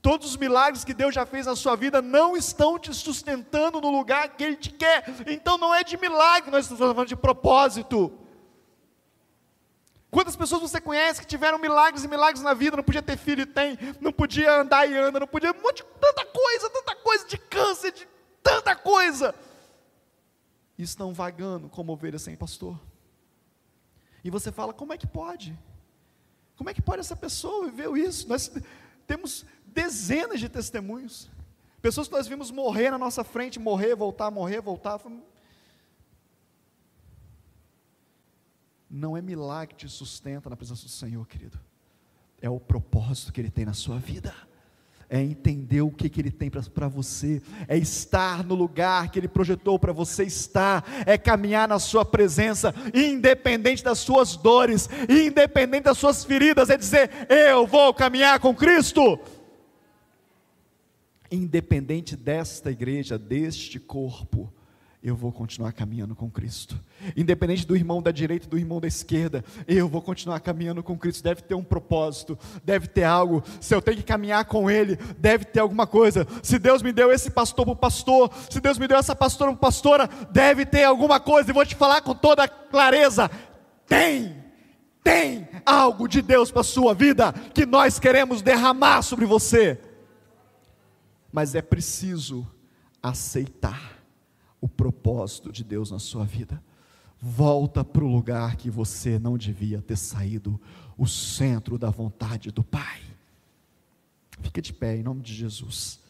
Todos 0.00 0.30
os 0.30 0.36
milagres 0.36 0.84
que 0.84 0.94
Deus 0.94 1.14
já 1.14 1.26
fez 1.26 1.46
na 1.46 1.54
sua 1.54 1.76
vida 1.76 2.00
não 2.00 2.36
estão 2.36 2.78
te 2.78 2.94
sustentando 2.94 3.80
no 3.80 3.90
lugar 3.90 4.36
que 4.36 4.44
Ele 4.44 4.56
te 4.56 4.70
quer. 4.70 5.04
Então 5.26 5.58
não 5.58 5.74
é 5.74 5.82
de 5.82 5.96
milagre, 5.96 6.50
nós 6.50 6.64
estamos 6.64 6.94
falando 6.94 7.08
de 7.08 7.16
propósito. 7.16 8.21
Quantas 10.12 10.36
pessoas 10.36 10.60
você 10.60 10.78
conhece 10.78 11.22
que 11.22 11.26
tiveram 11.26 11.58
milagres 11.58 12.04
e 12.04 12.08
milagres 12.08 12.42
na 12.42 12.52
vida, 12.52 12.76
não 12.76 12.84
podia 12.84 13.00
ter 13.00 13.16
filho 13.16 13.40
e 13.40 13.46
tem, 13.46 13.78
não 13.98 14.12
podia 14.12 14.60
andar 14.60 14.86
e 14.86 14.94
anda, 14.94 15.18
não 15.18 15.26
podia, 15.26 15.52
um 15.52 15.62
monte 15.62 15.76
de 15.76 15.84
tanta 15.98 16.26
coisa, 16.26 16.68
tanta 16.68 16.94
coisa 16.96 17.26
de 17.26 17.38
câncer, 17.38 17.92
de 17.92 18.06
tanta 18.42 18.76
coisa. 18.76 19.34
E 20.76 20.82
estão 20.82 21.14
vagando 21.14 21.70
como 21.70 21.94
ovelhas 21.94 22.20
sem 22.20 22.36
pastor. 22.36 22.78
E 24.22 24.28
você 24.28 24.52
fala, 24.52 24.74
como 24.74 24.92
é 24.92 24.98
que 24.98 25.06
pode? 25.06 25.58
Como 26.58 26.68
é 26.68 26.74
que 26.74 26.82
pode 26.82 27.00
essa 27.00 27.16
pessoa 27.16 27.70
viver 27.70 27.90
isso? 27.96 28.28
Nós 28.28 28.52
temos 29.06 29.46
dezenas 29.64 30.38
de 30.38 30.48
testemunhos. 30.50 31.30
Pessoas 31.80 32.06
que 32.06 32.12
nós 32.12 32.28
vimos 32.28 32.50
morrer 32.50 32.90
na 32.90 32.98
nossa 32.98 33.24
frente, 33.24 33.58
morrer, 33.58 33.94
voltar, 33.94 34.30
morrer, 34.30 34.60
voltar. 34.60 35.00
Não 38.92 39.16
é 39.16 39.22
milagre 39.22 39.74
que 39.74 39.86
te 39.86 39.88
sustenta 39.88 40.50
na 40.50 40.56
presença 40.56 40.82
do 40.82 40.90
Senhor, 40.90 41.26
querido. 41.26 41.58
É 42.42 42.50
o 42.50 42.60
propósito 42.60 43.32
que 43.32 43.40
Ele 43.40 43.50
tem 43.50 43.64
na 43.64 43.72
sua 43.72 43.98
vida. 43.98 44.34
É 45.08 45.18
entender 45.22 45.80
o 45.80 45.90
que, 45.90 46.10
que 46.10 46.20
Ele 46.20 46.30
tem 46.30 46.50
para 46.50 46.88
você. 46.88 47.40
É 47.66 47.78
estar 47.78 48.44
no 48.44 48.54
lugar 48.54 49.10
que 49.10 49.18
Ele 49.18 49.28
projetou 49.28 49.78
para 49.78 49.94
você 49.94 50.24
estar. 50.24 50.84
É 51.06 51.16
caminhar 51.16 51.66
na 51.66 51.78
Sua 51.78 52.04
presença, 52.04 52.74
independente 52.92 53.82
das 53.82 53.98
suas 53.98 54.36
dores, 54.36 54.90
independente 55.08 55.84
das 55.84 55.96
suas 55.96 56.22
feridas. 56.22 56.68
É 56.68 56.76
dizer: 56.76 57.10
Eu 57.30 57.66
vou 57.66 57.94
caminhar 57.94 58.40
com 58.40 58.54
Cristo 58.54 59.18
independente 61.34 62.14
desta 62.14 62.70
igreja, 62.70 63.18
deste 63.18 63.80
corpo, 63.80 64.52
eu 65.02 65.16
vou 65.16 65.32
continuar 65.32 65.72
caminhando 65.72 66.14
com 66.14 66.30
Cristo. 66.30 66.78
Independente 67.16 67.66
do 67.66 67.74
irmão 67.74 68.00
da 68.00 68.10
direita 68.10 68.46
do 68.46 68.56
irmão 68.56 68.80
da 68.80 68.86
esquerda, 68.86 69.44
eu 69.66 69.88
vou 69.88 70.00
continuar 70.00 70.38
caminhando 70.40 70.82
com 70.82 70.96
Cristo. 70.96 71.24
Deve 71.24 71.42
ter 71.42 71.54
um 71.54 71.64
propósito, 71.64 72.38
deve 72.64 72.86
ter 72.86 73.04
algo. 73.04 73.42
Se 73.60 73.74
eu 73.74 73.82
tenho 73.82 73.96
que 73.96 74.02
caminhar 74.02 74.44
com 74.44 74.70
Ele, 74.70 74.96
deve 75.18 75.44
ter 75.44 75.60
alguma 75.60 75.86
coisa. 75.86 76.26
Se 76.42 76.58
Deus 76.58 76.82
me 76.82 76.92
deu 76.92 77.10
esse 77.10 77.30
pastor 77.30 77.64
para 77.64 77.72
o 77.72 77.76
pastor, 77.76 78.30
se 78.48 78.60
Deus 78.60 78.78
me 78.78 78.86
deu 78.86 78.98
essa 78.98 79.14
pastora 79.14 79.50
para 79.52 79.60
pastora, 79.60 80.08
deve 80.30 80.64
ter 80.64 80.84
alguma 80.84 81.18
coisa. 81.18 81.50
E 81.50 81.54
vou 81.54 81.66
te 81.66 81.74
falar 81.74 82.00
com 82.02 82.14
toda 82.14 82.46
clareza: 82.46 83.30
tem, 83.86 84.36
tem 85.02 85.48
algo 85.66 86.06
de 86.06 86.22
Deus 86.22 86.50
para 86.50 86.60
a 86.60 86.64
sua 86.64 86.94
vida 86.94 87.32
que 87.52 87.66
nós 87.66 87.98
queremos 87.98 88.40
derramar 88.40 89.02
sobre 89.02 89.26
você 89.26 89.80
mas 91.32 91.54
é 91.54 91.62
preciso 91.62 92.46
aceitar 93.02 94.01
o 94.62 94.68
propósito 94.68 95.50
de 95.50 95.64
Deus 95.64 95.90
na 95.90 95.98
sua 95.98 96.24
vida. 96.24 96.62
Volta 97.20 97.84
para 97.84 98.04
o 98.04 98.08
lugar 98.08 98.56
que 98.56 98.70
você 98.70 99.18
não 99.18 99.36
devia 99.36 99.82
ter 99.82 99.96
saído, 99.96 100.58
o 100.96 101.06
centro 101.06 101.76
da 101.76 101.90
vontade 101.90 102.50
do 102.52 102.62
Pai. 102.62 103.00
Fica 104.40 104.62
de 104.62 104.72
pé 104.72 104.96
em 104.96 105.02
nome 105.02 105.20
de 105.20 105.34
Jesus. 105.34 106.00